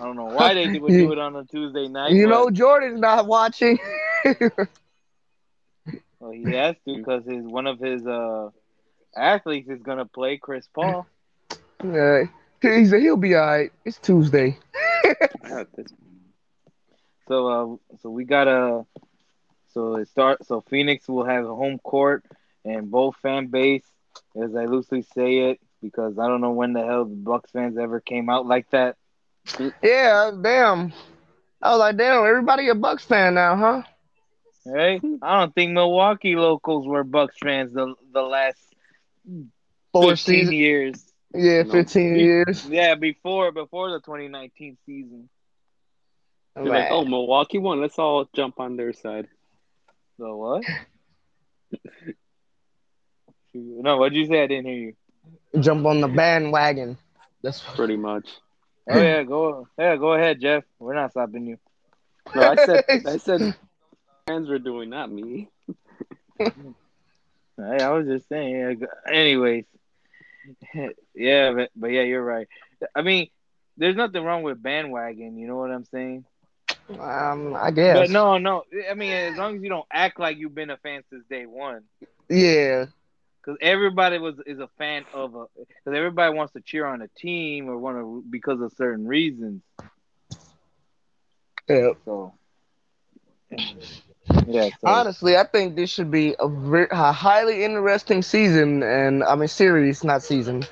I 0.00 0.04
don't 0.04 0.16
know 0.16 0.26
why 0.26 0.54
they 0.54 0.66
would 0.78 0.90
do 0.90 1.12
it 1.12 1.18
on 1.18 1.36
a 1.36 1.44
Tuesday 1.44 1.88
night. 1.88 2.12
You 2.12 2.26
but- 2.26 2.30
know 2.30 2.50
Jordan's 2.50 3.00
not 3.00 3.26
watching. 3.26 3.78
Well, 6.20 6.30
he 6.30 6.50
has 6.52 6.76
to 6.86 6.96
because 6.96 7.24
his 7.24 7.44
one 7.44 7.66
of 7.66 7.80
his 7.80 8.06
uh 8.06 8.50
athletes 9.16 9.68
is 9.68 9.82
gonna 9.82 10.06
play 10.06 10.36
Chris 10.38 10.68
Paul. 10.72 11.06
yeah, 11.82 12.24
he 12.60 12.84
said 12.86 13.00
he'll 13.00 13.16
be 13.16 13.34
all 13.34 13.46
right. 13.46 13.72
It's 13.84 13.98
Tuesday. 13.98 14.56
So 17.28 17.46
uh, 17.48 17.96
so 18.00 18.10
we 18.10 18.24
gotta 18.24 18.84
so 19.68 19.96
it 19.96 20.08
start 20.08 20.44
so 20.46 20.60
Phoenix 20.60 21.08
will 21.08 21.24
have 21.24 21.44
a 21.44 21.54
home 21.54 21.78
court 21.78 22.24
and 22.64 22.90
both 22.90 23.16
fan 23.16 23.46
base, 23.46 23.84
as 24.40 24.54
I 24.54 24.66
loosely 24.66 25.02
say 25.02 25.50
it, 25.50 25.60
because 25.80 26.18
I 26.18 26.26
don't 26.28 26.40
know 26.40 26.50
when 26.52 26.72
the 26.72 26.84
hell 26.84 27.04
the 27.04 27.14
Bucks 27.14 27.50
fans 27.50 27.78
ever 27.78 28.00
came 28.00 28.28
out 28.28 28.46
like 28.46 28.68
that. 28.70 28.96
Yeah, 29.82 30.30
damn. 30.40 30.92
I 31.60 31.70
was 31.70 31.80
like, 31.80 31.96
damn, 31.96 32.26
everybody 32.26 32.68
a 32.68 32.74
Bucks 32.74 33.04
fan 33.04 33.34
now, 33.34 33.56
huh? 33.56 33.82
Right? 34.64 35.00
I 35.22 35.40
don't 35.40 35.54
think 35.54 35.72
Milwaukee 35.72 36.36
locals 36.36 36.86
were 36.86 37.04
Bucks 37.04 37.36
fans 37.42 37.72
the 37.72 37.94
the 38.12 38.22
last 38.22 38.58
Four 39.92 40.10
15 40.10 40.16
seasons. 40.16 40.52
years. 40.52 41.12
Yeah, 41.34 41.62
No. 41.62 41.72
15 41.72 42.16
years. 42.16 42.66
Yeah, 42.68 42.94
before 42.94 43.52
before 43.52 43.90
the 43.90 44.00
2019 44.00 44.78
season. 44.86 45.28
They're 46.54 46.64
like, 46.64 46.88
oh, 46.90 47.04
Milwaukee 47.04 47.58
won. 47.58 47.80
Let's 47.80 47.98
all 47.98 48.28
jump 48.36 48.60
on 48.60 48.76
their 48.76 48.92
side. 48.92 49.26
So 50.18 50.36
what? 50.36 50.64
no, 53.54 53.96
what'd 53.96 54.14
you 54.16 54.26
say? 54.26 54.42
I 54.42 54.46
didn't 54.46 54.66
hear 54.66 54.74
you. 54.74 54.94
Jump 55.60 55.86
on 55.86 56.00
the 56.00 56.08
bandwagon. 56.08 56.98
That's 57.42 57.60
Pretty 57.60 57.96
much. 57.96 58.28
Oh 58.90 58.98
yeah, 59.00 59.22
go 59.24 59.66
yeah, 59.78 59.96
go 59.96 60.12
ahead, 60.14 60.40
Jeff. 60.40 60.64
We're 60.78 60.94
not 60.94 61.10
stopping 61.12 61.46
you. 61.46 61.58
No, 62.34 62.42
I 62.42 62.56
said 62.56 62.84
I 63.06 63.16
said 63.18 63.54
fans 64.26 64.48
were 64.48 64.58
doing, 64.58 64.90
not 64.90 65.10
me. 65.10 65.48
Hey, 67.58 67.82
I 67.82 67.90
was 67.90 68.06
just 68.06 68.28
saying. 68.28 68.78
Yeah. 68.80 69.12
Anyways, 69.12 69.64
yeah, 71.14 71.52
but, 71.52 71.70
but 71.76 71.88
yeah, 71.88 72.02
you're 72.02 72.24
right. 72.24 72.48
I 72.94 73.02
mean, 73.02 73.28
there's 73.76 73.94
nothing 73.94 74.24
wrong 74.24 74.42
with 74.42 74.62
bandwagon. 74.62 75.36
You 75.36 75.46
know 75.46 75.56
what 75.56 75.70
I'm 75.70 75.84
saying? 75.84 76.24
um, 76.98 77.54
I 77.54 77.70
guess. 77.70 77.96
But 77.96 78.10
no, 78.10 78.38
no. 78.38 78.64
I 78.90 78.94
mean, 78.94 79.12
as 79.12 79.36
long 79.36 79.56
as 79.56 79.62
you 79.62 79.68
don't 79.68 79.86
act 79.92 80.18
like 80.18 80.38
you've 80.38 80.54
been 80.54 80.70
a 80.70 80.76
fan 80.78 81.02
since 81.10 81.24
day 81.28 81.46
one, 81.46 81.82
Yeah. 82.28 82.86
Because 83.42 83.58
everybody 83.60 84.18
was 84.18 84.36
is 84.46 84.58
a 84.60 84.68
fan 84.78 85.04
of 85.12 85.34
a. 85.34 85.46
Because 85.56 85.96
everybody 85.96 86.34
wants 86.34 86.52
to 86.54 86.60
cheer 86.60 86.86
on 86.86 87.02
a 87.02 87.08
team 87.16 87.68
or 87.68 87.78
want 87.78 87.96
to 87.98 88.24
because 88.30 88.60
of 88.60 88.72
certain 88.72 89.06
reasons. 89.06 89.62
Yeah. 91.68 91.92
So, 92.04 92.34
yeah. 94.46 94.70
So, 94.80 94.86
Honestly, 94.86 95.36
I 95.36 95.44
think 95.44 95.76
this 95.76 95.90
should 95.90 96.10
be 96.10 96.34
a, 96.38 96.48
ver- 96.48 96.88
a 96.90 97.12
highly 97.12 97.64
interesting 97.64 98.22
season, 98.22 98.82
and 98.82 99.22
I 99.24 99.34
mean 99.36 99.48
series, 99.48 100.04
not 100.04 100.22
season. 100.22 100.64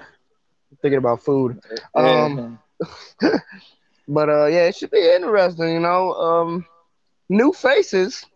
thinking 0.83 0.99
about 0.99 1.23
food, 1.23 1.61
um, 1.95 2.59
but 4.09 4.29
uh, 4.29 4.47
yeah, 4.47 4.67
it 4.67 4.77
should 4.77 4.91
be 4.91 5.13
interesting. 5.15 5.73
You 5.73 5.81
know, 5.81 6.13
um, 6.13 6.67
new 7.29 7.53
faces. 7.53 8.27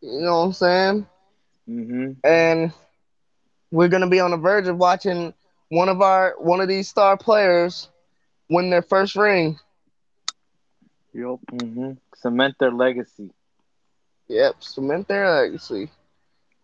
You 0.00 0.20
know 0.20 0.38
what 0.40 0.44
I'm 0.46 0.52
saying? 0.52 1.06
Mm-hmm. 1.68 2.12
And 2.24 2.72
we're 3.70 3.88
gonna 3.88 4.08
be 4.08 4.20
on 4.20 4.30
the 4.30 4.36
verge 4.36 4.66
of 4.68 4.76
watching 4.76 5.32
one 5.68 5.88
of 5.88 6.00
our 6.00 6.34
one 6.38 6.60
of 6.60 6.68
these 6.68 6.88
star 6.88 7.16
players 7.16 7.88
win 8.48 8.70
their 8.70 8.82
first 8.82 9.16
ring. 9.16 9.58
Yup. 11.12 11.40
hmm 11.50 11.92
Cement 12.14 12.56
their 12.58 12.70
legacy. 12.72 13.30
Yep, 14.28 14.62
cement 14.62 15.08
their 15.08 15.28
legacy. 15.30 15.90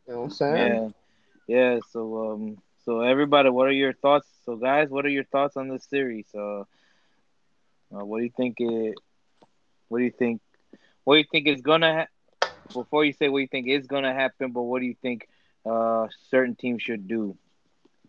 You 0.07 0.12
know 0.12 0.18
what 0.20 0.24
I'm 0.24 0.30
saying? 0.30 0.80
Yeah, 0.80 0.88
yeah. 1.46 1.78
So, 1.90 2.32
um, 2.32 2.59
so 2.84 3.00
everybody, 3.00 3.50
what 3.50 3.66
are 3.68 3.72
your 3.72 3.92
thoughts? 3.94 4.28
So, 4.44 4.57
guys, 4.57 4.88
what 4.90 5.04
are 5.04 5.11
your 5.11 5.24
thoughts 5.24 5.57
on 5.57 5.68
this 5.68 5.84
series? 5.88 6.26
Uh, 6.34 6.64
uh 7.94 8.04
what 8.04 8.18
do 8.18 8.24
you 8.24 8.30
think? 8.36 8.57
It. 8.59 8.94
What 9.88 9.98
do 9.98 10.04
you 10.04 10.11
think? 10.11 10.40
what 11.04 11.14
do 11.14 11.18
you 11.18 11.26
think 11.30 11.46
is 11.48 11.61
gonna 11.62 11.92
ha- 11.94 12.09
before 12.72 13.04
you 13.04 13.12
say 13.12 13.28
what 13.28 13.38
you 13.38 13.48
think 13.48 13.68
is 13.68 13.86
gonna 13.86 14.12
happen, 14.14 14.52
but 14.52 14.62
what 14.62 14.80
do 14.80 14.86
you 14.86 14.94
think 15.02 15.28
uh 15.69 16.07
certain 16.31 16.55
teams 16.55 16.83
should 16.83 17.09
do 17.09 17.37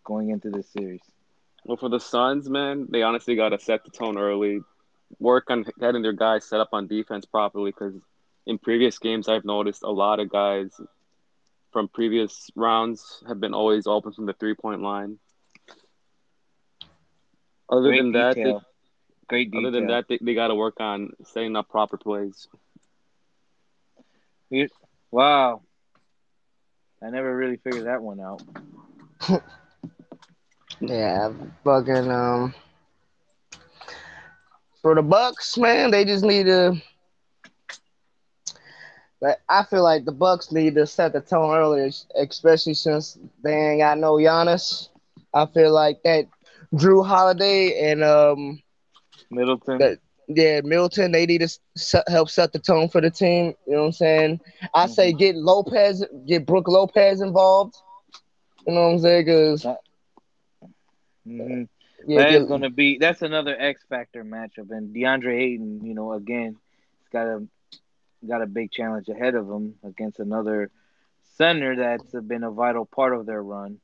going 0.04 0.30
into 0.30 0.50
this 0.50 0.68
series? 0.70 1.02
Well, 1.64 1.76
for 1.76 1.88
the 1.88 2.00
Suns, 2.00 2.48
man, 2.48 2.86
they 2.90 3.02
honestly 3.02 3.36
got 3.36 3.50
to 3.50 3.58
set 3.58 3.84
the 3.84 3.90
tone 3.90 4.16
early, 4.16 4.60
work 5.18 5.50
on 5.50 5.64
getting 5.78 6.02
their 6.02 6.12
guys 6.12 6.44
set 6.44 6.60
up 6.60 6.70
on 6.72 6.86
defense 6.86 7.26
properly. 7.26 7.70
Because 7.70 7.94
in 8.46 8.58
previous 8.58 8.98
games, 8.98 9.28
I've 9.28 9.44
noticed 9.44 9.82
a 9.82 9.90
lot 9.90 10.20
of 10.20 10.30
guys 10.30 10.70
from 11.72 11.88
previous 11.88 12.50
rounds 12.56 13.22
have 13.28 13.40
been 13.40 13.54
always 13.54 13.86
open 13.86 14.12
from 14.12 14.26
the 14.26 14.32
three 14.32 14.54
point 14.54 14.82
line. 14.82 15.18
Other 17.70 17.88
Great 17.88 17.98
than 17.98 18.12
that, 18.12 18.36
they. 18.36 18.54
Great 19.28 19.50
detail. 19.50 19.66
other 19.66 19.78
than 19.78 19.88
that, 19.88 20.06
they, 20.08 20.18
they 20.22 20.34
got 20.34 20.48
to 20.48 20.54
work 20.54 20.80
on 20.80 21.10
setting 21.24 21.54
up 21.54 21.68
proper 21.68 21.98
plays. 21.98 22.48
wow. 25.10 25.60
I 27.02 27.10
never 27.10 27.34
really 27.36 27.56
figured 27.56 27.86
that 27.86 28.02
one 28.02 28.20
out. 28.20 28.42
Yeah, 30.80 31.32
fucking 31.64 32.10
um. 32.10 32.54
For 34.82 34.94
the 34.94 35.02
Bucks, 35.02 35.58
man, 35.58 35.90
they 35.90 36.04
just 36.04 36.24
need 36.24 36.44
to. 36.46 36.80
Like, 39.20 39.38
I 39.48 39.64
feel 39.64 39.82
like 39.82 40.04
the 40.04 40.12
Bucks 40.12 40.52
need 40.52 40.76
to 40.76 40.86
set 40.86 41.12
the 41.12 41.20
tone 41.20 41.54
earlier, 41.54 41.90
especially 42.14 42.74
since 42.74 43.18
they 43.42 43.52
ain't 43.52 43.80
got 43.80 43.98
no 43.98 44.14
Giannis. 44.14 44.88
I 45.34 45.46
feel 45.46 45.72
like 45.72 46.02
that 46.04 46.26
Jrue 46.72 47.04
Holiday 47.04 47.90
and 47.90 48.04
um 48.04 48.62
Middleton. 49.30 49.78
That- 49.78 49.98
yeah 50.28 50.60
Milton 50.64 51.12
they 51.12 51.26
need 51.26 51.42
to 51.42 52.04
help 52.08 52.30
set 52.30 52.52
the 52.52 52.58
tone 52.58 52.88
for 52.88 53.00
the 53.00 53.10
team. 53.10 53.54
You 53.66 53.74
know 53.74 53.80
what 53.80 53.86
I'm 53.86 53.92
saying? 53.92 54.40
I 54.74 54.86
say 54.86 55.12
get 55.12 55.36
Lopez, 55.36 56.04
get 56.26 56.46
Brook 56.46 56.68
Lopez 56.68 57.20
involved. 57.20 57.76
You 58.66 58.74
know 58.74 58.82
what 58.82 58.92
I'm 58.94 58.98
saying? 59.00 59.24
Because 59.26 59.66
hmm 61.24 61.62
yeah, 62.06 62.20
that 62.20 62.32
is 62.32 62.44
going 62.46 62.62
to 62.62 62.70
be 62.70 62.98
that's 62.98 63.22
another 63.22 63.56
X 63.58 63.84
factor 63.88 64.24
matchup, 64.24 64.70
and 64.70 64.94
DeAndre 64.94 65.40
Ayton, 65.40 65.80
you 65.84 65.94
know, 65.94 66.12
again, 66.12 66.56
he's 66.98 67.08
got 67.12 67.26
a 67.26 67.46
got 68.26 68.42
a 68.42 68.46
big 68.46 68.70
challenge 68.70 69.08
ahead 69.08 69.34
of 69.34 69.48
him 69.48 69.74
against 69.84 70.18
another 70.18 70.70
center 71.22 71.76
that's 71.76 72.12
been 72.26 72.44
a 72.44 72.50
vital 72.50 72.84
part 72.86 73.14
of 73.14 73.26
their 73.26 73.42
run. 73.42 73.78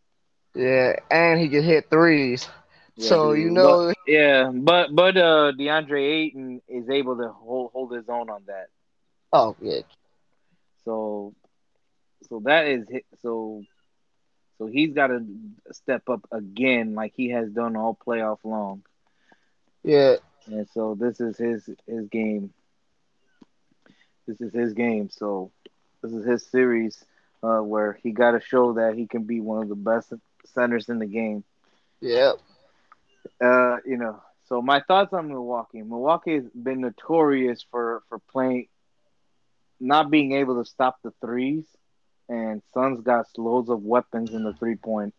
yeah, 0.55 0.95
and 1.11 1.41
he 1.41 1.49
can 1.49 1.63
hit 1.63 1.91
threes. 1.91 2.49
Yeah, 2.97 3.17
so 3.17 3.33
you 3.33 3.51
know, 3.51 3.93
Yeah, 4.07 4.51
but 4.55 4.95
but 4.95 5.17
uh, 5.17 5.53
DeAndre 5.59 6.01
Ayton 6.03 6.61
is 6.69 6.89
able 6.89 7.17
to 7.19 7.29
hold 7.31 7.71
hold 7.73 7.93
his 7.93 8.09
own 8.09 8.31
on 8.31 8.45
that. 8.47 8.69
oh 9.33 9.57
yeah, 9.61 9.81
So 10.85 11.35
so 12.23 12.41
that 12.45 12.67
is 12.67 12.87
so 13.23 13.63
so 14.59 14.67
he's 14.67 14.93
got 14.95 15.09
to 15.09 15.25
step 15.73 16.09
up 16.09 16.27
again, 16.33 16.95
like 16.95 17.13
he 17.15 17.31
has 17.31 17.51
done 17.51 17.77
all 17.77 17.97
playoff 18.07 18.39
long. 18.45 18.83
yeah, 19.83 20.17
And 20.47 20.69
so 20.69 20.95
this 20.95 21.21
is 21.21 21.37
his 21.39 21.69
his 21.87 22.09
game. 22.09 22.53
This 24.27 24.41
is 24.41 24.53
his 24.53 24.73
game. 24.75 25.09
So 25.11 25.53
this 26.03 26.13
is 26.13 26.25
his 26.25 26.47
series 26.51 27.05
uh, 27.43 27.61
where 27.61 27.93
he 27.95 28.11
got 28.13 28.33
to 28.33 28.41
show 28.41 28.75
that 28.75 28.95
he 28.95 29.07
can 29.07 29.25
be 29.25 29.41
one 29.41 29.63
of 29.63 29.69
the 29.69 29.75
best 29.77 30.13
centers 30.45 30.89
in 30.89 30.99
the 30.99 31.07
game. 31.07 31.45
yeah, 32.01 32.33
Uh, 33.43 33.77
you 33.85 33.97
know. 33.97 34.23
So 34.47 34.61
my 34.61 34.83
thoughts 34.87 35.13
on 35.15 35.29
Milwaukee. 35.29 35.83
Milwaukee 35.83 36.35
has 36.35 36.45
been 36.51 36.81
notorious 36.81 37.65
for 37.71 38.03
for 38.09 38.19
playing, 38.31 38.69
not 39.81 40.11
being 40.11 40.33
able 40.33 40.63
to 40.63 40.69
stop 40.69 40.99
the 41.03 41.13
threes, 41.21 41.65
and 42.29 42.63
Suns 42.75 43.01
got 43.01 43.27
loads 43.39 43.71
of 43.71 43.83
weapons 43.83 44.33
in 44.33 44.45
the 44.45 44.53
three 44.53 44.77
point 44.77 45.15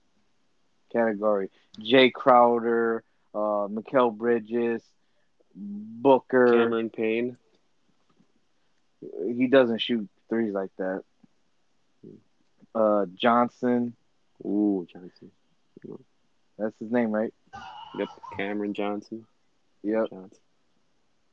category. 0.93 1.49
Jae 1.79 2.13
Crowder, 2.13 3.03
uh, 3.33 3.67
Mikal 3.67 4.15
Bridges, 4.15 4.83
Booker. 5.55 6.47
Cameron 6.47 6.89
Payne. 6.89 7.37
he 9.27 9.47
doesn't 9.47 9.81
shoot 9.81 10.07
threes 10.29 10.53
like 10.53 10.71
that. 10.77 11.03
Uh, 12.73 13.05
Johnson, 13.15 13.95
Ooh, 14.43 14.85
Johnson. 14.91 15.31
that's 16.57 16.77
his 16.79 16.91
name, 16.91 17.11
right? 17.11 17.33
Yep, 17.97 18.09
Cameron 18.37 18.73
Johnson. 18.73 19.25
Yep. 19.83 20.09
Johnson. 20.09 20.39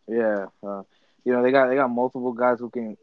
Yeah. 0.09 0.47
Uh, 0.63 0.83
you 1.25 1.33
know 1.33 1.43
they 1.43 1.53
got 1.53 1.69
they 1.69 1.77
got 1.77 1.89
multiple 1.89 2.33
guys 2.33 2.59
who 2.59 2.71
can 2.71 2.97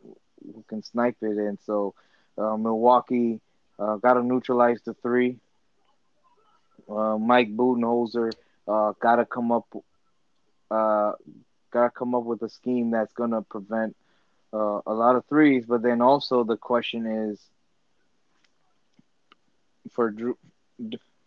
who 0.43 0.64
can 0.68 0.84
snipe 0.84 1.18
it, 1.22 1.38
and 1.38 1.57
so 1.66 1.93
uh, 2.38 2.57
Milwaukee 2.57 3.39
uh, 3.78 3.95
got 3.97 4.14
to 4.14 4.24
neutralize 4.24 4.82
the 4.86 4.93
three. 4.95 5.38
Uh, 6.89 7.18
Mike 7.18 7.55
Budenholzer 7.55 8.32
uh, 8.68 8.93
got 8.99 9.18
to 9.18 9.26
come 9.26 9.51
up, 9.51 9.68
uh, 10.72 11.14
got 11.72 11.84
to 11.84 11.89
come 11.91 12.16
up 12.16 12.24
with 12.24 12.41
a 12.41 12.49
scheme 12.49 12.91
that's 12.91 13.14
gonna 13.14 13.41
prevent 13.41 13.95
uh, 14.53 14.82
a 14.86 14.93
lot 14.93 15.16
of 15.16 15.26
threes. 15.26 15.66
But 15.68 15.82
then 15.82 16.01
also 16.01 16.43
the 16.43 16.57
question 16.57 17.05
is 17.05 17.39
for 19.93 20.12
Jrue 20.12 20.36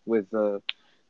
with 0.04 0.32
uh, 0.34 0.58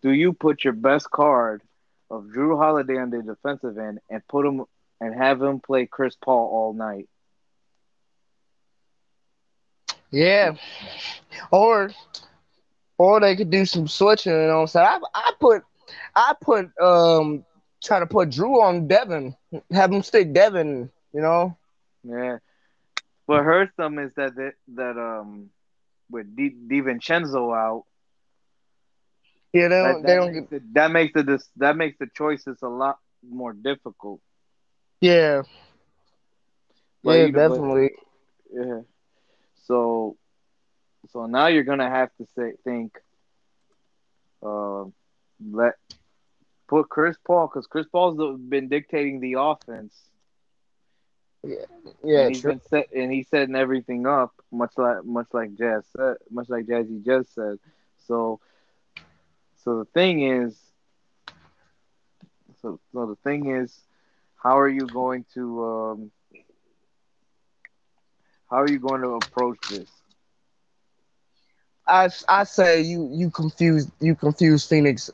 do 0.03 0.11
you 0.12 0.32
put 0.32 0.64
your 0.64 0.72
best 0.74 1.11
card 1.11 1.62
of 2.11 2.24
Jrue 2.24 2.59
Holiday 2.59 2.98
on 2.98 3.11
the 3.11 3.22
defensive 3.22 3.78
end 3.78 4.00
and 4.11 4.26
put 4.28 4.46
him 4.46 4.64
and 5.00 5.14
have 5.14 5.40
him 5.42 5.61
play 5.61 5.86
Chris 5.86 6.16
Paul 6.22 6.48
all 6.53 6.74
night? 6.74 7.09
yeah, 10.12 10.53
or 11.50 11.90
or 12.98 13.20
they 13.20 13.34
could 13.34 13.50
do 13.50 13.64
some 13.64 13.88
switching. 13.88 14.32
You 14.32 14.38
know 14.38 14.55
what 14.57 14.61
I'm 14.61 14.66
saying? 14.68 14.86
I, 14.86 15.00
I 15.14 15.32
put 15.40 15.62
I 16.14 16.34
put 16.40 16.78
um 16.80 17.44
try 17.82 17.98
to 17.98 18.07
put 18.07 18.28
Jrue 18.30 18.62
on 18.62 18.86
Devin, 18.86 19.34
have 19.72 19.92
him 19.92 20.03
stick 20.03 20.32
Devin. 20.32 20.90
You 21.12 21.20
know? 21.20 21.57
Yeah. 22.05 22.38
What 23.26 23.44
hurts 23.44 23.72
them 23.76 23.98
is 23.98 24.12
that 24.14 24.34
that, 24.36 24.53
that 24.74 24.98
um 24.98 25.50
with 26.11 26.36
Di, 26.36 26.50
DiVincenzo 26.50 27.57
out, 27.57 27.84
Yeah, 29.53 29.68
they 29.68 29.74
that, 29.82 29.92
don't. 29.92 30.03
that, 30.03 30.07
They 30.07 30.14
don't 30.16 30.32
makes 30.34 30.50
get. 30.50 30.62
the, 30.62 30.68
that 30.72 30.90
makes 30.90 31.12
the 31.14 31.42
that 31.57 31.76
makes 31.76 31.98
the 31.98 32.07
choices 32.14 32.59
a 32.62 32.68
lot 32.68 32.98
more 33.28 33.53
difficult. 33.53 34.20
Yeah, 35.00 35.42
But 37.03 37.12
yeah, 37.18 37.24
you- 37.26 37.32
but- 37.32 37.48
definitely. 37.48 37.90
Yeah. 38.53 38.80
So, 39.64 40.16
so 41.11 41.26
now 41.26 41.46
you're 41.46 41.64
gonna 41.64 41.88
have 41.88 42.11
to 42.16 42.26
say 42.36 42.53
think. 42.64 42.98
Uh, 44.42 44.84
let 45.53 45.74
put 46.68 46.88
Chris 46.88 47.16
Paul 47.24 47.46
because 47.46 47.66
Chris 47.66 47.86
Paul's 47.86 48.16
the- 48.16 48.32
been 48.38 48.68
dictating 48.68 49.20
the 49.20 49.34
offense. 49.38 49.94
Yeah, 51.44 52.26
and 52.26 52.28
he's 52.34 52.40
true. 52.42 52.53
been 52.53 52.61
set 52.68 52.92
and 52.92 53.12
he's 53.12 53.28
setting 53.28 53.57
everything 53.57 54.07
up, 54.07 54.32
much 54.53 54.72
like 54.76 55.05
much 55.05 55.26
like 55.32 55.55
Jazz 55.57 55.84
said, 55.96 56.16
much 56.30 56.48
like 56.48 56.66
Jazzy 56.66 57.05
just 57.05 57.34
said. 57.34 57.59
So, 58.07 58.40
so 59.62 59.78
the 59.78 59.84
thing 59.94 60.22
is, 60.22 60.58
so 62.60 62.78
so 62.92 63.06
the 63.06 63.16
thing 63.24 63.50
is, 63.50 63.78
how 64.42 64.58
are 64.58 64.68
you 64.68 64.86
going 64.86 65.24
to 65.34 65.64
um, 65.64 66.10
how 68.50 68.58
are 68.58 68.68
you 68.68 68.78
going 68.78 69.02
to 69.02 69.10
approach 69.10 69.58
this? 69.70 69.88
I 71.86 72.08
I 72.28 72.44
say 72.44 72.82
you 72.82 73.08
you 73.12 73.30
confuse 73.30 73.90
you 74.00 74.14
confuse 74.14 74.66
Phoenix 74.66 75.10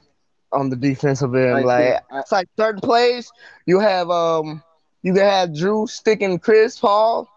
on 0.53 0.70
the 0.70 0.76
defensive 0.76 1.34
end. 1.34 1.57
I 1.59 1.61
like 1.61 2.03
I- 2.11 2.18
it's 2.20 2.32
like 2.32 2.49
certain 2.57 2.80
plays 2.80 3.30
you 3.66 3.80
have 3.80 4.11
um 4.11 4.62
you 5.03 5.14
can 5.14 5.22
have 5.24 5.51
Jrue 5.51 5.88
sticking 5.88 6.38
Chris 6.38 6.78
Paul, 6.78 7.28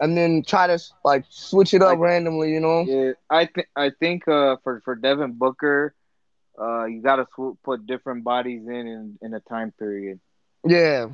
and 0.00 0.16
then 0.16 0.42
try 0.42 0.66
to 0.66 0.78
like 1.04 1.24
switch 1.28 1.74
it 1.74 1.82
up 1.82 1.90
Like- 1.90 1.98
randomly. 2.00 2.52
You 2.52 2.60
know? 2.60 2.82
Yeah, 2.82 3.12
I 3.30 3.46
think 3.46 3.68
I 3.76 3.90
think 4.00 4.26
uh, 4.28 4.56
for 4.64 4.80
for 4.84 4.94
Devin 4.96 5.32
Booker, 5.34 5.94
uh, 6.60 6.84
you 6.84 7.00
got 7.02 7.16
to 7.16 7.26
sw- 7.34 7.56
put 7.64 7.86
different 7.86 8.24
bodies 8.24 8.66
in 8.66 8.86
in, 8.86 9.18
in 9.22 9.34
a 9.34 9.40
time 9.40 9.72
period. 9.78 10.20
Yeah, 10.64 11.08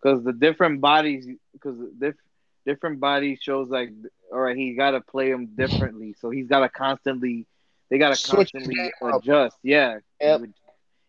because 0.00 0.22
the 0.24 0.32
different 0.32 0.80
bodies 0.80 1.26
because 1.52 1.76
diff, 1.98 2.14
different 2.64 3.00
bodies 3.00 3.38
shows 3.42 3.68
like 3.68 3.90
all 4.32 4.40
right 4.40 4.56
he 4.56 4.74
got 4.74 4.90
to 4.92 5.00
play 5.00 5.30
them 5.30 5.46
differently 5.56 6.14
so 6.20 6.30
he's 6.30 6.46
got 6.48 6.60
to 6.60 6.68
constantly 6.68 7.46
they 7.90 7.98
got 7.98 8.10
to 8.10 8.16
Switch 8.16 8.52
constantly 8.56 8.74
game 8.74 8.90
up. 9.12 9.22
adjust 9.22 9.56
yeah 9.62 9.98
Yep. 10.20 10.42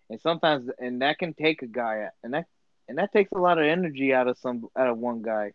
and 0.09 0.19
sometimes 0.21 0.69
and 0.79 1.01
that 1.01 1.17
can 1.17 1.33
take 1.33 1.61
a 1.61 1.67
guy 1.67 2.07
and 2.23 2.33
that 2.33 2.45
and 2.87 2.97
that 2.97 3.11
takes 3.11 3.31
a 3.31 3.37
lot 3.39 3.57
of 3.57 3.65
energy 3.65 4.13
out 4.13 4.27
of 4.27 4.37
some 4.37 4.67
out 4.77 4.87
of 4.89 4.97
one 4.97 5.21
guy 5.21 5.51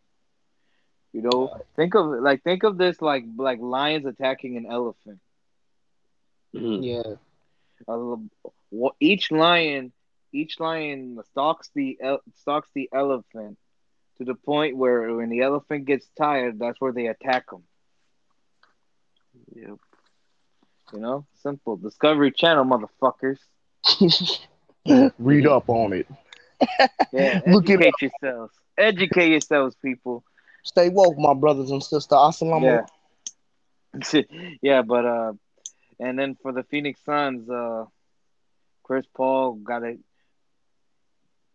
you 1.13 1.23
know 1.23 1.51
think 1.77 1.95
of 1.95 2.07
like 2.23 2.43
think 2.43 2.63
of 2.63 2.77
this 2.79 3.01
like 3.01 3.25
like 3.37 3.59
lions 3.61 4.07
attacking 4.07 4.57
an 4.57 4.67
elephant 4.67 5.19
Mhm. 6.55 6.83
yeah, 6.83 7.17
uh, 7.89 8.17
wh- 8.73 8.97
each 9.01 9.31
lion 9.31 9.93
each 10.33 10.59
lion 10.61 11.19
stalks 11.31 11.71
the 11.75 11.99
el- 12.03 12.23
stalks 12.35 12.69
the 12.75 12.89
elephant 12.93 13.59
to 14.19 14.25
the 14.25 14.35
point 14.35 14.77
where 14.77 15.15
when 15.15 15.29
the 15.31 15.41
elephant 15.43 15.85
gets 15.87 16.09
tired, 16.19 16.59
that's 16.59 16.81
where 16.81 16.93
they 16.93 17.07
attack 17.07 17.45
him. 17.53 17.63
Yep. 19.55 19.79
You 20.93 21.01
know, 21.01 21.27
simple. 21.35 21.77
Discovery 21.77 22.31
Channel, 22.33 22.65
motherfuckers. 22.65 23.39
Read 25.19 25.47
up 25.47 25.69
on 25.69 25.93
it. 25.93 26.07
Yeah, 27.13 27.41
Look 27.47 27.69
it 27.71 27.81
educate 27.81 28.01
yourselves. 28.01 28.55
Educate 28.79 29.31
yourselves, 29.31 29.77
people. 29.83 30.25
Stay 30.63 30.89
woke, 30.89 31.19
my 31.19 31.35
brothers 31.35 31.71
and 31.71 31.83
sisters. 31.83 32.07
Assalamu 32.09 32.81
Yeah. 32.81 32.87
yeah, 34.63 34.83
but 34.83 35.05
uh, 35.05 35.33
and 36.03 36.19
then 36.19 36.37
for 36.43 36.53
the 36.53 36.65
Phoenix 36.65 37.01
Suns, 37.05 37.49
uh, 37.49 37.85
Chris 38.83 39.07
Paul 39.15 39.55
got 39.55 39.83
it. 39.85 40.01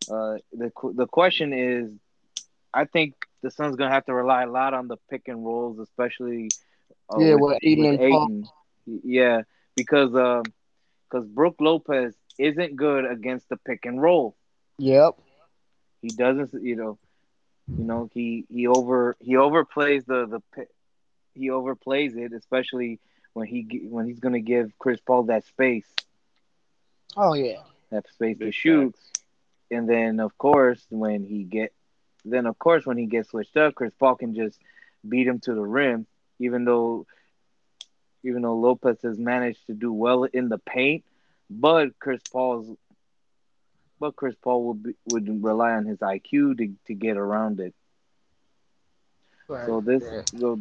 Uh, 0.09 0.37
the 0.53 0.71
the 0.95 1.07
question 1.07 1.53
is, 1.53 1.91
I 2.73 2.85
think 2.85 3.15
the 3.43 3.51
Suns 3.51 3.75
gonna 3.75 3.91
have 3.91 4.05
to 4.05 4.13
rely 4.13 4.43
a 4.43 4.49
lot 4.49 4.73
on 4.73 4.87
the 4.87 4.97
pick 5.09 5.27
and 5.27 5.45
rolls, 5.45 5.79
especially 5.79 6.49
uh, 7.13 7.19
Yeah, 7.19 7.35
with 7.35 7.59
Ayton 7.61 7.85
and 7.85 7.99
Paul. 7.99 8.27
Ayton. 8.27 8.47
Yeah, 9.03 9.41
because 9.75 10.15
um, 10.15 10.43
because 11.09 11.27
Brook 11.27 11.55
Lopez 11.59 12.13
isn't 12.39 12.75
good 12.75 13.05
against 13.05 13.49
the 13.49 13.57
pick 13.57 13.85
and 13.85 14.01
roll. 14.01 14.35
Yep. 14.77 15.15
He 16.01 16.09
doesn't, 16.09 16.53
you 16.63 16.75
know, 16.75 16.97
you 17.77 17.83
know 17.83 18.09
he 18.13 18.45
he 18.49 18.67
over 18.67 19.17
he 19.19 19.33
overplays 19.33 20.05
the 20.05 20.25
the 20.27 20.65
he 21.33 21.49
overplays 21.49 22.15
it, 22.15 22.31
especially 22.33 22.99
when 23.37 23.49
he 23.53 23.87
when 23.95 24.07
he's 24.07 24.19
gonna 24.19 24.41
give 24.53 24.77
Chris 24.79 25.01
Paul 25.01 25.23
that 25.25 25.45
space, 25.45 25.99
Oh 27.17 27.33
yeah. 27.33 27.63
that 27.91 28.07
space 28.09 28.39
to 28.39 28.51
shoot, 28.51 28.95
facts. 28.95 29.23
and 29.71 29.87
then 29.89 30.19
of 30.19 30.37
course 30.37 30.85
when 30.89 31.23
he 31.23 31.43
get 31.43 31.73
then 32.25 32.45
of 32.47 32.57
course 32.59 32.85
when 32.85 32.97
he 32.97 33.05
gets 33.07 33.29
switched 33.29 33.57
up, 33.57 33.75
Chris 33.75 33.93
Paul 33.99 34.15
can 34.15 34.35
just 34.35 34.59
beat 35.07 35.27
him 35.27 35.39
to 35.41 35.53
the 35.53 35.61
rim, 35.61 36.07
even 36.39 36.65
though 36.65 37.05
even 38.23 38.41
though 38.41 38.55
Lopez 38.57 39.01
has 39.03 39.17
managed 39.17 39.65
to 39.67 39.73
do 39.73 39.93
well 39.93 40.23
in 40.23 40.49
the 40.49 40.57
paint, 40.59 41.03
but 41.49 41.97
Chris 41.99 42.21
Paul's 42.31 42.77
but 43.99 44.15
Chris 44.15 44.35
Paul 44.41 44.63
would 44.67 44.83
be, 44.83 44.95
would 45.05 45.43
rely 45.43 45.71
on 45.73 45.85
his 45.85 45.99
IQ 45.99 46.57
to, 46.57 46.73
to 46.87 46.93
get 46.93 47.17
around 47.17 47.59
it. 47.59 47.73
So 49.65 49.81
this 49.81 50.03
Yeah. 50.03 50.21
so, 50.39 50.59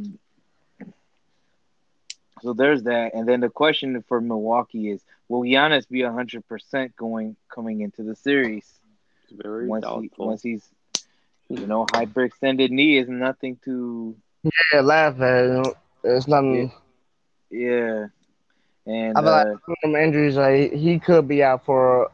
so 2.41 2.53
there's 2.53 2.83
that, 2.85 3.15
and 3.15 3.29
then 3.29 3.41
the 3.41 3.49
question 3.51 4.03
for 4.09 4.21
Milwaukee 4.21 4.91
is: 4.91 5.05
Will 5.29 5.43
Giannis 5.43 5.89
be 5.89 6.03
hundred 6.03 6.47
percent 6.47 6.97
going 6.97 7.37
coming 7.49 7.81
into 7.81 8.03
the 8.03 8.15
series? 8.15 8.81
It's 9.25 9.33
very 9.43 9.73
once 9.73 9.89
he 9.89 10.11
doubtful. 10.11 10.21
once 10.21 10.43
he's 10.43 10.71
you 11.49 11.67
know 11.67 11.87
hyperextended 11.87 12.71
knee 12.71 12.99
is 12.99 13.09
nothing 13.09 13.59
to 13.65 14.17
Yeah, 14.43 14.81
laugh 14.81 15.21
at. 15.21 15.75
It's 16.05 16.27
nothing. 16.29 16.73
yeah, 17.51 18.07
and 18.87 19.17
I 19.17 19.23
feel 19.23 19.31
like 19.33 19.47
uh, 19.47 19.57
some 19.85 19.97
injuries, 19.97 20.37
like 20.37 20.73
he 20.73 20.99
could 20.99 21.27
be 21.29 21.43
out 21.43 21.65
for 21.65 22.11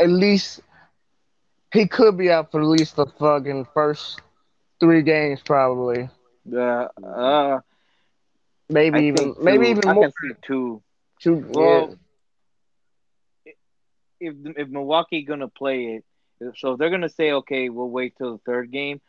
at 0.00 0.08
least. 0.10 0.60
He 1.72 1.86
could 1.86 2.16
be 2.16 2.30
out 2.30 2.50
for 2.50 2.60
at 2.60 2.66
least 2.66 2.96
the 2.96 3.06
fucking 3.06 3.66
first 3.74 4.20
three 4.80 5.02
games, 5.02 5.40
probably. 5.42 6.08
uh, 6.56 6.88
uh 7.04 7.60
Maybe 8.70 9.00
I 9.00 9.02
even, 9.08 9.34
think 9.34 9.38
maybe 9.42 9.68
even 9.68 9.88
I 9.88 9.94
more. 9.94 10.04
can 10.04 10.12
see 10.22 10.32
two. 10.46 10.82
Two, 11.20 11.44
Well, 11.48 11.96
if 14.20 14.34
if 14.56 14.68
Milwaukee 14.68 15.22
gonna 15.22 15.48
play 15.48 15.96
it, 15.96 16.04
so 16.56 16.72
if 16.72 16.78
they're 16.78 16.90
gonna 16.90 17.08
say 17.08 17.32
okay, 17.32 17.68
we'll 17.68 17.90
wait 17.90 18.16
till 18.16 18.32
the 18.32 18.42
third 18.46 18.70
game, 18.70 19.00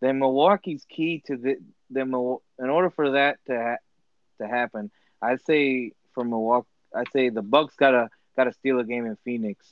then 0.00 0.18
Milwaukee's 0.18 0.84
key 0.88 1.22
to 1.26 1.36
the 1.36 1.56
then 1.90 2.08
in 2.08 2.70
order 2.70 2.90
for 2.90 3.12
that 3.12 3.38
to 3.46 3.56
ha- 3.56 3.84
to 4.42 4.48
happen, 4.48 4.90
I'd 5.22 5.42
say 5.44 5.92
for 6.14 6.24
Milwaukee, 6.24 6.68
I'd 6.94 7.10
say 7.12 7.30
the 7.30 7.42
Bucks 7.42 7.74
gotta 7.76 8.08
gotta 8.36 8.52
steal 8.52 8.78
a 8.80 8.84
game 8.84 9.06
in 9.06 9.16
Phoenix. 9.24 9.66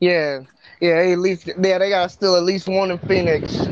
yeah, 0.00 0.40
yeah. 0.80 0.96
At 0.96 1.18
least, 1.18 1.46
yeah, 1.46 1.78
they 1.78 1.90
got 1.90 2.10
still 2.10 2.36
at 2.36 2.42
least 2.44 2.68
one 2.68 2.90
in 2.90 2.98
Phoenix. 2.98 3.68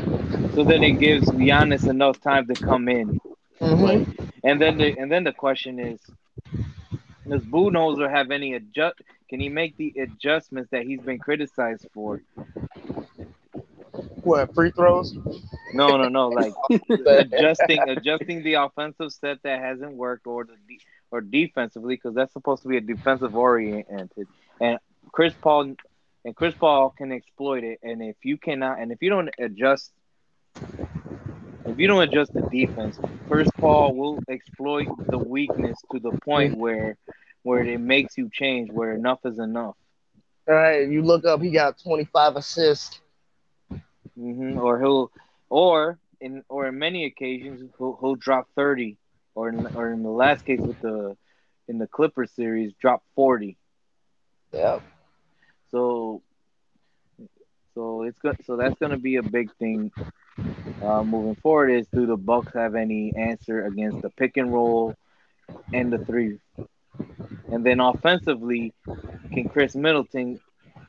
So 0.49 0.63
then 0.63 0.83
it 0.83 0.93
gives 0.93 1.31
Giannis 1.31 1.87
enough 1.87 2.19
time 2.21 2.47
to 2.47 2.55
come 2.57 2.87
in. 2.89 3.19
Hmm 3.59 4.03
And 4.43 4.61
then 4.61 4.77
the 4.77 4.97
and 4.97 5.11
then 5.11 5.23
the 5.23 5.33
question 5.33 5.79
is, 5.79 5.99
does 7.27 7.45
Budenholzer 7.45 8.09
have 8.09 8.31
any 8.31 8.53
adjust? 8.53 8.95
Can 9.29 9.39
he 9.39 9.49
make 9.49 9.75
the 9.77 9.93
adjustments 9.99 10.69
that 10.71 10.83
he's 10.83 11.01
been 11.01 11.19
criticized 11.19 11.87
for? 11.93 12.21
What 14.23 14.53
free 14.53 14.71
throws? 14.71 15.15
No, 15.71 15.97
no, 15.97 16.07
no. 16.09 16.29
Like 16.29 16.55
adjusting 17.05 17.87
adjusting 17.87 18.43
the 18.43 18.55
offensive 18.55 19.11
set 19.11 19.41
that 19.43 19.59
hasn't 19.61 19.93
worked, 19.93 20.27
or 20.27 20.45
the 20.45 20.55
de- 20.67 20.81
or 21.11 21.21
defensively, 21.21 21.95
because 21.95 22.15
that's 22.15 22.33
supposed 22.33 22.63
to 22.63 22.69
be 22.69 22.77
a 22.77 22.81
defensive 22.81 23.35
oriented. 23.35 24.27
And 24.59 24.79
Chris 25.11 25.33
Paul 25.35 25.75
and 26.25 26.35
Chris 26.35 26.55
Paul 26.55 26.93
can 26.97 27.11
exploit 27.11 27.63
it. 27.63 27.79
And 27.83 28.01
if 28.01 28.17
you 28.23 28.37
cannot, 28.37 28.79
and 28.79 28.91
if 28.91 29.01
you 29.01 29.09
don't 29.09 29.29
adjust, 29.39 29.91
if 31.67 31.77
you 31.77 31.87
don't 31.87 32.01
adjust 32.03 32.33
the 32.33 32.41
defense, 32.41 32.99
Chris 33.27 33.49
Paul 33.57 33.95
will 33.95 34.19
exploit 34.29 34.87
the 35.07 35.17
weakness 35.17 35.77
to 35.91 35.99
the 35.99 36.11
point 36.23 36.57
where 36.57 36.97
where 37.43 37.63
it 37.63 37.79
makes 37.79 38.17
you 38.17 38.29
change, 38.31 38.71
where 38.71 38.93
enough 38.93 39.19
is 39.25 39.39
enough. 39.39 39.75
All 40.47 40.55
right, 40.55 40.87
you 40.87 41.01
look 41.01 41.25
up, 41.25 41.41
he 41.41 41.51
got 41.51 41.79
25 41.79 42.35
assists. 42.37 42.99
Mm-hmm. 43.71 44.57
Or 44.59 44.79
he'll, 44.79 45.11
or 45.49 45.99
in 46.19 46.43
or 46.49 46.67
in 46.67 46.79
many 46.79 47.05
occasions 47.05 47.61
he'll, 47.77 47.97
he'll 48.01 48.15
drop 48.15 48.47
thirty, 48.55 48.97
or 49.35 49.49
in, 49.49 49.67
or 49.75 49.91
in 49.91 50.01
the 50.01 50.09
last 50.09 50.45
case 50.45 50.59
with 50.59 50.81
the 50.81 51.15
in 51.67 51.77
the 51.77 51.87
Clippers 51.87 52.31
series 52.31 52.73
drop 52.81 53.03
forty. 53.15 53.57
Yeah. 54.51 54.79
So, 55.71 56.23
so 57.75 58.03
it's 58.03 58.17
good. 58.19 58.37
So 58.45 58.55
that's 58.55 58.79
going 58.79 58.91
to 58.91 58.97
be 58.97 59.17
a 59.17 59.23
big 59.23 59.53
thing 59.57 59.91
uh, 60.81 61.03
moving 61.03 61.35
forward. 61.35 61.69
Is 61.69 61.87
do 61.87 62.05
the 62.05 62.17
Bucks 62.17 62.53
have 62.53 62.75
any 62.75 63.13
answer 63.15 63.65
against 63.65 64.01
the 64.01 64.09
pick 64.09 64.37
and 64.37 64.53
roll 64.53 64.95
and 65.73 65.91
the 65.91 65.99
three? 65.99 66.39
And 67.51 67.65
then 67.65 67.79
offensively, 67.79 68.73
can 69.31 69.49
Khris 69.49 69.75
Middleton 69.75 70.39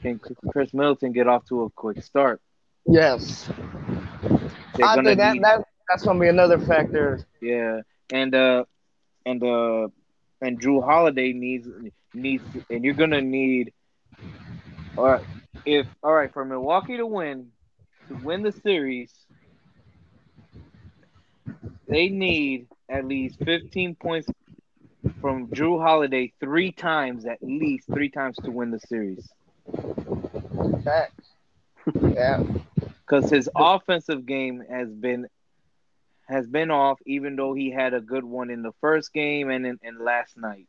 can 0.00 0.20
Khris 0.50 0.72
Middleton 0.72 1.12
get 1.12 1.26
off 1.26 1.46
to 1.46 1.64
a 1.64 1.70
quick 1.70 2.02
start? 2.02 2.40
Yes. 2.86 3.50
They're 4.76 4.86
I 4.86 4.94
think 5.02 5.18
that, 5.18 5.32
need- 5.34 5.44
that 5.44 5.64
that's 5.88 6.04
gonna 6.04 6.20
be 6.20 6.28
another 6.28 6.58
factor. 6.58 7.20
Yeah, 7.40 7.80
and 8.12 8.34
uh, 8.34 8.64
and 9.26 9.42
uh, 9.42 9.88
and 10.40 10.60
Jrue 10.60 10.84
Holiday 10.84 11.32
needs 11.32 11.68
needs, 12.14 12.44
and 12.70 12.84
you're 12.84 12.94
gonna 12.94 13.20
need. 13.20 13.72
All 14.96 15.04
right, 15.04 15.24
if 15.64 15.86
all 16.02 16.12
right 16.12 16.32
for 16.32 16.44
Milwaukee 16.44 16.96
to 16.96 17.06
win, 17.06 17.48
to 18.08 18.14
win 18.14 18.42
the 18.42 18.52
series, 18.52 19.12
they 21.88 22.08
need 22.08 22.66
at 22.88 23.04
least 23.04 23.38
15 23.44 23.94
points 23.96 24.28
from 25.20 25.48
Jrue 25.48 25.80
Holiday 25.80 26.32
three 26.40 26.72
times, 26.72 27.24
at 27.26 27.38
least 27.42 27.86
three 27.86 28.08
times 28.08 28.36
to 28.44 28.50
win 28.50 28.70
the 28.70 28.80
series. 28.80 29.28
Facts. 30.84 31.28
yeah. 32.02 32.42
because 33.06 33.30
his 33.30 33.48
offensive 33.56 34.26
game 34.26 34.62
has 34.68 34.88
been 34.90 35.26
has 36.28 36.46
been 36.46 36.70
off, 36.70 36.98
even 37.06 37.36
though 37.36 37.54
he 37.54 37.70
had 37.70 37.94
a 37.94 38.00
good 38.00 38.24
one 38.24 38.50
in 38.50 38.62
the 38.62 38.72
first 38.82 39.14
game 39.14 39.48
and 39.48 39.66
in, 39.66 39.78
and 39.82 39.98
last 39.98 40.36
night 40.36 40.66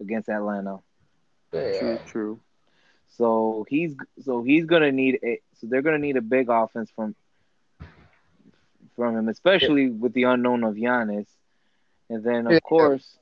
against 0.00 0.28
Atlanta. 0.28 0.78
yeah. 1.52 1.78
True, 1.78 1.98
true. 2.06 2.40
So 3.08 3.66
he's 3.68 3.94
so 4.22 4.42
he's 4.42 4.66
gonna 4.66 4.92
need 4.92 5.18
a 5.22 5.40
so 5.54 5.66
they're 5.68 5.82
gonna 5.82 5.98
need 5.98 6.16
a 6.16 6.22
big 6.22 6.48
offense 6.48 6.90
from 6.94 7.14
from 8.96 9.16
him, 9.16 9.28
especially 9.28 9.90
with 9.90 10.12
the 10.12 10.24
unknown 10.24 10.64
of 10.64 10.74
Giannis. 10.74 11.26
And 12.08 12.22
then 12.24 12.46
of 12.46 12.52
Yeah. 12.52 12.60
course, 12.62 13.18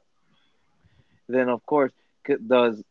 then 1.28 1.48
of 1.48 1.64
course, 1.66 1.92
does 2.46 2.82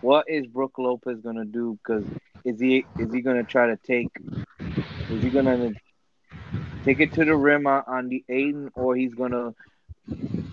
what 0.00 0.26
is 0.28 0.46
Brook 0.46 0.72
Lopez 0.78 1.20
gonna 1.20 1.44
do? 1.44 1.78
Because 1.82 2.06
is 2.44 2.60
he 2.60 2.88
is 2.98 3.12
he 3.12 3.20
gonna 3.22 3.44
try 3.44 3.66
to 3.68 3.76
take? 3.76 4.10
Is 5.08 5.22
he 5.22 5.30
gonna 5.30 5.74
take 6.84 7.00
it 7.00 7.12
to 7.14 7.24
the 7.24 7.34
rim 7.36 7.66
on, 7.66 7.82
on 7.86 8.08
the 8.08 8.24
Ayton, 8.28 8.70
or 8.74 8.94
he's 8.96 9.14
gonna 9.14 9.54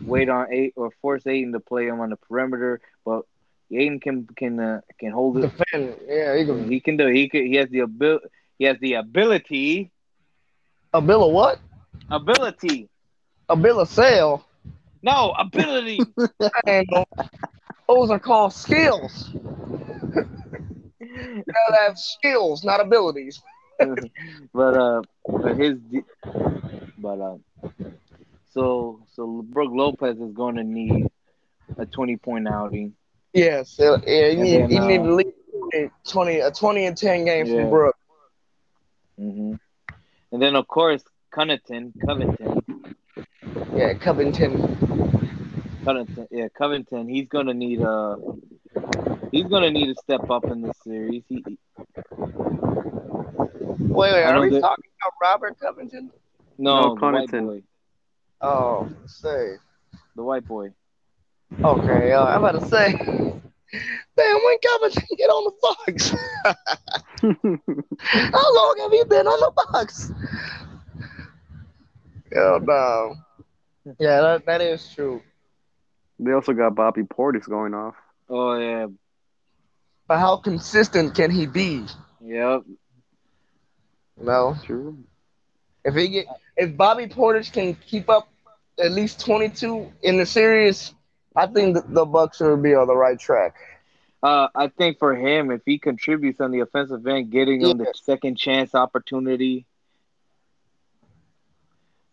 wait 0.04 0.30
on 0.30 0.52
eight 0.52 0.74
or 0.76 0.92
force 1.02 1.26
Ayton 1.28 1.54
to 1.54 1.60
play 1.60 1.88
him 1.88 2.00
on 2.00 2.10
the 2.10 2.18
perimeter? 2.18 2.82
But 3.06 3.24
Ayton 3.72 4.00
can 4.00 4.28
can 4.36 4.60
uh, 4.60 4.82
can 5.00 5.12
hold 5.12 5.38
it. 5.38 5.42
Defend. 5.42 5.96
Yeah, 6.08 6.38
he 6.38 6.46
can. 6.46 6.70
He 6.70 6.80
can 6.80 6.98
do. 6.98 7.08
He 7.08 7.30
can. 7.30 7.46
He 7.46 7.56
has 7.56 7.70
the 7.70 7.80
ability. 7.80 8.26
He 8.58 8.66
has 8.66 8.78
the 8.80 8.94
ability. 8.96 9.92
A 10.94 11.02
bill 11.02 11.24
of 11.24 11.34
what? 11.34 11.60
Ability. 12.10 12.90
A 13.50 13.56
bill 13.56 13.80
of 13.80 13.88
sale. 13.90 14.46
No 15.02 15.32
ability. 15.38 16.14
Those 17.88 18.10
are 18.10 18.20
called 18.20 18.54
skills. 18.54 19.30
You 21.00 21.44
gotta 21.54 21.84
have 21.88 21.98
skills, 21.98 22.64
not 22.64 22.80
abilities. 22.82 23.42
but 24.54 24.74
uh, 24.76 25.02
but 25.42 25.58
his 25.58 25.78
but 26.98 27.20
uh, 27.20 27.38
so 28.52 29.02
so 29.14 29.42
Brook 29.50 29.72
Lopez 29.74 30.20
is 30.20 30.34
going 30.34 30.56
to 30.56 30.64
need 30.64 31.08
a 31.78 31.86
twenty 31.86 32.18
point 32.18 32.48
outing. 32.48 32.94
Yes, 33.34 33.80
yeah, 33.80 33.98
yeah, 34.06 34.28
you 34.28 34.46
need, 34.46 34.70
then, 34.70 34.72
you 34.72 34.80
need 34.80 35.02
uh, 35.02 35.06
at 35.06 35.12
least 35.12 35.36
20, 36.10 36.40
a 36.40 36.52
20 36.52 36.86
and 36.86 36.98
10 36.98 37.26
game 37.26 37.46
Yeah. 37.46 37.66
from 37.66 37.68
Brook. 37.70 37.96
hmm 39.18 39.54
And 40.32 40.42
then 40.42 40.56
of 40.56 40.68
course 40.68 41.04
Covington, 41.32 41.94
Covington, 42.06 42.62
Yeah, 43.74 43.94
Covington. 43.96 44.52
Covington, 45.84 46.28
yeah, 46.32 46.48
Covington. 46.58 47.08
He's 47.10 47.28
gonna 47.28 47.54
need 47.54 47.82
a 47.82 48.18
he's 49.32 49.48
gonna 49.48 49.72
need 49.72 49.88
to 49.88 49.96
step 49.96 50.30
up 50.30 50.46
in 50.46 50.62
this 50.62 50.78
series. 50.84 51.24
He, 51.28 51.44
Wait, 53.94 54.14
wait, 54.14 54.24
are 54.24 54.40
we 54.42 54.50
that- 54.50 54.62
talking 54.62 54.86
about 55.02 55.14
Robert 55.22 55.60
Covington? 55.60 56.12
no, 56.58 56.96
No, 56.96 56.96
the 56.96 57.02
white 57.12 57.32
boy, 57.32 57.64
Oh, 58.42 58.90
say. 59.06 59.56
the 60.16 60.24
white 60.24 60.46
boy. 60.48 60.70
Okay, 61.64 62.12
uh, 62.14 62.26
I'm 62.26 62.44
about 62.44 62.60
to 62.62 62.68
say. 62.68 62.92
Damn, 64.18 64.38
when 64.44 64.58
Covington 64.66 65.04
get 65.18 65.30
on 65.30 65.44
the 65.46 65.54
Bucks? 65.62 66.16
How 68.34 68.56
long 68.56 68.76
have 68.80 68.94
you 68.94 69.06
been 69.06 69.28
on 69.28 69.40
the 69.40 69.52
Bucks? 69.72 70.12
Hell 72.34 72.60
no. 72.62 73.16
Yeah, 74.00 74.22
that, 74.22 74.46
that 74.46 74.62
is 74.62 74.90
true. 74.94 75.22
they 76.20 76.32
also 76.32 76.54
got 76.54 76.76
Bobby 76.76 77.04
Portis 77.04 77.48
going 77.48 77.74
off. 77.74 77.96
Oh 78.30 78.56
yeah, 78.58 78.88
But 80.08 80.20
how 80.20 80.38
consistent 80.38 81.16
can 81.16 81.32
he 81.32 81.46
be? 81.48 81.86
yep. 82.22 82.62
No. 84.18 84.56
True. 84.64 84.98
If 85.84 85.96
he 85.96 86.08
get 86.10 86.26
if 86.58 86.76
Bobby 86.78 87.08
Portis 87.08 87.52
can 87.52 87.76
keep 87.76 88.10
up 88.10 88.28
at 88.80 88.92
least 88.92 89.26
22 89.26 89.92
in 90.04 90.18
the 90.18 90.26
series, 90.26 90.94
I 91.36 91.48
think 91.48 91.76
the, 91.76 91.82
the 91.88 92.06
Bucks 92.06 92.40
will 92.40 92.58
be 92.58 92.74
on 92.76 92.88
the 92.88 92.96
right 92.96 93.20
track. 93.20 93.56
Uh, 94.22 94.48
I 94.56 94.68
think 94.68 95.00
for 95.00 95.16
him, 95.16 95.52
if 95.52 95.62
he 95.66 95.78
contributes 95.78 96.40
on 96.42 96.52
the 96.52 96.60
offensive 96.60 97.06
end, 97.08 97.32
getting 97.32 97.62
him 97.62 97.78
the 97.78 97.88
second 97.94 98.38
chance 98.38 98.74
opportunity, 98.74 99.66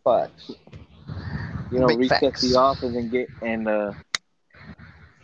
But 0.04 0.30
you 1.70 1.80
know, 1.80 1.88
Big 1.88 1.98
reset 1.98 2.34
facts. 2.34 2.40
the 2.40 2.54
offense 2.61 2.96
and 2.96 3.11
get 3.11 3.30
and 3.40 3.68
uh 3.68 3.92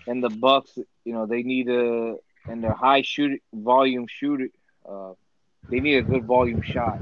and 0.07 0.22
the 0.22 0.30
Bucks, 0.30 0.78
you 1.05 1.12
know, 1.12 1.26
they 1.26 1.43
need 1.43 1.68
a 1.68 2.16
and 2.49 2.62
their 2.62 2.72
high 2.74 3.03
shoot 3.03 3.41
volume 3.53 4.07
shooter, 4.07 4.49
uh, 4.89 5.12
they 5.70 5.80
need 5.80 5.97
a 5.97 6.03
good 6.03 6.24
volume 6.24 6.62
shot, 6.62 7.01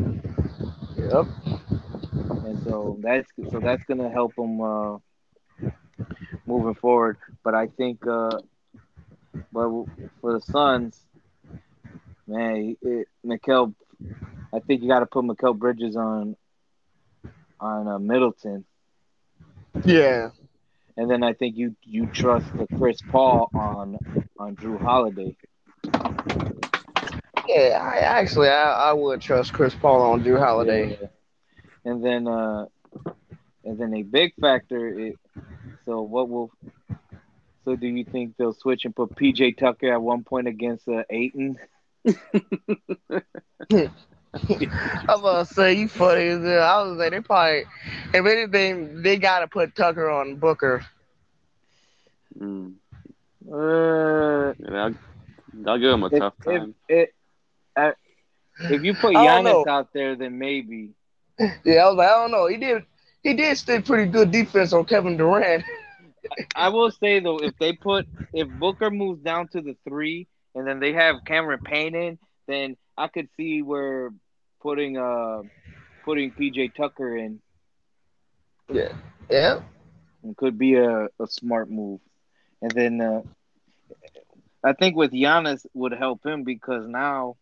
yep. 0.96 1.26
and 2.44 2.62
so 2.62 2.98
that's 3.00 3.28
so 3.50 3.60
that's 3.60 3.84
gonna 3.84 4.10
help 4.10 4.34
them 4.36 4.60
uh, 4.60 4.98
moving 6.46 6.74
forward. 6.74 7.18
But 7.42 7.54
I 7.54 7.66
think, 7.68 8.06
uh, 8.06 8.38
but 9.52 9.68
for 10.20 10.32
the 10.32 10.40
Suns, 10.40 11.00
man, 12.26 12.76
it, 12.80 13.08
Mikal, 13.24 13.74
I 14.52 14.60
think 14.60 14.82
you 14.82 14.88
got 14.88 15.00
to 15.00 15.06
put 15.06 15.24
Mikal 15.24 15.58
Bridges 15.58 15.96
on 15.96 16.36
on 17.60 17.88
uh, 17.88 17.98
Middleton. 17.98 18.64
Yeah. 19.84 20.30
And 20.96 21.10
then 21.10 21.22
I 21.22 21.32
think 21.32 21.56
you 21.56 21.74
you 21.82 22.06
trust 22.06 22.46
the 22.56 22.66
Chris 22.76 23.00
Paul 23.10 23.50
on 23.54 23.98
on 24.38 24.56
Jrue 24.56 24.80
Holiday. 24.80 25.36
Yeah, 27.48 27.78
I 27.80 27.98
actually 27.98 28.48
I, 28.48 28.90
I 28.90 28.92
would 28.92 29.20
trust 29.20 29.52
Chris 29.52 29.74
Paul 29.74 30.12
on 30.12 30.22
Jrue 30.22 30.38
Holiday. 30.38 30.98
Yeah. 31.00 31.08
And 31.84 32.04
then 32.04 32.28
uh 32.28 32.66
and 33.64 33.78
then 33.78 33.94
a 33.94 34.02
big 34.02 34.34
factor 34.40 34.98
it, 34.98 35.16
so 35.84 36.02
what 36.02 36.28
will 36.28 36.50
so 37.64 37.76
do 37.76 37.86
you 37.86 38.04
think 38.04 38.36
they'll 38.36 38.52
switch 38.52 38.84
and 38.84 38.94
put 38.94 39.14
PJ 39.14 39.56
Tucker 39.58 39.92
at 39.92 40.02
one 40.02 40.24
point 40.24 40.48
against 40.48 40.88
uh, 40.88 41.04
Ayton? 41.10 41.58
I'm 44.34 45.20
gonna 45.22 45.44
say 45.44 45.74
you 45.74 45.88
funny 45.88 46.26
as 46.26 46.42
hell. 46.42 46.62
I 46.62 46.82
was 46.82 46.98
say 46.98 47.10
they 47.10 47.20
probably 47.20 47.64
if 48.14 48.26
anything, 48.26 49.02
they 49.02 49.16
gotta 49.16 49.46
put 49.46 49.74
Tucker 49.74 50.10
on 50.10 50.36
Booker. 50.36 50.84
Mm. 52.38 52.74
Uh, 53.50 54.54
And 54.64 54.76
I'll, 54.76 54.94
I'll 55.66 55.78
give 55.78 55.92
him 55.92 56.02
a 56.02 56.10
if, 56.10 56.18
tough 56.18 56.34
time. 56.44 56.74
if, 56.88 57.10
uh, 57.76 57.92
if 58.70 58.82
you 58.82 58.94
put 58.94 59.14
I 59.14 59.26
Giannis 59.26 59.66
out 59.66 59.92
there, 59.92 60.16
then 60.16 60.38
maybe. 60.38 60.90
Yeah, 61.64 61.86
I 61.86 61.88
was 61.88 61.96
like, 61.96 62.08
I 62.08 62.14
don't 62.14 62.30
know. 62.30 62.46
He 62.46 62.56
did 62.56 62.84
he 63.22 63.34
did 63.34 63.56
stay 63.56 63.80
pretty 63.80 64.10
good 64.10 64.30
defense 64.30 64.72
on 64.72 64.84
Kevin 64.84 65.16
Durant. 65.16 65.64
I 66.54 66.68
will 66.68 66.90
say 66.90 67.20
though, 67.20 67.38
if 67.38 67.56
they 67.58 67.72
put 67.72 68.06
if 68.32 68.48
Booker 68.48 68.90
moves 68.90 69.22
down 69.22 69.48
to 69.48 69.60
the 69.60 69.76
three, 69.88 70.28
and 70.54 70.66
then 70.66 70.80
they 70.80 70.92
have 70.92 71.24
Cameron 71.24 71.60
Payne 71.64 71.94
in, 71.94 72.18
then 72.46 72.76
I 72.96 73.08
could 73.08 73.28
see 73.36 73.62
where 73.62 74.10
putting 74.62 74.96
uh 74.98 75.42
putting 76.04 76.32
PJ 76.32 76.70
Tucker 76.74 77.16
in 77.16 77.40
Yeah. 78.70 78.92
Yeah. 79.30 79.60
it 80.24 80.36
could 80.36 80.58
be 80.58 80.74
a, 80.74 81.04
a 81.20 81.26
smart 81.26 81.70
move. 81.70 82.00
And 82.62 82.74
then 82.74 83.00
uh, 83.00 83.22
I 84.64 84.72
think 84.72 84.96
with 84.96 85.12
Giannis 85.12 85.66
would 85.74 85.92
help 85.92 86.24
him 86.26 86.44
because 86.44 86.86
now 86.88 87.36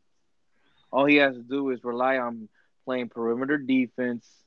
all 0.93 1.07
he 1.07 1.17
has 1.17 1.35
to 1.37 1.43
do 1.43 1.71
is 1.71 1.85
rely 1.85 2.19
on 2.19 2.49
playing 2.85 3.09
perimeter 3.09 3.59
defense. 3.59 4.45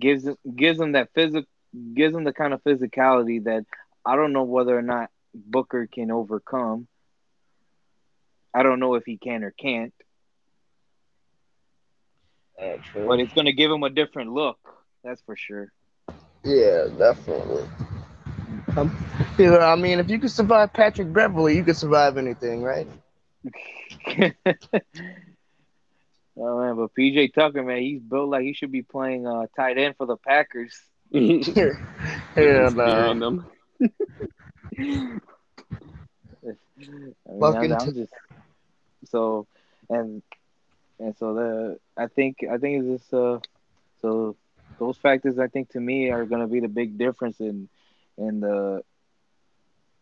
Gives 0.00 0.26
him 0.26 0.36
gives 0.56 0.80
him 0.80 0.92
that 0.92 1.12
physical 1.14 1.48
gives 1.94 2.14
him 2.14 2.24
the 2.24 2.32
kind 2.32 2.52
of 2.54 2.62
physicality 2.62 3.44
that 3.44 3.64
I 4.04 4.16
don't 4.16 4.32
know 4.32 4.44
whether 4.44 4.76
or 4.76 4.82
not 4.82 5.10
Booker 5.34 5.88
can 5.92 6.10
overcome. 6.10 6.86
I 8.54 8.62
don't 8.62 8.80
know 8.80 8.94
if 8.94 9.04
he 9.04 9.16
can 9.18 9.42
or 9.44 9.50
can't, 9.50 9.92
Yeah, 12.58 12.76
true. 12.76 13.06
but 13.08 13.18
it's 13.20 13.32
going 13.32 13.46
to 13.46 13.52
give 13.52 13.70
him 13.70 13.82
a 13.82 13.90
different 13.90 14.32
look. 14.32 14.58
That's 15.02 15.20
for 15.22 15.36
sure. 15.36 15.72
Yeah, 16.44 16.86
definitely. 16.98 17.64
Um, 18.76 18.96
you 19.38 19.46
know, 19.50 19.58
I 19.58 19.76
mean, 19.76 19.98
if 19.98 20.08
you 20.08 20.18
could 20.18 20.30
survive 20.30 20.72
Patrick 20.72 21.12
Beverley, 21.12 21.56
you 21.56 21.64
could 21.64 21.76
survive 21.76 22.16
anything, 22.16 22.62
right? 22.62 22.86
oh 26.36 26.58
man, 26.60 26.76
but 26.76 26.90
PJ 26.98 27.32
Tucker, 27.34 27.62
man, 27.62 27.82
he's 27.82 28.00
built 28.00 28.28
like 28.30 28.42
he 28.42 28.52
should 28.54 28.72
be 28.72 28.82
playing 28.82 29.26
uh, 29.26 29.46
tight 29.56 29.78
end 29.78 29.94
for 29.96 30.06
the 30.06 30.16
Packers. 30.16 30.74
yeah, 32.36 32.70
Behind 32.84 33.20
no. 33.20 33.22
them. 33.22 33.46
I 37.28 37.32
mean, 37.32 37.54
Fucking 37.54 37.54
I'm, 37.54 37.72
I'm 37.72 37.94
just 37.94 38.12
so 39.04 39.46
and 39.88 40.22
and 40.98 41.16
so 41.16 41.34
the 41.34 41.78
I 41.96 42.06
think 42.06 42.38
I 42.50 42.58
think 42.58 42.84
it's 42.84 43.02
just 43.02 43.14
uh 43.14 43.38
so 44.00 44.36
those 44.78 44.98
factors 44.98 45.38
I 45.38 45.48
think 45.48 45.70
to 45.70 45.80
me 45.80 46.10
are 46.10 46.24
going 46.26 46.40
to 46.40 46.46
be 46.46 46.60
the 46.60 46.68
big 46.68 46.98
difference 46.98 47.40
in 47.40 47.68
in 48.18 48.40
the 48.40 48.82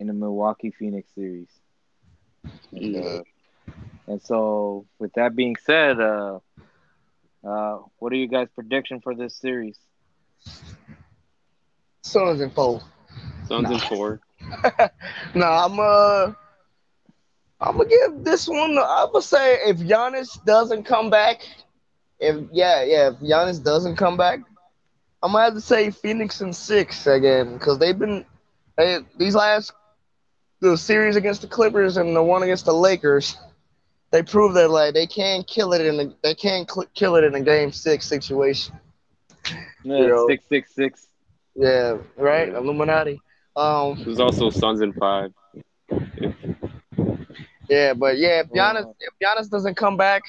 in 0.00 0.06
the 0.06 0.12
Milwaukee 0.14 0.70
Phoenix 0.70 1.08
series. 1.14 1.48
And, 2.72 2.96
uh, 2.96 3.22
and 4.06 4.20
so 4.22 4.86
with 4.98 5.12
that 5.14 5.34
being 5.36 5.56
said, 5.56 6.00
uh, 6.00 6.38
uh, 7.44 7.78
what 7.98 8.12
are 8.12 8.16
you 8.16 8.28
guys' 8.28 8.48
prediction 8.54 9.00
for 9.00 9.14
this 9.14 9.36
series? 9.36 9.78
Suns 12.02 12.40
and 12.40 12.52
four. 12.52 12.82
Suns 13.46 13.70
and 13.70 13.82
four. 13.82 14.20
no, 15.34 15.46
I'm 15.46 15.78
uh, 15.78 16.32
I'm 17.60 17.76
gonna 17.76 17.88
give 17.88 18.24
this 18.24 18.48
one. 18.48 18.76
I'm 18.78 19.12
gonna 19.12 19.22
say 19.22 19.54
if 19.66 19.78
Giannis 19.78 20.44
doesn't 20.44 20.84
come 20.84 21.10
back, 21.10 21.42
if 22.18 22.36
yeah, 22.52 22.82
yeah, 22.82 23.10
if 23.10 23.14
Giannis 23.20 23.62
doesn't 23.62 23.96
come 23.96 24.16
back, 24.16 24.40
I'm 25.22 25.32
gonna 25.32 25.44
have 25.44 25.54
to 25.54 25.60
say 25.60 25.90
Phoenix 25.90 26.40
in 26.40 26.52
six 26.52 27.06
again 27.06 27.54
because 27.54 27.78
they've 27.78 27.98
been 27.98 28.24
they, 28.76 28.98
these 29.16 29.36
last 29.36 29.72
the 30.60 30.76
series 30.76 31.16
against 31.16 31.42
the 31.42 31.48
Clippers 31.48 31.96
and 31.96 32.14
the 32.14 32.22
one 32.22 32.42
against 32.42 32.64
the 32.64 32.74
Lakers. 32.74 33.36
They 34.10 34.22
proved 34.22 34.56
that 34.56 34.70
like 34.70 34.94
they 34.94 35.06
can 35.06 35.42
kill 35.44 35.72
it 35.72 35.84
in 35.84 35.96
the, 35.96 36.14
they 36.22 36.34
can 36.34 36.66
cl- 36.68 36.88
kill 36.94 37.16
it 37.16 37.24
in 37.24 37.34
a 37.34 37.40
game 37.40 37.72
six 37.72 38.06
situation. 38.06 38.78
Yeah, 39.84 40.06
know. 40.06 40.26
six 40.28 40.44
six 40.48 40.74
six. 40.74 41.06
Yeah, 41.54 41.98
right. 42.16 42.48
Yeah. 42.48 42.58
Illuminati. 42.58 43.20
Um, 43.54 44.02
There's 44.04 44.20
also 44.20 44.50
Suns 44.50 44.80
in 44.80 44.92
five. 44.94 45.32
Yeah, 47.68 47.94
but 47.94 48.18
yeah, 48.18 48.40
if 48.40 48.48
Yeah. 48.52 48.72
Giannis 48.72 48.94
if 49.00 49.14
Giannis 49.22 49.50
doesn't 49.50 49.76
come 49.76 49.96
back, 49.96 50.22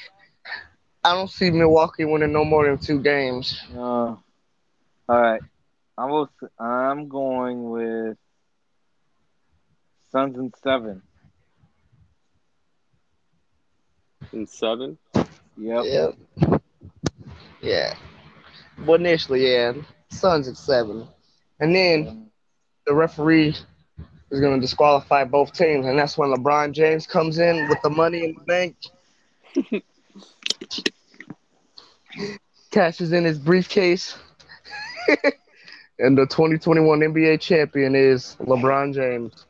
I 1.03 1.13
don't 1.13 1.29
see 1.29 1.51
Milwaukee 1.51 2.05
winning 2.05 2.31
no 2.31 2.45
more 2.45 2.65
than 2.65 2.77
two 2.77 3.01
games. 3.01 3.61
Uh, 3.75 3.79
all 3.79 4.21
right, 5.07 5.41
I'm 5.97 6.09
will, 6.09 6.29
I'm 6.59 7.07
going 7.09 7.69
with 7.69 8.17
Suns 10.11 10.37
and 10.37 10.53
seven. 10.63 11.01
In 14.31 14.47
seven. 14.47 14.97
Yep. 15.57 15.83
Yep. 15.85 16.61
Yeah. 17.61 17.95
But 18.77 18.99
initially, 18.99 19.51
yeah, 19.51 19.73
Suns 20.13 20.47
at 20.47 20.57
seven, 20.57 21.07
and 21.59 21.75
then 21.75 22.29
the 22.85 22.93
referee 22.93 23.55
is 24.31 24.39
going 24.39 24.55
to 24.55 24.61
disqualify 24.61 25.23
both 25.23 25.53
teams, 25.53 25.85
and 25.85 25.97
that's 25.97 26.17
when 26.17 26.29
LeBron 26.33 26.71
James 26.71 27.05
comes 27.05 27.37
in 27.39 27.67
with 27.69 27.81
the 27.81 27.89
money 27.89 28.23
in 28.23 28.35
the 28.35 28.43
bank, 28.43 28.75
cashes 32.71 33.11
in 33.11 33.23
his 33.23 33.37
briefcase, 33.37 34.17
and 35.99 36.17
the 36.17 36.25
2021 36.25 36.99
NBA 36.99 37.39
champion 37.39 37.95
is 37.95 38.35
LeBron 38.39 38.93
James. 38.93 39.45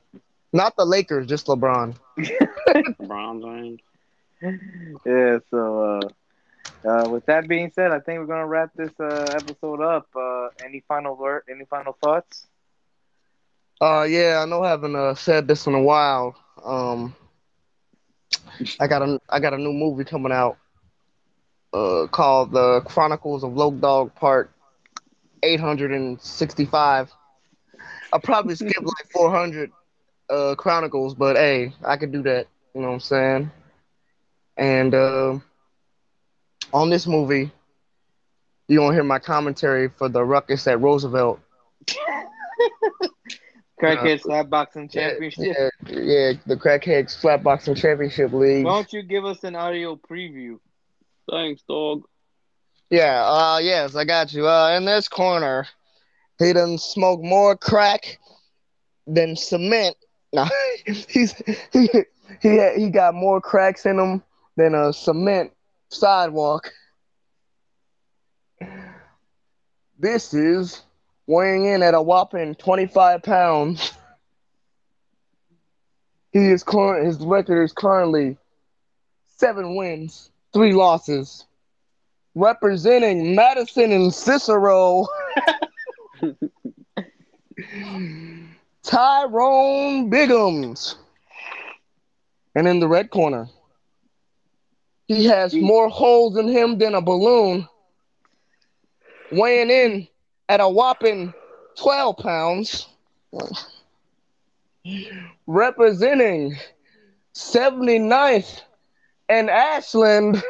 Not 0.52 0.76
the 0.76 0.86
Lakers, 0.86 1.28
just 1.28 1.48
LeBron. 1.48 1.96
LeBron 2.20 3.42
James. 3.42 3.80
Yeah. 5.06 5.40
So, 5.50 5.84
uh, 5.84 6.10
uh, 6.86 7.08
with 7.10 7.26
that 7.26 7.48
being 7.48 7.72
said, 7.72 7.92
I 7.92 8.00
think 8.00 8.20
we're 8.20 8.26
gonna 8.26 8.48
wrap 8.48 8.72
this 8.76 8.92
uh, 9.00 9.26
episode 9.32 9.82
up. 9.82 10.08
Uh, 10.16 10.50
any 10.64 10.82
final 10.88 11.16
word? 11.16 11.44
Any 11.50 11.66
final 11.66 11.94
thoughts? 12.04 12.48
Uh, 13.82 14.04
yeah, 14.04 14.40
I 14.42 14.46
know 14.46 14.64
I 14.64 14.70
haven't 14.70 14.96
uh, 14.96 15.14
said 15.16 15.48
this 15.48 15.68
in 15.68 15.74
a 15.74 15.82
while. 15.82 16.36
Um, 16.64 17.16
I 18.80 18.88
got 18.88 19.02
a 19.02 19.20
I 19.30 19.40
got 19.40 19.54
a 19.54 19.58
new 19.58 19.74
movie 19.74 20.04
coming 20.04 20.32
out. 20.32 20.58
Uh, 21.74 22.08
called 22.08 22.52
The 22.52 22.82
Chronicles 22.86 23.44
of 23.44 23.54
Loke 23.56 23.80
Dog 23.80 24.14
Part 24.16 24.52
865. 25.44 27.12
I 28.14 28.18
probably 28.20 28.56
skipped 28.56 28.86
like 28.86 29.12
400 29.12 29.72
uh 30.30 30.56
chronicles, 30.56 31.16
but 31.16 31.36
hey, 31.36 31.74
I 31.84 31.98
could 31.98 32.12
do 32.12 32.22
that. 32.24 32.48
You 32.74 32.82
know 32.82 32.88
what 32.88 32.94
I'm 32.94 33.00
saying? 33.00 33.52
And 34.58 34.94
on 36.74 36.90
this 36.90 37.08
movie, 37.08 37.52
you 38.68 38.80
gonna 38.80 38.94
hear 38.94 39.04
my 39.04 39.20
commentary 39.20 39.90
for 39.90 40.10
the 40.10 40.24
ruckus 40.24 40.68
at 40.68 40.82
Roosevelt. 40.82 41.40
Crackhead 43.82 44.16
Uh, 44.16 44.18
slap 44.18 44.50
boxing 44.50 44.88
championship. 44.88 45.44
yeah, 45.46 45.70
yeah, 45.90 46.34
the 46.46 46.56
Crackheads 46.56 47.20
Flatboxing 47.20 47.76
Championship 47.76 48.32
League. 48.32 48.64
Why 48.64 48.72
don't 48.76 48.94
you 48.94 49.04
give 49.04 49.26
us 49.26 49.44
an 49.44 49.56
audio 49.56 49.96
preview? 49.96 50.60
Thanks, 51.30 51.64
dog. 51.68 52.04
Yeah, 52.90 53.26
uh, 53.26 53.60
yes, 53.62 53.96
I 53.96 54.06
got 54.06 54.32
you. 54.34 54.48
Uh, 54.48 54.76
in 54.78 54.86
this 54.86 55.08
corner, 55.08 55.66
he 56.40 56.54
done 56.54 56.78
smoke 56.78 57.22
more 57.22 57.58
crack 57.58 58.20
than 59.08 59.36
cement. 59.36 59.96
No, 60.36 60.48
he's 60.88 61.36
he 61.72 61.88
he 62.42 62.60
he 62.76 62.90
got 62.90 63.14
more 63.14 63.40
cracks 63.40 63.86
in 63.86 64.00
him 64.00 64.24
than 64.58 64.74
a 64.74 64.92
cement 64.92 65.52
sidewalk. 65.94 66.72
This 69.98 70.34
is 70.34 70.82
weighing 71.28 71.66
in 71.66 71.82
at 71.84 71.94
a 71.94 72.02
whopping 72.02 72.56
25 72.56 73.24
pounds. 73.24 73.94
He 76.32 76.50
is 76.50 76.64
current. 76.64 77.06
His 77.06 77.20
record 77.20 77.64
is 77.64 77.72
currently 77.72 78.38
seven 79.38 79.76
wins, 79.76 80.32
three 80.52 80.74
losses 80.74 81.46
representing 82.36 83.36
Madison 83.36 83.92
and 83.92 84.14
Cicero. 84.14 85.06
Tyrone 88.84 90.10
Biggums. 90.10 90.96
And 92.56 92.68
in 92.68 92.80
the 92.80 92.88
red 92.88 93.10
corner, 93.10 93.48
he 95.08 95.26
has 95.26 95.60
more 95.60 95.90
holes 95.90 96.38
in 96.38 96.48
him 96.48 96.78
than 96.78 96.96
a 96.96 97.02
balloon, 97.02 97.68
weighing 99.32 99.70
in 99.70 100.08
at 100.50 100.60
a 100.62 100.68
whopping 100.68 101.34
12 101.78 102.18
pounds, 102.18 102.88
representing 105.48 106.56
79th 107.34 108.62
and 109.30 109.50
Ashland. 109.50 110.42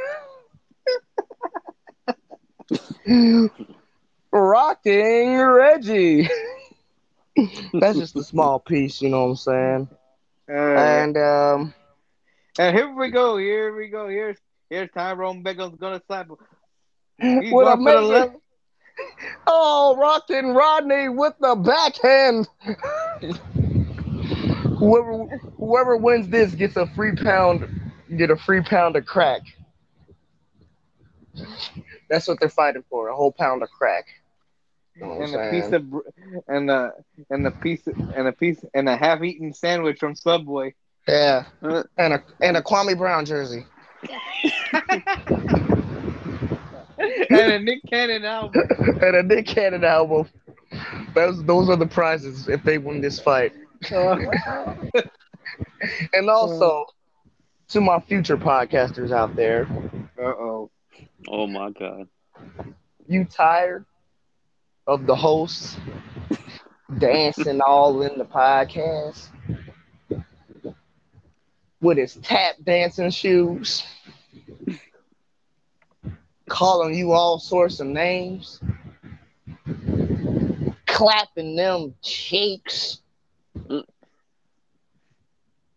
Rocking 4.32 5.38
Reggie. 5.40 6.28
That's 7.80 7.98
just 7.98 8.16
a 8.16 8.24
small 8.24 8.60
piece, 8.60 9.02
you 9.02 9.10
know 9.10 9.24
what 9.24 9.30
I'm 9.32 9.36
saying? 9.36 9.90
Uh, 10.50 10.54
And 10.76 11.18
um, 11.18 11.74
and 12.60 12.76
here 12.76 12.94
we 12.94 13.10
go. 13.10 13.38
Here 13.38 13.76
we 13.76 13.90
go. 13.90 14.08
Here's 14.08 14.38
here's 14.70 14.90
Tyrone 14.92 15.44
Biggums 15.44 15.80
gonna 15.80 16.02
slap. 16.08 16.30
him. 16.30 16.38
He's 17.42 17.54
with 17.54 17.68
a 17.68 17.78
going 17.78 18.08
left. 18.08 18.36
oh, 19.48 19.96
Rocking 19.98 20.54
Rodney 20.54 21.10
with 21.10 21.34
the 21.40 21.56
backhand. 21.56 22.48
whoever 24.78 25.26
whoever 25.58 25.98
wins 25.98 26.28
this 26.30 26.54
gets 26.54 26.76
a 26.76 26.88
free 26.88 27.16
pound, 27.16 27.92
get 28.16 28.30
a 28.30 28.36
free 28.36 28.62
pound 28.62 28.96
of 28.96 29.06
crack. 29.06 29.42
That's 32.10 32.28
what 32.28 32.40
they're 32.40 32.50
fighting 32.50 32.84
for, 32.90 33.08
a 33.08 33.16
whole 33.16 33.32
pound 33.32 33.64
of 33.64 33.70
crack. 33.72 34.06
You 34.96 35.08
know 35.08 35.22
and 35.22 35.34
a 35.34 35.50
piece 35.50 35.72
of 35.72 35.86
and 36.48 36.70
a 36.70 36.92
and 37.30 37.48
a 37.48 37.52
piece 37.52 37.88
and 37.88 38.28
a 38.28 38.32
piece 38.32 38.64
and 38.76 38.88
a 38.88 38.96
half-eaten 38.96 39.54
sandwich 39.54 39.98
from 40.00 40.16
Subway. 40.16 40.76
Yeah, 41.08 41.46
Uh, 41.62 41.84
and 41.98 42.14
a 42.14 42.24
and 42.42 42.58
a 42.58 42.62
Kwame 42.62 42.98
Brown 42.98 43.26
jersey. 43.26 43.66
and 47.30 47.52
a 47.52 47.60
Nick 47.60 47.80
Cannon 47.90 48.24
album. 48.26 48.64
and 49.02 49.16
a 49.16 49.24
Nick 49.24 49.46
Cannon 49.48 49.84
album. 49.84 50.28
Those 51.14 51.44
those 51.44 51.70
are 51.70 51.76
the 51.76 51.86
prizes 51.88 52.48
if 52.48 52.64
they 52.64 52.78
win 52.78 53.02
this 53.02 53.20
fight. 53.20 53.54
And 56.14 56.30
also 56.30 56.86
to 57.70 57.82
my 57.82 58.00
future 58.00 58.38
podcasters 58.38 59.12
out 59.12 59.36
there, 59.36 59.68
Uh 60.18 60.24
oh. 60.24 60.72
Oh 61.28 61.48
my 61.48 61.70
god. 61.72 62.08
you 63.08 63.26
tired 63.26 63.86
of 64.88 65.06
the 65.06 65.16
hosts 65.16 65.78
dancing 66.98 67.62
all 67.62 68.02
in 68.02 68.18
the 68.18 68.26
podcast 68.26 69.30
with 71.84 71.98
his 71.98 72.16
tap 72.16 72.56
dancing 72.64 73.12
shoes, 73.12 73.84
calling 76.48 76.96
you 76.96 77.12
all 77.12 77.38
sorts 77.38 77.80
of 77.82 77.88
names, 77.88 78.62
clapping 80.88 81.56
them 81.56 81.94
cheeks. 82.02 83.02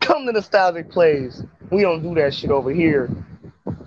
Come 0.00 0.26
to 0.26 0.32
nostalgic 0.32 0.90
plays. 0.90 1.42
We 1.70 1.82
don't 1.82 2.02
do 2.02 2.14
that 2.14 2.32
shit 2.32 2.50
over 2.50 2.70
here. 2.70 3.11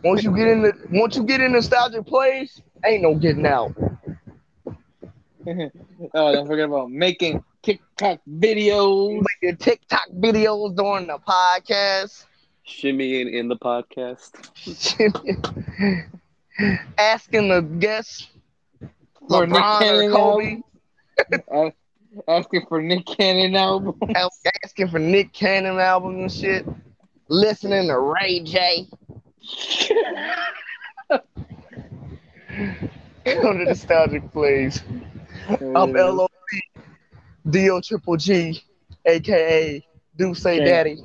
Once 0.04 0.22
you 0.22 0.36
get 0.36 0.48
in 0.48 0.62
the 0.62 0.74
once 0.92 1.16
you 1.16 1.24
get 1.24 1.40
in 1.40 1.54
nostalgic 1.54 2.06
plays, 2.06 2.62
ain't 2.86 3.02
no 3.04 3.16
getting 3.16 3.46
out. 3.46 3.74
oh, 5.48 6.34
don't 6.34 6.48
forget 6.48 6.66
about 6.66 6.92
making 6.92 7.42
TikTok 7.62 8.20
videos. 8.30 9.16
Make 9.16 9.42
your 9.42 9.56
TikTok 9.56 10.10
videos 10.16 10.76
during 10.76 11.08
the 11.08 11.18
podcast. 11.20 12.26
Shimmying 12.68 13.32
in 13.34 13.48
the 13.48 13.56
podcast. 13.58 14.32
Asking 16.98 17.50
the 17.50 17.62
guests 17.62 18.28
For 19.28 19.48
Nick 19.48 19.58
LeBron 19.58 19.80
or 19.80 19.80
Cannon 19.80 20.12
Kobe. 20.12 20.62
album. 21.52 21.74
Asking 22.28 22.66
for 22.68 22.82
Nick 22.82 23.06
Cannon 23.06 23.56
album. 23.56 24.00
Asking 24.64 24.88
for 24.90 25.00
Nick 25.00 25.32
Cannon 25.34 25.80
albums 25.80 26.20
and 26.22 26.32
shit. 26.32 26.66
Listening 27.28 27.88
to 27.88 28.00
Ray 28.00 28.40
J. 28.42 28.88
Come 33.26 33.58
to 33.60 33.66
nostalgic 33.66 34.32
plays. 34.32 34.82
I'm 35.50 35.94
LOC, 35.94 36.32
DO 37.50 37.82
Triple 37.82 38.18
G, 38.18 38.62
aka 39.06 39.86
Do 40.18 40.34
Say 40.34 40.60
Okay. 40.60 40.66
Daddy, 40.66 41.02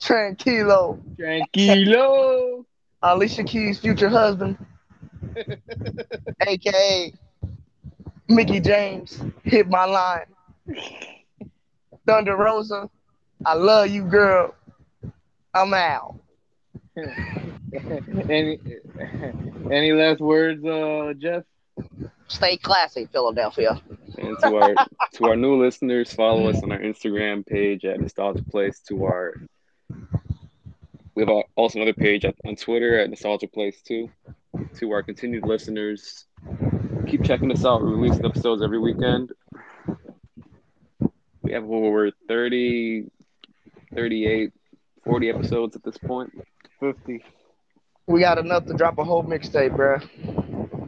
Tranquilo, 0.00 1.00
Tranquilo. 1.18 2.64
Alicia 3.02 3.44
Keys' 3.44 3.78
future 3.78 4.08
husband, 4.08 4.56
aka 6.40 7.12
Mickey 8.28 8.60
James, 8.60 9.22
hit 9.42 9.68
my 9.68 9.84
line. 9.84 10.26
Thunder 12.06 12.36
Rosa, 12.36 12.88
I 13.44 13.54
love 13.54 13.88
you, 13.88 14.04
girl. 14.04 14.54
I'm 15.54 15.72
out. 15.74 16.16
any 16.96 18.58
any 19.70 19.92
last 19.92 20.20
words, 20.20 20.64
uh, 20.64 21.12
Jeff? 21.18 21.44
Stay 22.28 22.56
classy, 22.56 23.06
Philadelphia. 23.12 23.80
And 24.18 24.36
to 24.40 24.56
our 24.56 24.74
to 25.14 25.24
our 25.26 25.36
new 25.36 25.62
listeners, 25.62 26.12
follow 26.12 26.48
us 26.48 26.62
on 26.62 26.72
our 26.72 26.78
Instagram 26.78 27.46
page 27.46 27.84
at 27.84 28.00
Nostalgic 28.00 28.46
Place. 28.50 28.80
To 28.88 29.04
our 29.04 29.34
We 31.14 31.22
have 31.22 31.28
al- 31.28 31.44
also 31.54 31.78
another 31.78 31.92
page 31.94 32.24
on 32.24 32.56
Twitter 32.56 32.98
at 32.98 33.10
Nostalgia 33.10 33.46
Place 33.48 33.80
too. 33.82 34.10
To 34.78 34.90
our 34.92 35.02
continued 35.02 35.46
listeners, 35.46 36.26
keep 37.06 37.22
checking 37.24 37.52
us 37.52 37.64
out. 37.64 37.82
We're 37.82 37.96
releasing 37.96 38.24
episodes 38.24 38.62
every 38.62 38.78
weekend. 38.78 39.32
We 41.42 41.52
have 41.52 41.64
over 41.64 42.10
30, 42.26 43.10
38, 43.94 44.52
40 45.04 45.28
episodes 45.30 45.76
at 45.76 45.82
this 45.84 45.98
point. 45.98 46.32
Fifty. 46.80 47.22
We 48.06 48.20
got 48.20 48.38
enough 48.38 48.66
to 48.66 48.74
drop 48.74 48.98
a 48.98 49.04
whole 49.04 49.22
mixtape, 49.22 49.76
bro. 49.76 49.98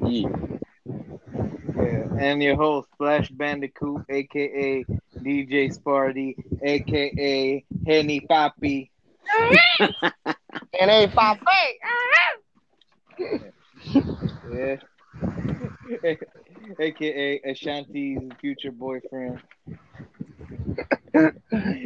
Yeah. 0.09 0.29
And 2.19 2.43
your 2.43 2.57
host, 2.57 2.89
Splash 2.95 3.29
Bandicoot, 3.31 4.03
aka 4.09 4.85
DJ 5.19 5.77
Sparty, 5.77 6.35
aka 6.63 7.65
Henny 7.87 8.21
Papi. 8.21 8.91
And 10.79 10.91
a 10.91 11.09
five 11.09 11.39
Yeah. 14.51 14.77
aka 16.79 17.41
Ashanti's 17.47 18.33
future 18.41 18.71
boyfriend. 18.73 19.41
I 21.15 21.31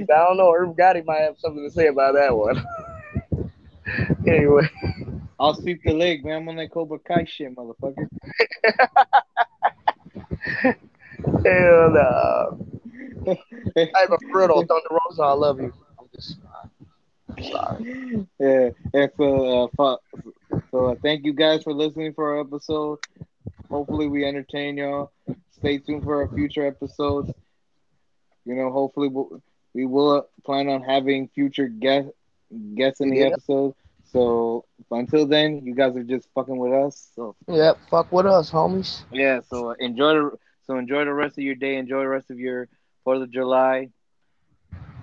don't 0.07 0.37
know. 0.37 0.53
Irv 0.55 0.77
Gotti 0.77 1.05
might 1.05 1.21
have 1.21 1.39
something 1.39 1.65
to 1.65 1.71
say 1.71 1.87
about 1.87 2.15
that 2.15 2.37
one. 2.37 2.63
anyway, 4.27 4.69
I'll 5.39 5.55
sweep 5.55 5.83
the 5.85 5.93
leg, 5.93 6.25
man. 6.25 6.43
I'm 6.43 6.49
on 6.49 6.57
that 6.57 6.73
Cobra 6.73 6.99
Kai 6.99 7.25
shit, 7.25 7.55
motherfucker. 7.55 8.09
Hell 11.45 11.91
no. 11.91 12.59
Hey, 13.77 13.91
but 14.09 14.19
for 14.31 14.41
real 14.41 14.63
Thunder 14.63 14.89
Rosa, 14.91 15.23
I 15.23 15.33
love 15.33 15.61
you. 15.61 15.73
I'm 15.99 16.07
just 16.15 16.39
I'm 17.37 17.43
sorry. 17.45 18.27
yeah, 18.41 18.71
and 18.95 19.11
so, 19.17 19.65
uh, 19.65 19.69
fu- 19.77 20.33
so 20.71 20.87
uh, 20.89 20.95
thank 21.03 21.25
you 21.25 21.33
guys 21.33 21.63
for 21.63 21.73
listening 21.73 22.13
for 22.15 22.35
our 22.37 22.41
episode. 22.41 22.99
Hopefully, 23.71 24.09
we 24.09 24.25
entertain 24.25 24.77
y'all. 24.79 25.13
Stay 25.51 25.79
tuned 25.79 26.03
for 26.05 26.23
our 26.23 26.29
future 26.29 26.67
episodes. 26.67 27.31
You 28.45 28.55
know, 28.55 28.71
hopefully, 28.73 29.09
we'll, 29.09 29.43
we 29.75 29.87
will 29.87 30.27
plan 30.45 30.69
on 30.69 30.83
having 30.83 31.29
future 31.35 31.69
guest 31.69 32.09
guests 32.75 33.01
in 33.01 33.11
the 33.11 33.19
Yeah. 33.19 33.27
episode. 33.27 33.75
So 34.13 34.65
until 34.91 35.27
then, 35.27 35.63
you 35.65 35.75
guys 35.75 35.97
are 35.97 36.05
just 36.05 36.29
fucking 36.35 36.59
with 36.59 36.73
us. 36.73 37.11
So 37.15 37.37
yeah, 37.49 37.73
fuck 37.91 38.11
with 38.13 38.27
us, 38.27 38.51
homies. 38.51 39.03
yeah, 39.11 39.41
so 39.41 39.73
enjoy 39.79 40.15
the 40.15 40.31
so 40.63 40.77
enjoy 40.79 41.05
the 41.05 41.13
rest 41.13 41.39
of 41.39 41.45
your 41.45 41.55
day. 41.55 41.77
Enjoy 41.77 42.01
the 42.01 42.09
rest 42.09 42.31
of 42.31 42.39
your 42.39 42.69
Fourth 43.05 43.23
of 43.23 43.31
July. 43.31 43.89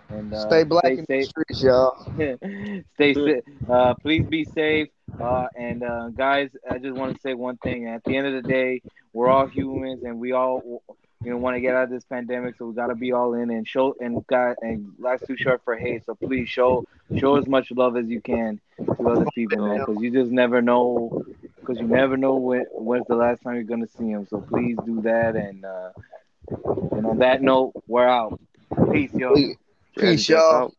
And 0.10 0.34
uh, 0.34 0.60
Stay 0.60 0.64
black 0.64 0.86
stay 0.86 0.98
in 0.98 1.06
the 1.16 1.22
safe. 1.22 1.30
streets, 1.30 1.64
y'all. 1.64 1.96
stay 2.96 3.14
safe. 3.16 3.44
Uh, 3.70 3.94
please 4.02 4.26
be 4.28 4.44
safe. 4.46 4.88
Uh, 5.20 5.48
and 5.58 5.84
uh, 5.84 6.10
guys, 6.16 6.50
I 6.70 6.78
just 6.80 6.96
want 6.96 7.14
to 7.16 7.20
say 7.22 7.34
one 7.34 7.58
thing. 7.58 7.88
At 7.88 8.04
the 8.04 8.16
end 8.16 8.28
of 8.28 8.34
the 8.34 8.42
day, 8.48 8.82
we're 9.14 9.30
all 9.30 9.48
humans, 9.48 10.04
and 10.04 10.20
we 10.20 10.32
all, 10.34 10.84
you 11.24 11.32
know, 11.32 11.38
want 11.38 11.56
to 11.56 11.62
get 11.62 11.76
out 11.76 11.86
of 11.86 11.90
this 11.90 12.06
pandemic. 12.06 12.56
So 12.58 12.68
we 12.68 12.76
got 12.76 12.88
to 12.88 12.96
be 12.96 13.12
all 13.12 13.34
in 13.34 13.50
and 13.50 13.68
show. 13.68 13.96
And 14.00 14.26
God, 14.28 14.56
and 14.62 14.94
life's 15.00 15.26
too 15.26 15.38
short 15.38 15.62
for 15.64 15.76
hate. 15.76 16.06
So 16.06 16.16
please 16.16 16.50
show 16.50 16.86
show 17.18 17.38
as 17.38 17.48
much 17.48 17.72
love 17.72 17.98
as 17.98 18.08
you 18.08 18.22
can 18.22 18.60
to 18.78 19.10
other 19.10 19.26
people, 19.34 19.68
man, 19.68 19.80
because 19.80 20.02
you 20.02 20.12
just 20.12 20.32
never 20.32 20.62
know. 20.62 21.24
Because 21.60 21.80
you 21.80 21.88
never 21.88 22.18
know 22.18 22.36
when 22.36 22.66
when's 22.72 23.08
the 23.08 23.16
last 23.16 23.42
time 23.42 23.56
you're 23.56 23.64
gonna 23.64 23.88
see 23.88 24.14
them. 24.14 24.28
So 24.30 24.40
please 24.42 24.78
do 24.86 25.02
that. 25.02 25.36
And 25.36 25.66
uh, 25.66 25.90
and 26.92 27.06
on 27.06 27.18
that 27.20 27.42
note, 27.42 27.74
we're 27.88 28.08
out. 28.08 28.40
Peace, 28.92 29.14
yo. 29.14 29.34
Peace, 29.98 30.30
y'all. 30.30 30.72